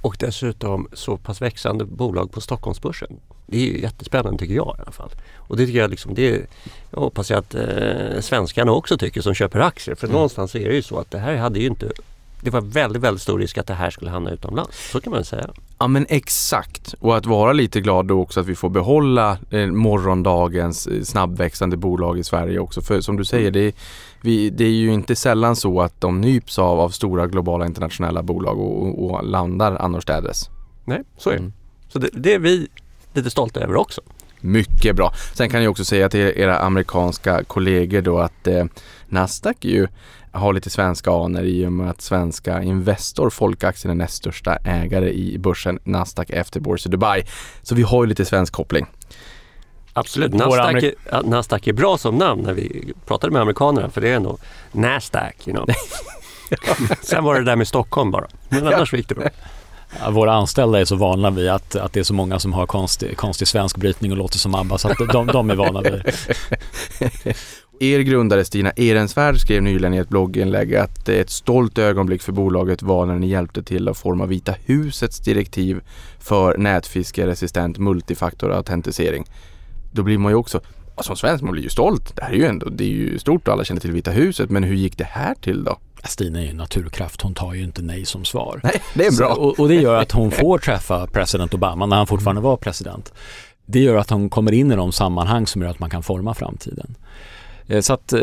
och 0.00 0.16
dessutom 0.18 0.88
så 0.92 1.16
pass 1.16 1.42
växande 1.42 1.84
bolag 1.84 2.32
på 2.32 2.40
Stockholmsbörsen. 2.40 3.20
Det 3.46 3.70
är 3.70 3.78
jättespännande 3.78 4.38
tycker 4.38 4.54
jag 4.54 4.76
i 4.78 4.82
alla 4.82 4.92
fall. 4.92 5.10
Och 5.36 5.56
det 5.56 5.66
tycker 5.66 5.78
jag 5.78 5.90
liksom, 5.90 6.14
det 6.14 6.46
jag 6.90 7.00
hoppas 7.00 7.30
jag 7.30 7.38
att 7.38 7.54
eh, 7.54 8.20
svenskarna 8.20 8.72
också 8.72 8.98
tycker 8.98 9.20
som 9.20 9.34
köper 9.34 9.60
aktier. 9.60 9.94
För 9.94 10.06
mm. 10.06 10.14
någonstans 10.14 10.54
är 10.54 10.68
det 10.68 10.74
ju 10.74 10.82
så 10.82 10.98
att 10.98 11.10
det 11.10 11.18
här 11.18 11.36
hade 11.36 11.58
ju 11.58 11.66
inte 11.66 11.90
det 12.40 12.50
var 12.50 12.60
väldigt, 12.60 13.02
väldigt 13.02 13.22
stor 13.22 13.38
risk 13.38 13.58
att 13.58 13.66
det 13.66 13.74
här 13.74 13.90
skulle 13.90 14.10
hamna 14.10 14.30
utomlands. 14.30 14.90
Så 14.90 15.00
kan 15.00 15.12
man 15.12 15.24
säga. 15.24 15.50
Ja 15.78 15.88
men 15.88 16.06
exakt 16.08 16.94
och 17.00 17.16
att 17.16 17.26
vara 17.26 17.52
lite 17.52 17.80
glad 17.80 18.06
då 18.06 18.20
också 18.20 18.40
att 18.40 18.46
vi 18.46 18.54
får 18.54 18.68
behålla 18.68 19.38
eh, 19.50 19.66
morgondagens 19.66 20.86
eh, 20.86 21.02
snabbväxande 21.02 21.76
bolag 21.76 22.18
i 22.18 22.24
Sverige 22.24 22.58
också. 22.58 22.80
För 22.80 23.00
som 23.00 23.16
du 23.16 23.24
säger, 23.24 23.50
det 23.50 23.60
är, 23.60 23.72
vi, 24.20 24.50
det 24.50 24.64
är 24.64 24.70
ju 24.70 24.92
inte 24.92 25.16
sällan 25.16 25.56
så 25.56 25.80
att 25.80 26.00
de 26.00 26.20
nyps 26.20 26.58
av, 26.58 26.80
av 26.80 26.88
stora 26.88 27.26
globala 27.26 27.66
internationella 27.66 28.22
bolag 28.22 28.58
och, 28.58 28.82
och, 28.82 29.10
och 29.10 29.24
landar 29.24 29.76
annorstädes. 29.76 30.50
Nej, 30.84 31.02
så 31.18 31.30
är 31.30 31.34
det. 31.34 31.40
Mm. 31.40 31.52
Så 31.88 31.98
det, 31.98 32.08
det 32.12 32.34
är 32.34 32.38
vi 32.38 32.68
lite 33.16 33.30
stolta 33.30 33.60
över 33.60 33.76
också. 33.76 34.00
Mycket 34.40 34.96
bra. 34.96 35.12
Sen 35.34 35.50
kan 35.50 35.62
jag 35.62 35.70
också 35.70 35.84
säga 35.84 36.08
till 36.08 36.20
era 36.20 36.58
amerikanska 36.58 37.44
kollegor 37.44 38.00
då 38.00 38.18
att 38.18 38.46
eh, 38.46 38.64
Nasdaq 39.08 39.64
ju 39.64 39.86
har 40.36 40.52
lite 40.52 40.70
svenska 40.70 41.10
anor 41.10 41.42
i 41.42 41.66
och 41.66 41.72
med 41.72 41.90
att 41.90 42.00
svenska 42.00 42.62
Investor, 42.62 43.30
Folkaktien, 43.30 43.90
är 43.90 43.94
näst 43.94 44.14
största 44.14 44.56
ägare 44.56 45.12
i 45.12 45.38
börsen 45.38 45.78
Nasdaq 45.84 46.30
efter 46.30 46.60
Börse 46.60 46.88
Dubai. 46.88 47.24
Så 47.62 47.74
vi 47.74 47.82
har 47.82 48.04
ju 48.04 48.08
lite 48.08 48.24
svensk 48.24 48.52
koppling. 48.52 48.86
Absolut, 49.92 50.34
Nasdaq 50.34 50.82
är, 50.82 51.22
Nasdaq 51.22 51.66
är 51.66 51.72
bra 51.72 51.98
som 51.98 52.14
namn 52.16 52.42
när 52.42 52.52
vi 52.52 52.92
pratade 53.06 53.32
med 53.32 53.42
amerikanerna 53.42 53.90
för 53.90 54.00
det 54.00 54.08
är 54.08 54.16
ändå 54.16 54.38
Nasdaq. 54.72 55.48
You 55.48 55.56
know. 55.56 55.68
Sen 57.02 57.24
var 57.24 57.34
det 57.34 57.44
där 57.44 57.56
med 57.56 57.68
Stockholm 57.68 58.10
bara, 58.10 58.26
men 58.48 58.66
annars 58.66 58.92
gick 58.92 59.08
det 59.08 59.14
bra. 59.14 59.28
Våra 60.10 60.32
anställda 60.32 60.80
är 60.80 60.84
så 60.84 60.96
vana 60.96 61.30
vid 61.30 61.48
att, 61.48 61.76
att 61.76 61.92
det 61.92 62.00
är 62.00 62.04
så 62.04 62.14
många 62.14 62.38
som 62.38 62.52
har 62.52 62.66
konstig, 62.66 63.16
konstig 63.16 63.48
svensk 63.48 63.76
brytning 63.76 64.12
och 64.12 64.18
låter 64.18 64.38
som 64.38 64.54
ABBA 64.54 64.78
så 64.78 64.88
att 64.88 64.98
de, 65.12 65.26
de 65.26 65.50
är 65.50 65.54
vana 65.54 65.80
vid 65.80 65.92
det. 65.92 66.14
Er 67.80 68.00
grundare 68.00 68.44
Stina 68.44 68.70
Ehrensvärd 68.70 69.40
skrev 69.40 69.62
nyligen 69.62 69.94
i 69.94 69.96
ett 69.96 70.08
blogginlägg 70.08 70.74
att 70.74 71.08
ett 71.08 71.30
stolt 71.30 71.78
ögonblick 71.78 72.22
för 72.22 72.32
bolaget 72.32 72.82
var 72.82 73.06
när 73.06 73.14
ni 73.14 73.28
hjälpte 73.28 73.62
till 73.62 73.88
att 73.88 73.98
forma 73.98 74.26
Vita 74.26 74.54
husets 74.64 75.18
direktiv 75.18 75.80
för 76.18 76.58
nätfiskeresistent 76.58 77.78
multifaktorautentisering. 77.78 79.24
Då 79.92 80.02
blir 80.02 80.18
man 80.18 80.32
ju 80.32 80.36
också, 80.36 80.60
som 81.00 81.16
svensk, 81.16 81.44
man 81.44 81.52
blir 81.52 81.62
ju 81.62 81.68
stolt. 81.68 82.16
Det 82.16 82.22
här 82.22 82.32
är 82.32 82.36
ju 82.36 82.46
ändå, 82.46 82.68
det 82.68 82.84
är 82.84 82.88
ju 82.88 83.18
stort 83.18 83.48
och 83.48 83.54
alla 83.54 83.64
känner 83.64 83.80
till 83.80 83.92
Vita 83.92 84.10
huset. 84.10 84.50
Men 84.50 84.62
hur 84.62 84.74
gick 84.74 84.98
det 84.98 85.08
här 85.10 85.34
till 85.34 85.64
då? 85.64 85.78
Stina 86.04 86.38
är 86.38 86.42
ju 86.42 86.50
en 86.50 86.56
naturkraft, 86.56 87.22
hon 87.22 87.34
tar 87.34 87.54
ju 87.54 87.64
inte 87.64 87.82
nej 87.82 88.04
som 88.04 88.24
svar. 88.24 88.60
Nej, 88.64 88.82
det 88.94 89.06
är 89.06 89.16
bra. 89.16 89.34
Så, 89.34 89.40
och, 89.40 89.60
och, 89.60 89.68
det 89.68 89.74
gör 89.74 89.94
att 89.94 90.12
hon 90.12 90.30
får 90.42 90.58
träffa 90.58 91.06
president 91.06 91.54
Obama 91.54 91.86
när 91.86 91.96
han 91.96 92.06
fortfarande 92.06 92.42
var 92.42 92.56
president. 92.56 93.12
Det 93.66 93.80
gör 93.80 93.96
att 93.96 94.10
hon 94.10 94.30
kommer 94.30 94.52
in 94.52 94.72
i 94.72 94.76
de 94.76 94.92
sammanhang 94.92 95.46
som 95.46 95.62
gör 95.62 95.68
att 95.68 95.78
man 95.78 95.90
kan 95.90 96.02
forma 96.02 96.34
framtiden. 96.34 96.94
Eh, 97.66 97.80
så 97.80 97.92
att 97.92 98.12
eh, 98.12 98.20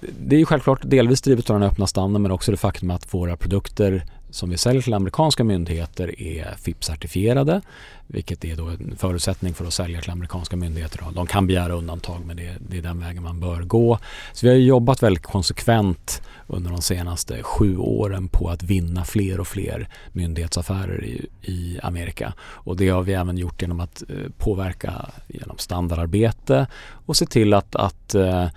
det 0.00 0.36
är 0.36 0.38
ju 0.38 0.44
självklart 0.44 0.80
delvis 0.82 1.22
drivet 1.22 1.50
av 1.50 1.60
den 1.60 1.68
öppna 1.68 1.86
standarden 1.86 2.22
men 2.22 2.30
också 2.30 2.50
det 2.50 2.56
faktum 2.56 2.90
att 2.90 3.14
våra 3.14 3.36
produkter 3.36 4.04
som 4.30 4.50
vi 4.50 4.58
säljer 4.58 4.82
till 4.82 4.94
amerikanska 4.94 5.44
myndigheter 5.44 6.20
är 6.22 6.54
FIP-certifierade 6.62 7.62
vilket 8.12 8.44
är 8.44 8.56
då 8.56 8.66
en 8.66 8.96
förutsättning 8.96 9.54
för 9.54 9.64
att 9.64 9.72
sälja 9.72 10.00
till 10.00 10.10
amerikanska 10.10 10.56
myndigheter. 10.56 11.04
De 11.14 11.26
kan 11.26 11.46
begära 11.46 11.72
undantag 11.72 12.20
men 12.26 12.36
det, 12.36 12.56
det 12.68 12.78
är 12.78 12.82
den 12.82 13.00
vägen 13.00 13.22
man 13.22 13.40
bör 13.40 13.62
gå. 13.62 13.98
Så 14.32 14.46
vi 14.46 14.50
har 14.52 14.56
jobbat 14.56 15.02
väldigt 15.02 15.22
konsekvent 15.22 16.22
under 16.46 16.70
de 16.70 16.82
senaste 16.82 17.42
sju 17.42 17.76
åren 17.76 18.28
på 18.28 18.48
att 18.48 18.62
vinna 18.62 19.04
fler 19.04 19.40
och 19.40 19.48
fler 19.48 19.88
myndighetsaffärer 20.12 21.04
i, 21.04 21.26
i 21.42 21.78
Amerika. 21.82 22.32
Och 22.40 22.76
det 22.76 22.88
har 22.88 23.02
vi 23.02 23.12
även 23.12 23.38
gjort 23.38 23.62
genom 23.62 23.80
att 23.80 24.02
eh, 24.08 24.16
påverka 24.38 24.92
genom 25.28 25.58
standardarbete 25.58 26.66
och 27.06 27.16
se 27.16 27.26
till 27.26 27.54
att, 27.54 27.76
att 27.76 28.14
eh, 28.14 28.48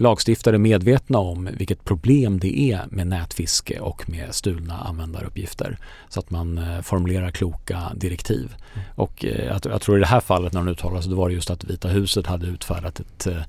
lagstiftare 0.00 0.58
medvetna 0.58 1.18
om 1.18 1.48
vilket 1.52 1.84
problem 1.84 2.38
det 2.38 2.60
är 2.60 2.86
med 2.90 3.06
nätfiske 3.06 3.80
och 3.80 4.08
med 4.10 4.34
stulna 4.34 4.78
användaruppgifter 4.78 5.78
så 6.08 6.20
att 6.20 6.30
man 6.30 6.58
eh, 6.58 6.80
formulerar 6.80 7.30
kloka 7.30 7.92
direktiv. 7.94 8.56
Mm. 8.74 8.86
Och 8.94 9.24
eh, 9.24 9.44
jag, 9.44 9.60
jag, 9.64 9.82
tror 9.82 9.96
i 9.96 10.00
det 10.00 10.06
här 10.06 10.20
fallet 10.20 10.52
när 10.52 10.60
de 10.60 10.70
uttalar 10.70 11.00
sig, 11.00 11.10
då 11.10 11.16
var 11.16 11.28
det 11.28 11.34
just 11.34 11.50
att 11.50 11.64
Vita 11.64 11.88
huset 11.88 12.26
hade 12.26 12.46
utfärdat 12.46 13.00
ett 13.00 13.26
eh, 13.26 13.42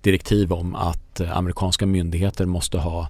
direktiv 0.00 0.52
om 0.52 0.74
att 0.74 1.20
amerikanska 1.20 1.86
myndigheter 1.86 2.46
måste 2.46 2.78
ha 2.78 3.08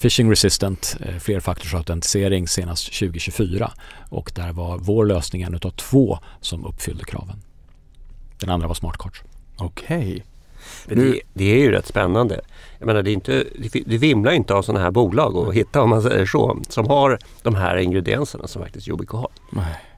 Phishing 0.00 0.30
Resistant 0.30 0.96
flerfaktorsautentisering 1.18 2.48
senast 2.48 2.84
2024 2.84 3.72
och 4.08 4.32
där 4.34 4.52
var 4.52 4.78
vår 4.78 5.06
lösning 5.06 5.42
en 5.42 5.54
utav 5.54 5.70
två 5.70 6.18
som 6.40 6.64
uppfyllde 6.64 7.04
kraven. 7.04 7.42
Den 8.38 8.50
andra 8.50 8.68
var 8.68 8.74
Smart 8.74 8.96
Cards. 8.98 9.22
Okej. 9.56 9.98
Okay. 9.98 10.22
Nu, 10.86 11.12
det, 11.12 11.20
det, 11.34 11.44
är 11.52 11.58
ju 11.58 11.70
rätt 11.70 11.86
spännande. 11.86 12.40
Jag 12.78 12.86
menar, 12.86 13.02
det, 13.02 13.10
är 13.10 13.12
inte, 13.12 13.44
det, 13.86 13.98
vimlar 13.98 14.32
inte 14.32 14.54
av 14.54 14.62
sådana 14.62 14.84
här 14.84 14.90
bolag 14.90 15.48
att 15.48 15.54
hitta 15.54 15.82
om 15.82 15.90
man 15.90 16.02
säger 16.02 16.26
så. 16.26 16.58
Som 16.68 16.86
har 16.86 17.18
de 17.42 17.54
här 17.54 17.76
ingredienserna 17.76 18.46
som 18.46 18.62
faktiskt 18.62 18.88
Yubico 18.88 19.16
har. 19.16 19.30
Nej. 19.50 19.90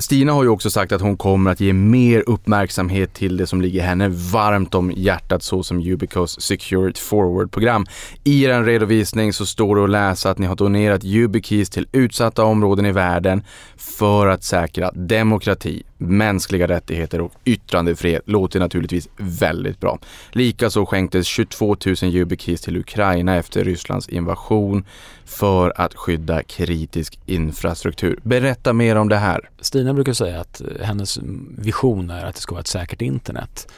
Stina 0.00 0.32
har 0.32 0.42
ju 0.42 0.48
också 0.48 0.70
sagt 0.70 0.92
att 0.92 1.00
hon 1.00 1.16
kommer 1.16 1.50
att 1.50 1.60
ge 1.60 1.72
mer 1.72 2.24
uppmärksamhet 2.26 3.14
till 3.14 3.36
det 3.36 3.46
som 3.46 3.60
ligger 3.60 3.82
henne 3.82 4.08
varmt 4.08 4.74
om 4.74 4.92
hjärtat 4.96 5.42
så 5.42 5.62
som 5.62 5.78
Ubicos 5.78 6.40
Secured 6.40 6.98
Forward-program. 6.98 7.86
I 8.24 8.44
er 8.44 8.62
redovisning 8.62 9.32
så 9.32 9.46
står 9.46 9.76
det 9.76 9.84
att 9.84 9.90
läsa 9.90 10.30
att 10.30 10.38
ni 10.38 10.46
har 10.46 10.56
donerat 10.56 11.04
Ubikeys 11.04 11.70
till 11.70 11.88
utsatta 11.92 12.44
områden 12.44 12.86
i 12.86 12.92
världen 12.92 13.42
för 13.76 14.26
att 14.26 14.44
säkra 14.44 14.90
demokrati, 14.94 15.82
mänskliga 15.98 16.68
rättigheter 16.68 17.20
och 17.20 17.32
yttrandefrihet. 17.44 18.22
Låter 18.26 18.60
naturligtvis 18.60 19.08
väldigt 19.16 19.80
bra. 19.80 19.98
Likaså 20.32 20.86
skänktes 20.86 21.26
22 21.26 21.76
000 21.86 21.96
Ubikeys 22.02 22.60
till 22.60 22.76
Ukraina 22.76 23.36
efter 23.36 23.64
Rysslands 23.64 24.08
invasion 24.08 24.84
för 25.24 25.72
att 25.76 25.94
skydda 25.94 26.42
kritisk 26.42 27.18
infrastruktur. 27.26 28.18
Berätta 28.22 28.72
mer 28.72 28.96
om 28.96 29.08
det 29.08 29.16
här. 29.16 29.50
Stina 29.60 29.94
brukar 29.94 30.12
säga 30.12 30.40
att 30.40 30.60
eh, 30.60 30.86
hennes 30.86 31.18
vision 31.58 32.10
är 32.10 32.24
att 32.24 32.34
det 32.34 32.40
ska 32.40 32.54
vara 32.54 32.60
ett 32.60 32.66
säkert 32.66 33.02
internet. 33.02 33.68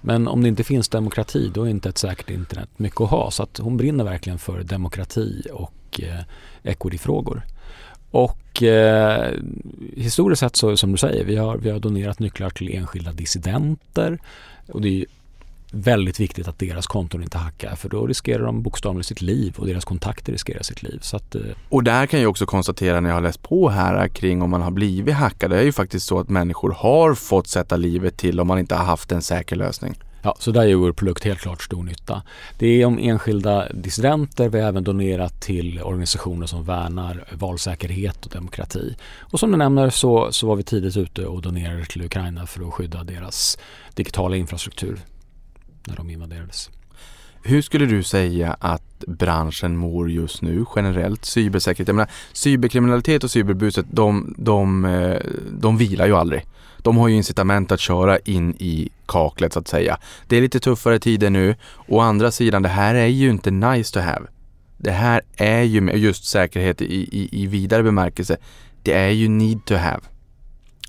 Men 0.00 0.28
om 0.28 0.42
det 0.42 0.48
inte 0.48 0.64
finns 0.64 0.88
demokrati 0.88 1.50
då 1.54 1.64
är 1.64 1.68
inte 1.68 1.88
ett 1.88 1.98
säkert 1.98 2.30
internet 2.30 2.68
mycket 2.76 3.00
att 3.00 3.10
ha. 3.10 3.30
Så 3.30 3.42
att 3.42 3.58
hon 3.58 3.76
brinner 3.76 4.04
verkligen 4.04 4.38
för 4.38 4.62
demokrati 4.62 5.42
och 5.52 6.00
eh, 6.02 6.20
equity-frågor. 6.62 7.42
Och 8.10 8.62
eh, 8.62 9.32
historiskt 9.96 10.40
sett 10.40 10.56
så 10.56 10.76
som 10.76 10.92
du 10.92 10.98
säger, 10.98 11.24
vi 11.24 11.36
har, 11.36 11.56
vi 11.56 11.70
har 11.70 11.78
donerat 11.78 12.18
nycklar 12.18 12.50
till 12.50 12.74
enskilda 12.74 13.12
dissidenter 13.12 14.18
och 14.68 14.80
det 14.80 15.00
är 15.00 15.06
väldigt 15.72 16.20
viktigt 16.20 16.48
att 16.48 16.58
deras 16.58 16.86
konton 16.86 17.22
inte 17.22 17.38
hackar 17.38 17.74
för 17.74 17.88
då 17.88 18.06
riskerar 18.06 18.42
de 18.42 18.62
bokstavligen 18.62 19.04
sitt 19.04 19.22
liv 19.22 19.54
och 19.58 19.66
deras 19.66 19.84
kontakter 19.84 20.32
riskerar 20.32 20.62
sitt 20.62 20.82
liv. 20.82 20.98
Så 21.02 21.16
att, 21.16 21.34
eh, 21.34 21.42
Och 21.68 21.84
där 21.84 22.06
kan 22.06 22.20
jag 22.20 22.30
också 22.30 22.46
konstatera 22.46 23.00
när 23.00 23.10
jag 23.10 23.16
har 23.16 23.22
läst 23.22 23.42
på 23.42 23.68
här 23.68 24.08
kring 24.08 24.42
om 24.42 24.50
man 24.50 24.62
har 24.62 24.70
blivit 24.70 25.14
hackad. 25.14 25.50
Det 25.50 25.58
är 25.58 25.62
ju 25.62 25.72
faktiskt 25.72 26.06
så 26.06 26.18
att 26.18 26.28
människor 26.28 26.70
har 26.70 27.14
fått 27.14 27.46
sätta 27.46 27.76
livet 27.76 28.16
till 28.16 28.40
om 28.40 28.46
man 28.46 28.58
inte 28.58 28.74
har 28.74 28.84
haft 28.84 29.12
en 29.12 29.22
säker 29.22 29.56
lösning. 29.56 29.94
Ja, 30.22 30.36
så 30.38 30.50
där 30.50 30.64
gör 30.64 30.76
vår 30.76 30.92
produkt 30.92 31.24
helt 31.24 31.40
klart 31.40 31.62
stor 31.62 31.82
nytta. 31.82 32.22
Det 32.58 32.66
är 32.66 32.86
om 32.86 32.98
enskilda 32.98 33.68
dissidenter. 33.72 34.48
Vi 34.48 34.60
har 34.60 34.68
även 34.68 34.84
donerat 34.84 35.40
till 35.40 35.82
organisationer 35.82 36.46
som 36.46 36.64
värnar 36.64 37.24
valsäkerhet 37.32 38.26
och 38.26 38.32
demokrati. 38.32 38.96
Och 39.18 39.40
som 39.40 39.50
du 39.50 39.56
nämner 39.56 39.90
så, 39.90 40.32
så 40.32 40.46
var 40.46 40.56
vi 40.56 40.62
tidigt 40.62 40.96
ute 40.96 41.26
och 41.26 41.42
donerade 41.42 41.84
till 41.84 42.04
Ukraina 42.04 42.46
för 42.46 42.68
att 42.68 42.74
skydda 42.74 43.04
deras 43.04 43.58
digitala 43.94 44.36
infrastruktur 44.36 45.00
när 45.86 45.96
de 45.96 46.10
invaderades. 46.10 46.70
Hur 47.42 47.62
skulle 47.62 47.86
du 47.86 48.02
säga 48.02 48.56
att 48.60 49.04
branschen 49.06 49.76
mår 49.76 50.10
just 50.10 50.42
nu 50.42 50.64
generellt? 50.76 51.24
Cybersäkerhet, 51.24 51.88
jag 51.88 51.94
menar 51.94 52.10
cyberkriminalitet 52.32 53.24
och 53.24 53.30
cyberbuset, 53.30 53.86
de, 53.90 54.34
de, 54.38 54.84
eh, 54.84 55.20
de 55.50 55.76
vilar 55.76 56.06
ju 56.06 56.16
aldrig. 56.16 56.46
De 56.84 56.96
har 56.96 57.08
ju 57.08 57.16
incitament 57.16 57.72
att 57.72 57.80
köra 57.80 58.18
in 58.18 58.54
i 58.58 58.88
kaklet 59.06 59.52
så 59.52 59.58
att 59.58 59.68
säga. 59.68 59.98
Det 60.26 60.36
är 60.36 60.40
lite 60.40 60.60
tuffare 60.60 60.98
tider 60.98 61.30
nu. 61.30 61.54
Å 61.88 62.00
andra 62.00 62.30
sidan, 62.30 62.62
det 62.62 62.68
här 62.68 62.94
är 62.94 63.06
ju 63.06 63.30
inte 63.30 63.50
nice 63.50 63.94
to 63.94 64.00
have. 64.00 64.26
Det 64.76 64.90
här 64.90 65.22
är 65.36 65.62
ju 65.62 65.90
just 65.90 66.24
säkerhet 66.24 66.82
i, 66.82 66.84
i, 66.84 67.42
i 67.42 67.46
vidare 67.46 67.82
bemärkelse. 67.82 68.36
Det 68.82 68.92
är 68.92 69.10
ju 69.10 69.28
need 69.28 69.64
to 69.64 69.74
have. 69.74 70.00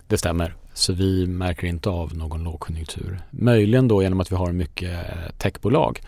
Det 0.07 0.17
stämmer. 0.17 0.55
Så 0.73 0.93
vi 0.93 1.27
märker 1.27 1.67
inte 1.67 1.89
av 1.89 2.17
någon 2.17 2.43
lågkonjunktur. 2.43 3.19
Möjligen 3.31 3.87
då 3.87 4.03
genom 4.03 4.19
att 4.19 4.31
vi 4.31 4.35
har 4.35 4.51
mycket 4.51 4.89
eh, 4.89 5.31
techbolag. 5.37 6.01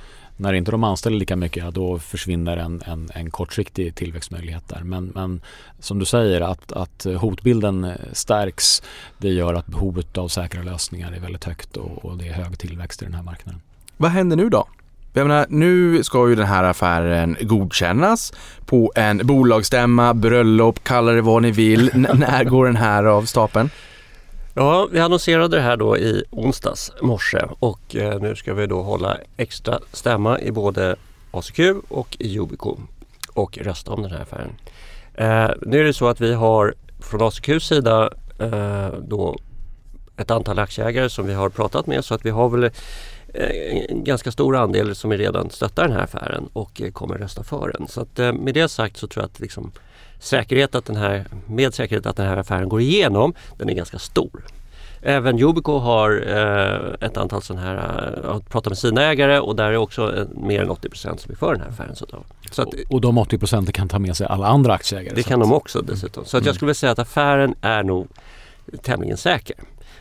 När 0.44 0.54
inte 0.54 0.72
de 0.72 0.84
anställer 0.84 1.18
lika 1.18 1.36
mycket, 1.36 1.64
ja, 1.64 1.72
då 1.72 2.00
försvinner 2.00 2.58
en, 2.58 2.82
en, 2.86 3.10
en 3.14 3.32
kortsiktig 3.32 3.96
tillväxtmöjlighet 3.96 4.68
där. 4.68 4.82
Men, 4.84 5.12
men 5.16 5.42
som 5.80 6.00
du 6.00 6.06
säger, 6.06 6.42
att, 6.42 6.72
att 6.72 7.06
hotbilden 7.18 7.92
stärks, 8.14 8.84
det 9.18 9.30
gör 9.30 9.54
att 9.54 9.68
behovet 9.68 10.18
av 10.18 10.28
säkra 10.28 10.64
lösningar 10.64 11.12
är 11.12 11.20
väldigt 11.20 11.44
högt 11.44 11.78
och, 11.78 12.06
och 12.06 12.18
det 12.18 12.28
är 12.28 12.34
hög 12.34 12.60
tillväxt 12.60 13.02
i 13.02 13.06
den 13.06 13.14
här 13.14 13.24
marknaden. 13.24 13.62
Vad 13.98 14.12
händer 14.12 14.36
nu 14.36 14.50
då? 14.50 14.68
Jag 15.14 15.28
menar, 15.28 15.46
nu 15.50 16.04
ska 16.04 16.30
ju 16.30 16.36
den 16.36 16.48
här 16.48 16.64
affären 16.64 17.38
godkännas 17.42 18.34
på 18.66 18.92
en 18.96 19.28
bolagsstämma, 19.28 20.14
bröllop, 20.14 20.84
kalla 20.84 21.12
det 21.12 21.22
vad 21.22 21.42
ni 21.42 21.52
vill. 21.52 21.92
N 21.94 22.08
när 22.14 22.44
går 22.44 22.66
den 22.66 22.76
här 22.76 23.04
av 23.04 23.26
stapeln? 23.26 23.70
Ja, 24.56 24.88
vi 24.92 25.00
annonserade 25.00 25.58
det 25.58 25.62
här 25.62 25.78
då 25.78 25.98
i 25.98 26.24
onsdags 26.30 26.92
morse 27.02 27.42
och 27.60 27.96
eh, 27.96 28.20
nu 28.20 28.36
ska 28.36 28.54
vi 28.54 28.68
då 28.68 28.82
hålla 28.82 29.18
extra 29.38 29.80
stämma 29.92 30.40
i 30.40 30.52
både 30.52 30.96
ACQ 31.32 31.60
och 31.88 32.18
i 32.20 32.36
Yubico 32.36 32.78
och 33.34 33.58
rösta 33.58 33.92
om 33.92 34.02
den 34.02 34.12
här 34.12 34.22
affären. 34.22 34.56
Eh, 35.14 35.52
nu 35.62 35.80
är 35.80 35.84
det 35.84 35.94
så 35.94 36.08
att 36.08 36.22
vi 36.22 36.34
har 36.34 36.74
från 37.00 37.22
ACQs 37.22 37.68
sida 37.68 38.10
eh, 38.40 38.88
då 38.88 39.38
ett 40.18 40.32
antal 40.32 40.60
aktieägare 40.60 41.10
som 41.10 41.28
vi 41.28 41.34
har 41.34 41.50
pratat 41.50 41.88
med 41.88 42.06
så 42.06 42.14
att 42.14 42.26
vi 42.26 42.30
har 42.30 42.50
väl 42.50 42.64
eh, 42.64 42.72
en 43.90 44.04
ganska 44.04 44.32
stor 44.32 44.56
andel 44.56 44.96
som 44.96 45.14
redan 45.14 45.50
stöttar 45.50 45.84
den 45.84 45.92
här 45.98 46.04
affären 46.04 46.50
och 46.54 46.82
eh, 46.82 46.92
kommer 46.92 47.18
rösta 47.18 47.44
för 47.44 47.72
den. 47.78 47.88
Så 47.88 48.02
att 48.02 48.20
eh, 48.20 48.34
med 48.34 48.54
det 48.54 48.70
sagt 48.70 48.98
så 48.98 49.08
tror 49.08 49.24
jag 49.24 49.30
att 49.30 49.40
liksom 49.40 49.72
säkerhet 50.24 50.76
att 50.76 50.86
den 50.86 50.96
här, 50.96 51.26
med 51.48 51.74
säkerhet 51.74 52.06
att 52.06 52.16
den 52.16 52.28
här 52.28 52.38
affären 52.38 52.70
går 52.70 52.82
igenom, 52.82 53.34
den 53.58 53.70
är 53.70 53.74
ganska 53.74 54.00
stor. 54.00 54.44
Även 55.06 55.40
Yubico 55.40 55.78
har 55.78 56.24
eh, 56.28 57.08
ett 57.08 57.18
antal 57.18 57.42
sådana 57.42 57.66
här, 57.66 57.76
eh, 58.24 58.32
har 58.32 58.40
pratat 58.40 58.72
med 58.72 58.78
sina 58.78 59.02
ägare 59.04 59.40
och 59.40 59.56
där 59.56 59.64
är 59.72 59.78
också 59.78 60.16
eh, 60.18 60.26
mer 60.36 60.62
än 60.62 60.70
80% 60.70 61.18
som 61.18 61.32
är 61.32 61.36
för 61.36 61.52
den 61.54 61.62
här 61.62 61.70
affären. 61.70 61.96
Så, 61.96 62.06
så 62.52 62.62
att, 62.62 62.68
Och 62.90 63.02
de 63.02 63.18
80 63.18 63.38
procenten 63.38 63.74
kan 63.74 63.90
ta 63.90 64.00
med 64.00 64.18
sig 64.18 64.28
alla 64.28 64.48
andra 64.48 64.74
aktieägare. 64.74 65.16
det 65.16 65.24
kan 65.24 65.42
att- 65.42 65.48
de 65.50 65.54
också 65.56 65.82
dessutom. 65.82 66.26
Så 66.26 66.38
att 66.38 66.44
jag 66.44 66.48
Mm. 66.48 66.56
skulle 66.56 66.68
vilja 66.68 66.76
säga 66.76 66.92
att 66.92 67.00
affären 67.00 67.56
är 67.62 67.84
nog 67.84 68.08
tämligen 68.82 69.18
säker. 69.18 69.56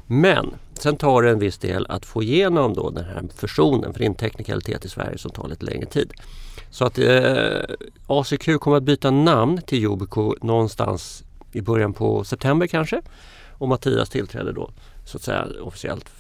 Men 0.06 0.50
sen 0.74 0.96
tar 0.96 1.22
det 1.22 1.30
en 1.30 1.38
viss 1.38 1.58
del 1.58 1.86
att 1.88 2.06
få 2.06 2.22
igenom 2.22 2.74
då 2.74 2.90
den 2.90 3.04
här 3.04 3.22
fusionen 3.36 3.92
för 3.92 3.98
det 3.98 4.04
är 4.04 4.08
en 4.08 4.14
teknikalitet 4.14 4.84
i 4.84 4.88
Sverige 4.88 5.18
som 5.18 5.30
tar 5.30 5.48
lite 5.48 5.64
längre 5.64 5.86
tid. 5.86 6.12
Så 6.72 6.84
att 6.84 6.98
eh, 6.98 7.60
ACQ 8.06 8.60
kommer 8.60 8.76
att 8.76 8.82
byta 8.82 9.10
namn 9.10 9.62
till 9.62 9.84
Yubico 9.84 10.34
någonstans 10.40 11.24
i 11.52 11.60
början 11.60 11.92
på 11.92 12.24
september 12.24 12.66
kanske. 12.66 13.02
Och 13.50 13.68
Mattias 13.68 14.10
tillträder 14.10 14.52
då 14.52 14.70
så 15.04 15.16
att 15.16 15.22
säga 15.22 15.46
officiellt 15.62 16.10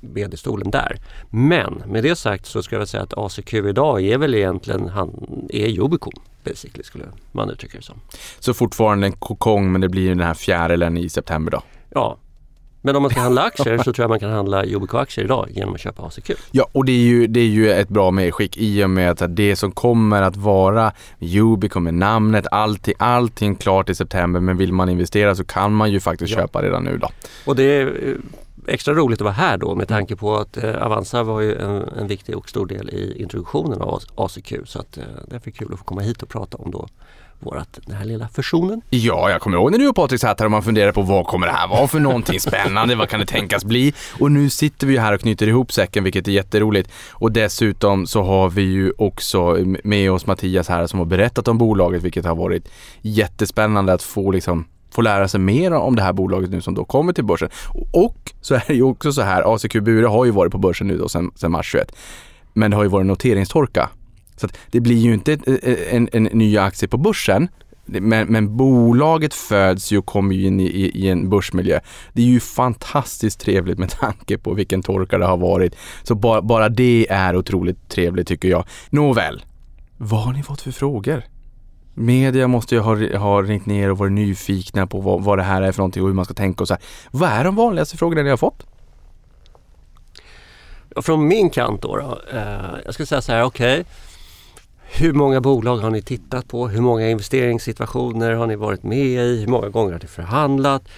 vd-stolen 0.00 0.70
där. 0.70 0.98
Men 1.30 1.82
med 1.86 2.02
det 2.02 2.16
sagt 2.16 2.46
så 2.46 2.62
ska 2.62 2.76
jag 2.76 2.88
säga 2.88 3.02
att 3.02 3.18
ACQ 3.18 3.54
idag 3.54 4.02
är 4.02 4.18
väl 4.18 4.34
egentligen 4.34 4.88
han, 4.88 5.26
är 5.48 5.66
Yubico 5.66 6.10
basically 6.44 6.84
skulle 6.84 7.04
man 7.32 7.50
uttrycka 7.50 7.78
det 7.78 7.84
som. 7.84 8.00
Så 8.38 8.54
fortfarande 8.54 9.06
en 9.06 9.12
kokong 9.12 9.72
men 9.72 9.80
det 9.80 9.88
blir 9.88 10.08
den 10.08 10.20
här 10.20 10.34
fjärilen 10.34 10.96
i 10.96 11.08
september 11.08 11.52
då. 11.52 11.62
Ja. 11.90 12.18
Men 12.84 12.96
om 12.96 13.02
man 13.02 13.10
ska 13.10 13.20
handla 13.20 13.42
aktier 13.42 13.78
så 13.78 13.92
tror 13.92 14.02
jag 14.02 14.08
man 14.08 14.20
kan 14.20 14.30
handla 14.30 14.64
Yubico-aktier 14.64 15.24
idag 15.24 15.48
genom 15.50 15.74
att 15.74 15.80
köpa 15.80 16.02
ACQ. 16.02 16.30
Ja, 16.50 16.68
och 16.72 16.84
det 16.84 16.92
är 16.92 16.96
ju, 17.04 17.26
det 17.26 17.40
är 17.40 17.46
ju 17.46 17.70
ett 17.72 17.88
bra 17.88 18.10
medskick 18.10 18.56
i 18.56 18.84
och 18.84 18.90
med 18.90 19.10
att 19.22 19.36
det 19.36 19.56
som 19.56 19.72
kommer 19.72 20.22
att 20.22 20.36
vara 20.36 20.92
Yubico 21.20 21.80
med 21.80 21.94
namnet, 21.94 22.46
allting, 22.50 22.94
allting 22.98 23.54
klart 23.54 23.90
i 23.90 23.94
september. 23.94 24.40
Men 24.40 24.56
vill 24.56 24.72
man 24.72 24.88
investera 24.88 25.34
så 25.34 25.44
kan 25.44 25.72
man 25.72 25.92
ju 25.92 26.00
faktiskt 26.00 26.32
Ja. 26.34 26.38
köpa 26.40 26.62
redan 26.62 26.84
nu 26.84 26.98
då. 26.98 27.08
Och 27.46 27.56
det 27.56 27.80
eh, 27.82 27.88
extra 28.66 28.94
roligt 28.94 29.20
att 29.20 29.24
vara 29.24 29.34
här 29.34 29.56
då 29.56 29.74
med 29.74 29.88
tanke 29.88 30.16
på 30.16 30.36
att 30.36 30.56
eh, 30.56 30.86
Avanza 30.86 31.22
var 31.22 31.40
ju 31.40 31.56
en, 31.56 31.88
en 31.88 32.06
viktig 32.06 32.36
och 32.36 32.48
stor 32.48 32.66
del 32.66 32.90
i 32.90 33.22
introduktionen 33.22 33.82
av 33.82 34.02
ACQ. 34.14 34.52
Så 34.64 34.78
att 34.78 34.98
eh, 34.98 35.04
därför 35.28 35.50
är 35.50 35.52
kul 35.52 35.72
att 35.72 35.78
få 35.78 35.84
komma 35.84 36.00
hit 36.00 36.22
och 36.22 36.28
prata 36.28 36.56
om 36.56 36.70
då 36.70 36.88
vårat, 37.42 37.78
den 37.86 37.96
här 37.96 38.04
lilla 38.04 38.28
fusionen. 38.28 38.82
Ja, 38.90 39.30
jag 39.30 39.40
kommer 39.40 39.56
ihåg 39.56 39.70
när 39.70 39.78
du 39.78 39.88
och 39.88 39.96
Patrik 39.96 40.20
satt 40.20 40.40
här 40.40 40.46
och 40.46 40.50
man 40.50 40.62
funderade 40.62 40.92
på 40.92 41.02
vad 41.02 41.26
kommer 41.26 41.46
det 41.46 41.52
här 41.52 41.68
vara 41.68 41.88
för 41.88 42.00
någonting 42.00 42.40
spännande, 42.40 42.94
vad 42.94 43.08
kan 43.08 43.20
det 43.20 43.26
tänkas 43.26 43.64
bli? 43.64 43.94
Och 44.20 44.32
nu 44.32 44.50
sitter 44.50 44.86
vi 44.86 44.98
här 44.98 45.12
och 45.12 45.20
knyter 45.20 45.48
ihop 45.48 45.72
säcken 45.72 46.04
vilket 46.04 46.28
är 46.28 46.32
jätteroligt. 46.32 46.90
Och 47.10 47.32
dessutom 47.32 48.06
så 48.06 48.22
har 48.22 48.50
vi 48.50 48.62
ju 48.62 48.92
också 48.98 49.58
med 49.84 50.12
oss 50.12 50.26
Mattias 50.26 50.68
här 50.68 50.86
som 50.86 50.98
har 50.98 51.06
berättat 51.06 51.48
om 51.48 51.58
bolaget 51.58 52.02
vilket 52.02 52.24
har 52.24 52.34
varit 52.34 52.68
jättespännande 53.00 53.92
att 53.92 54.02
få 54.02 54.30
liksom 54.30 54.64
får 54.92 55.02
lära 55.02 55.28
sig 55.28 55.40
mer 55.40 55.72
om 55.72 55.96
det 55.96 56.02
här 56.02 56.12
bolaget 56.12 56.50
nu 56.50 56.60
som 56.60 56.74
då 56.74 56.84
kommer 56.84 57.12
till 57.12 57.24
börsen. 57.24 57.48
Och 57.92 58.32
så 58.40 58.54
är 58.54 58.64
det 58.66 58.74
ju 58.74 58.82
också 58.82 59.12
så 59.12 59.22
här, 59.22 59.54
ACQ 59.54 59.72
Bure 59.72 60.06
har 60.06 60.24
ju 60.24 60.30
varit 60.30 60.52
på 60.52 60.58
börsen 60.58 60.86
nu 60.86 60.98
då 60.98 61.08
sedan, 61.08 61.30
mars 61.48 61.66
21. 61.72 61.92
Men 62.52 62.70
det 62.70 62.76
har 62.76 62.84
ju 62.84 62.90
varit 62.90 63.06
noteringstorka. 63.06 63.88
Så 64.36 64.46
att 64.46 64.58
det 64.70 64.80
blir 64.80 64.96
ju 64.96 65.14
inte 65.14 65.32
en, 65.32 65.58
en, 65.90 66.08
en 66.12 66.38
ny 66.38 66.58
aktie 66.58 66.88
på 66.88 66.96
börsen, 66.96 67.48
men, 67.84 68.26
men 68.28 68.56
bolaget 68.56 69.34
föds 69.34 69.92
ju 69.92 69.98
och 69.98 70.06
kommer 70.06 70.34
ju 70.34 70.46
in 70.46 70.60
i, 70.60 70.64
i, 70.64 71.04
i 71.04 71.08
en 71.08 71.30
börsmiljö. 71.30 71.80
Det 72.12 72.22
är 72.22 72.26
ju 72.26 72.40
fantastiskt 72.40 73.40
trevligt 73.40 73.78
med 73.78 73.90
tanke 73.90 74.38
på 74.38 74.54
vilken 74.54 74.82
torka 74.82 75.18
det 75.18 75.26
har 75.26 75.36
varit. 75.36 75.74
Så 76.02 76.14
ba, 76.14 76.40
bara 76.40 76.68
det 76.68 77.06
är 77.10 77.36
otroligt 77.36 77.88
trevligt 77.88 78.28
tycker 78.28 78.48
jag. 78.48 78.64
Nåväl, 78.90 79.44
vad 79.96 80.20
har 80.20 80.32
ni 80.32 80.42
fått 80.42 80.60
för 80.60 80.70
frågor? 80.70 81.22
Media 81.94 82.48
måste 82.48 82.74
ju 82.74 82.80
ha, 82.80 83.18
ha 83.18 83.42
ringt 83.42 83.66
ner 83.66 83.90
och 83.90 83.98
varit 83.98 84.12
nyfikna 84.12 84.86
på 84.86 85.00
vad, 85.00 85.24
vad 85.24 85.38
det 85.38 85.42
här 85.42 85.62
är 85.62 85.72
för 85.72 85.78
någonting 85.78 86.02
och 86.02 86.08
hur 86.08 86.14
man 86.14 86.24
ska 86.24 86.34
tänka 86.34 86.62
och 86.62 86.68
så 86.68 86.74
här. 86.74 86.82
Vad 87.10 87.30
är 87.30 87.44
de 87.44 87.56
vanligaste 87.56 87.96
frågorna 87.96 88.22
ni 88.22 88.30
har 88.30 88.36
fått? 88.36 88.66
Från 90.96 91.28
min 91.28 91.50
kant 91.50 91.82
då, 91.82 91.96
då 91.96 92.18
eh, 92.32 92.74
jag 92.84 92.94
skulle 92.94 93.06
säga 93.06 93.22
så 93.22 93.32
här, 93.32 93.42
okej. 93.42 93.84
hur 94.82 95.12
många 95.12 95.40
bolag 95.40 95.76
har 95.76 95.90
ni 95.90 96.02
tittat 96.02 96.48
på? 96.48 96.68
Hur 96.68 96.80
många 96.80 97.10
investeringssituationer 97.10 98.32
har 98.32 98.46
ni 98.46 98.56
varit 98.56 98.82
med 98.82 98.98
i? 98.98 99.40
Hur 99.40 99.46
många 99.46 99.68
gånger 99.68 99.92
har 99.92 100.00
ni 100.00 100.06
förhandlat? 100.06 100.88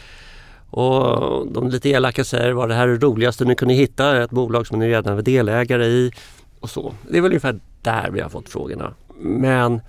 Och 0.71 1.47
de 1.47 1.69
lite 1.69 1.89
elaka 1.89 2.25
säger, 2.25 2.53
var 2.53 2.69
det 2.69 2.75
här 2.75 2.87
det 2.87 3.07
roligaste 3.07 3.45
ni 3.45 3.55
kunde 3.55 3.75
hitta? 3.75 4.23
Ett 4.23 4.31
bolag 4.31 4.67
som 4.67 4.79
ni 4.79 4.89
redan 4.89 5.15
var 5.15 5.23
delägare 5.23 5.85
i? 5.87 6.13
Och 6.61 6.71
så. 6.71 6.95
Det 7.11 7.19
är 7.19 7.23
väl 7.23 7.31
ungefär 7.31 7.61
där 7.83 8.11
vi 8.11 8.21
har 8.21 8.29
fått 8.29 8.49
frågorna. 8.49 8.95
Men 9.21 9.81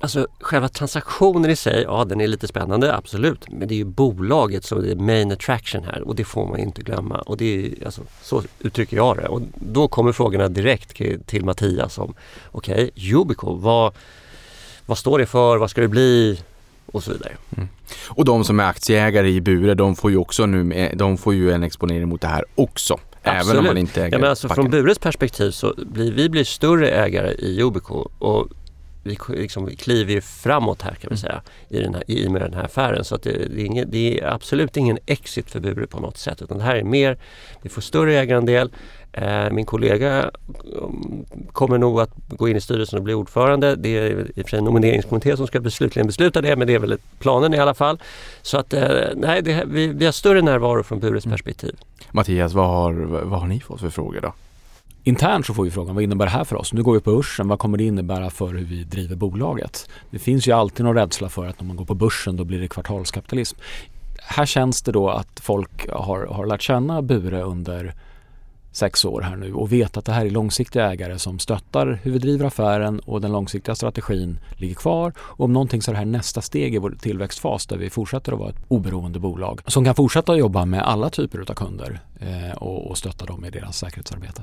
Alltså 0.00 0.26
själva 0.40 0.68
transaktionen 0.68 1.50
i 1.50 1.56
sig, 1.56 1.82
ja 1.82 2.04
den 2.04 2.20
är 2.20 2.26
lite 2.26 2.48
spännande, 2.48 2.94
absolut. 2.96 3.44
Men 3.50 3.68
det 3.68 3.74
är 3.74 3.76
ju 3.76 3.84
bolaget 3.84 4.64
som 4.64 4.78
är 4.78 4.94
main 4.94 5.32
attraction 5.32 5.84
här 5.84 6.02
och 6.02 6.14
det 6.14 6.24
får 6.24 6.46
man 6.46 6.58
inte 6.58 6.82
glömma. 6.82 7.18
Och 7.18 7.36
det 7.36 7.66
är, 7.66 7.84
alltså, 7.84 8.02
så 8.22 8.42
uttrycker 8.60 8.96
jag 8.96 9.16
det. 9.16 9.28
Och 9.28 9.42
då 9.54 9.88
kommer 9.88 10.12
frågorna 10.12 10.48
direkt 10.48 11.00
till 11.26 11.44
Mattias 11.44 11.98
om 11.98 12.14
okej, 12.50 12.90
Yubico, 12.94 13.54
vad, 13.54 13.94
vad 14.86 14.98
står 14.98 15.18
det 15.18 15.26
för, 15.26 15.56
vad 15.56 15.70
ska 15.70 15.80
det 15.80 15.88
bli? 15.88 16.40
Och 16.86 17.04
så 17.04 17.12
vidare. 17.12 17.32
Och 18.06 18.24
de 18.24 18.44
som 18.44 18.60
är 18.60 18.64
aktieägare 18.64 19.28
i 19.28 19.40
Bure, 19.40 19.74
de 19.74 19.96
får 19.96 20.10
ju 20.10 20.16
också 20.16 20.46
nu, 20.46 20.90
de 20.94 21.18
får 21.18 21.34
ju 21.34 21.52
en 21.52 21.62
exponering 21.62 22.08
mot 22.08 22.20
det 22.20 22.28
här 22.28 22.44
också. 22.54 22.98
Även 23.22 23.40
om 23.40 23.48
Absolut. 23.48 23.64
man 23.64 23.78
inte 23.78 24.02
äger 24.02 24.12
Ja, 24.12 24.18
men 24.18 24.30
alltså, 24.30 24.48
från 24.48 24.70
Bures 24.70 24.98
perspektiv 24.98 25.50
så 25.50 25.74
blir 25.76 26.12
vi 26.12 26.28
blir 26.28 26.44
större 26.44 26.90
ägare 26.90 27.32
i 27.32 27.60
Yubico 27.60 28.08
och 28.18 28.48
vi 29.02 29.18
liksom 29.28 29.66
kliver 29.66 30.12
ju 30.12 30.20
framåt 30.20 30.82
här 30.82 30.94
kan 30.94 31.08
vi 31.10 31.16
säga 31.16 31.42
i, 31.68 31.80
den 31.80 31.94
här, 31.94 32.10
i 32.10 32.28
med 32.28 32.42
den 32.42 32.54
här 32.54 32.64
affären. 32.64 33.04
Så 33.04 33.14
att 33.14 33.22
det, 33.22 33.30
det, 33.30 33.62
är 33.62 33.64
ingen, 33.64 33.90
det 33.90 34.20
är 34.20 34.34
absolut 34.34 34.76
ingen 34.76 34.98
exit 35.06 35.50
för 35.50 35.60
Bure 35.60 35.86
på 35.86 36.00
något 36.00 36.18
sätt 36.18 36.42
utan 36.42 36.58
det 36.58 36.64
här 36.64 36.76
är 36.76 36.84
mer, 36.84 37.18
vi 37.62 37.68
får 37.68 37.82
större 37.82 38.18
ägarandel. 38.18 38.70
Eh, 39.12 39.50
min 39.50 39.66
kollega 39.66 40.30
um, 40.64 41.24
kommer 41.52 41.78
nog 41.78 42.00
att 42.00 42.10
gå 42.28 42.48
in 42.48 42.56
i 42.56 42.60
styrelsen 42.60 42.98
och 42.98 43.04
bli 43.04 43.14
ordförande. 43.14 43.76
Det 43.76 43.98
är 43.98 44.10
i 44.10 44.42
och 44.42 44.44
för 44.44 44.50
sig 44.50 44.58
en 44.58 44.64
nomineringskommitté 44.64 45.36
som 45.36 45.46
ska 45.46 45.70
slutligen 45.70 46.06
besluta 46.06 46.40
det 46.40 46.56
men 46.56 46.66
det 46.66 46.74
är 46.74 46.78
väl 46.78 46.98
planen 47.18 47.54
i 47.54 47.58
alla 47.58 47.74
fall. 47.74 47.98
Så 48.42 48.58
att 48.58 48.74
eh, 48.74 48.88
nej, 49.16 49.42
det, 49.42 49.64
vi, 49.66 49.86
vi 49.86 50.04
har 50.04 50.12
större 50.12 50.42
närvaro 50.42 50.82
från 50.82 51.00
Bures 51.00 51.24
perspektiv. 51.24 51.76
Mattias, 52.10 52.52
vad 52.52 52.68
har, 52.68 52.92
vad 53.24 53.40
har 53.40 53.46
ni 53.46 53.60
fått 53.60 53.80
för 53.80 53.90
frågor 53.90 54.20
då? 54.20 54.32
Internt 55.08 55.46
så 55.46 55.54
får 55.54 55.64
vi 55.64 55.70
frågan 55.70 55.94
vad 55.94 56.04
innebär 56.04 56.24
det 56.24 56.30
här 56.30 56.44
för 56.44 56.56
oss? 56.56 56.72
Nu 56.72 56.82
går 56.82 56.94
vi 56.94 57.00
på 57.00 57.16
börsen, 57.16 57.48
vad 57.48 57.58
kommer 57.58 57.78
det 57.78 57.84
innebära 57.84 58.30
för 58.30 58.54
hur 58.54 58.64
vi 58.64 58.84
driver 58.84 59.16
bolaget? 59.16 59.88
Det 60.10 60.18
finns 60.18 60.48
ju 60.48 60.52
alltid 60.52 60.86
någon 60.86 60.94
rädsla 60.94 61.28
för 61.28 61.46
att 61.46 61.60
när 61.60 61.66
man 61.66 61.76
går 61.76 61.84
på 61.84 61.94
börsen 61.94 62.36
då 62.36 62.44
blir 62.44 62.60
det 62.60 62.68
kvartalskapitalism. 62.68 63.58
Här 64.22 64.46
känns 64.46 64.82
det 64.82 64.92
då 64.92 65.10
att 65.10 65.40
folk 65.40 65.88
har, 65.90 66.26
har 66.26 66.46
lärt 66.46 66.62
känna 66.62 67.02
Bure 67.02 67.42
under 67.42 67.94
sex 68.72 69.04
år 69.04 69.20
här 69.20 69.36
nu 69.36 69.54
och 69.54 69.72
vet 69.72 69.96
att 69.96 70.04
det 70.04 70.12
här 70.12 70.26
är 70.26 70.30
långsiktiga 70.30 70.92
ägare 70.92 71.18
som 71.18 71.38
stöttar 71.38 72.00
hur 72.02 72.12
vi 72.12 72.18
driver 72.18 72.44
affären 72.44 73.00
och 73.00 73.20
den 73.20 73.32
långsiktiga 73.32 73.74
strategin 73.74 74.38
ligger 74.56 74.74
kvar. 74.74 75.12
Och 75.18 75.44
om 75.44 75.52
någonting 75.52 75.82
så 75.82 75.90
är 75.90 75.92
det 75.92 75.98
här 75.98 76.06
nästa 76.06 76.40
steg 76.40 76.74
i 76.74 76.78
vår 76.78 76.96
tillväxtfas 77.00 77.66
där 77.66 77.76
vi 77.76 77.90
fortsätter 77.90 78.32
att 78.32 78.38
vara 78.38 78.50
ett 78.50 78.64
oberoende 78.68 79.18
bolag 79.18 79.60
som 79.66 79.84
kan 79.84 79.94
fortsätta 79.94 80.32
att 80.32 80.38
jobba 80.38 80.64
med 80.64 80.82
alla 80.82 81.10
typer 81.10 81.40
av 81.40 81.54
kunder 81.54 82.00
eh, 82.20 82.56
och, 82.56 82.90
och 82.90 82.98
stötta 82.98 83.24
dem 83.24 83.44
i 83.44 83.50
deras 83.50 83.78
säkerhetsarbete. 83.78 84.42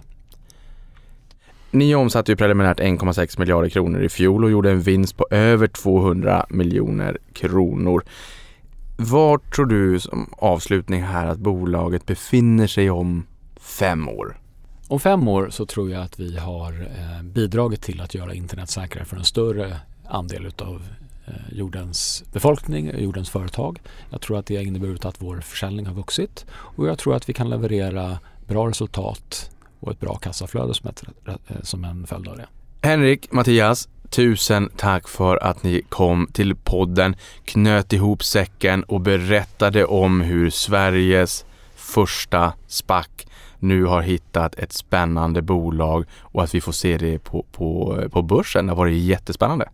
Ni 1.76 1.96
omsatte 1.96 2.32
ju 2.32 2.36
preliminärt 2.36 2.80
1,6 2.80 3.40
miljarder 3.40 3.70
kronor 3.70 4.04
i 4.04 4.10
fjol 4.10 4.44
och 4.44 4.52
gjorde 4.52 4.72
en 4.72 4.82
vinst 4.82 5.18
på 5.18 5.28
över 5.32 5.68
200 5.68 6.46
miljoner 6.50 7.18
kronor. 7.34 8.04
Var 8.98 9.38
tror 9.38 9.66
du 9.66 10.00
som 10.00 10.30
avslutning 10.38 11.04
här 11.04 11.28
att 11.28 11.38
bolaget 11.38 12.06
befinner 12.06 12.68
sig 12.68 12.90
om 12.90 13.26
fem 13.60 14.10
år? 14.10 14.38
Om 14.88 15.00
fem 15.00 15.28
år 15.28 15.50
så 15.50 15.66
tror 15.66 15.92
jag 15.92 16.02
att 16.02 16.20
vi 16.20 16.38
har 16.38 16.72
eh, 16.72 17.24
bidragit 17.24 17.82
till 17.82 18.02
att 18.02 18.16
göra 18.16 18.34
internet 18.34 18.70
säkrare 18.70 19.06
för 19.06 19.18
en 19.18 19.24
större 19.24 19.78
andel 20.08 20.46
utav 20.46 20.82
eh, 21.28 21.34
jordens 21.52 22.24
befolkning, 22.34 22.92
jordens 22.98 23.30
företag. 23.30 23.80
Jag 24.10 24.22
tror 24.22 24.40
att 24.40 24.46
det 24.46 24.56
har 24.56 24.64
inneburit 24.64 25.06
att 25.06 25.22
vår 25.22 25.42
försäljning 25.42 25.86
har 25.86 25.94
vuxit 25.94 26.46
och 26.52 26.88
jag 26.88 26.98
tror 26.98 27.16
att 27.16 27.30
vi 27.30 27.34
kan 27.34 27.50
leverera 27.50 28.20
bra 28.48 28.70
resultat 28.70 29.52
och 29.86 29.92
ett 29.92 30.00
bra 30.00 30.16
kassaflöde 30.16 30.74
som, 30.74 30.90
ett, 30.90 31.04
eh, 31.28 31.56
som 31.64 31.84
en 31.84 32.08
följd 32.08 32.28
av 32.28 32.38
det. 32.38 32.48
Henrik, 32.82 33.32
Mattias, 33.32 33.90
tusen 34.10 34.70
tack 34.78 35.08
för 35.08 35.44
att 35.44 35.64
ni 35.64 35.82
kom 35.90 36.28
till 36.34 36.56
podden, 36.56 37.16
knöt 37.46 37.94
ihop 37.94 38.24
säcken 38.24 38.84
och 38.84 39.02
berättade 39.02 39.86
om 39.86 40.22
hur 40.22 40.50
Sveriges 40.50 41.46
första 41.76 42.54
SPAC 42.68 43.08
nu 43.60 43.86
har 43.86 44.02
hittat 44.02 44.56
ett 44.56 44.74
spännande 44.74 45.42
bolag 45.42 46.06
och 46.20 46.44
att 46.44 46.56
vi 46.56 46.62
får 46.62 46.72
se 46.72 46.98
det 46.98 47.20
på, 47.20 47.46
på, 47.52 48.02
på 48.12 48.22
börsen. 48.22 48.66
Det 48.66 48.72
har 48.72 48.78
varit 48.78 48.98
jättespännande. 48.98 49.70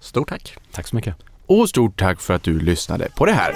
Stort 0.00 0.28
tack! 0.28 0.56
Tack 0.72 0.88
så 0.88 0.96
mycket! 0.96 1.14
Och 1.46 1.68
stort 1.68 1.98
tack 1.98 2.20
för 2.20 2.34
att 2.34 2.42
du 2.42 2.58
lyssnade 2.58 3.08
på 3.16 3.26
det 3.26 3.32
här. 3.32 3.52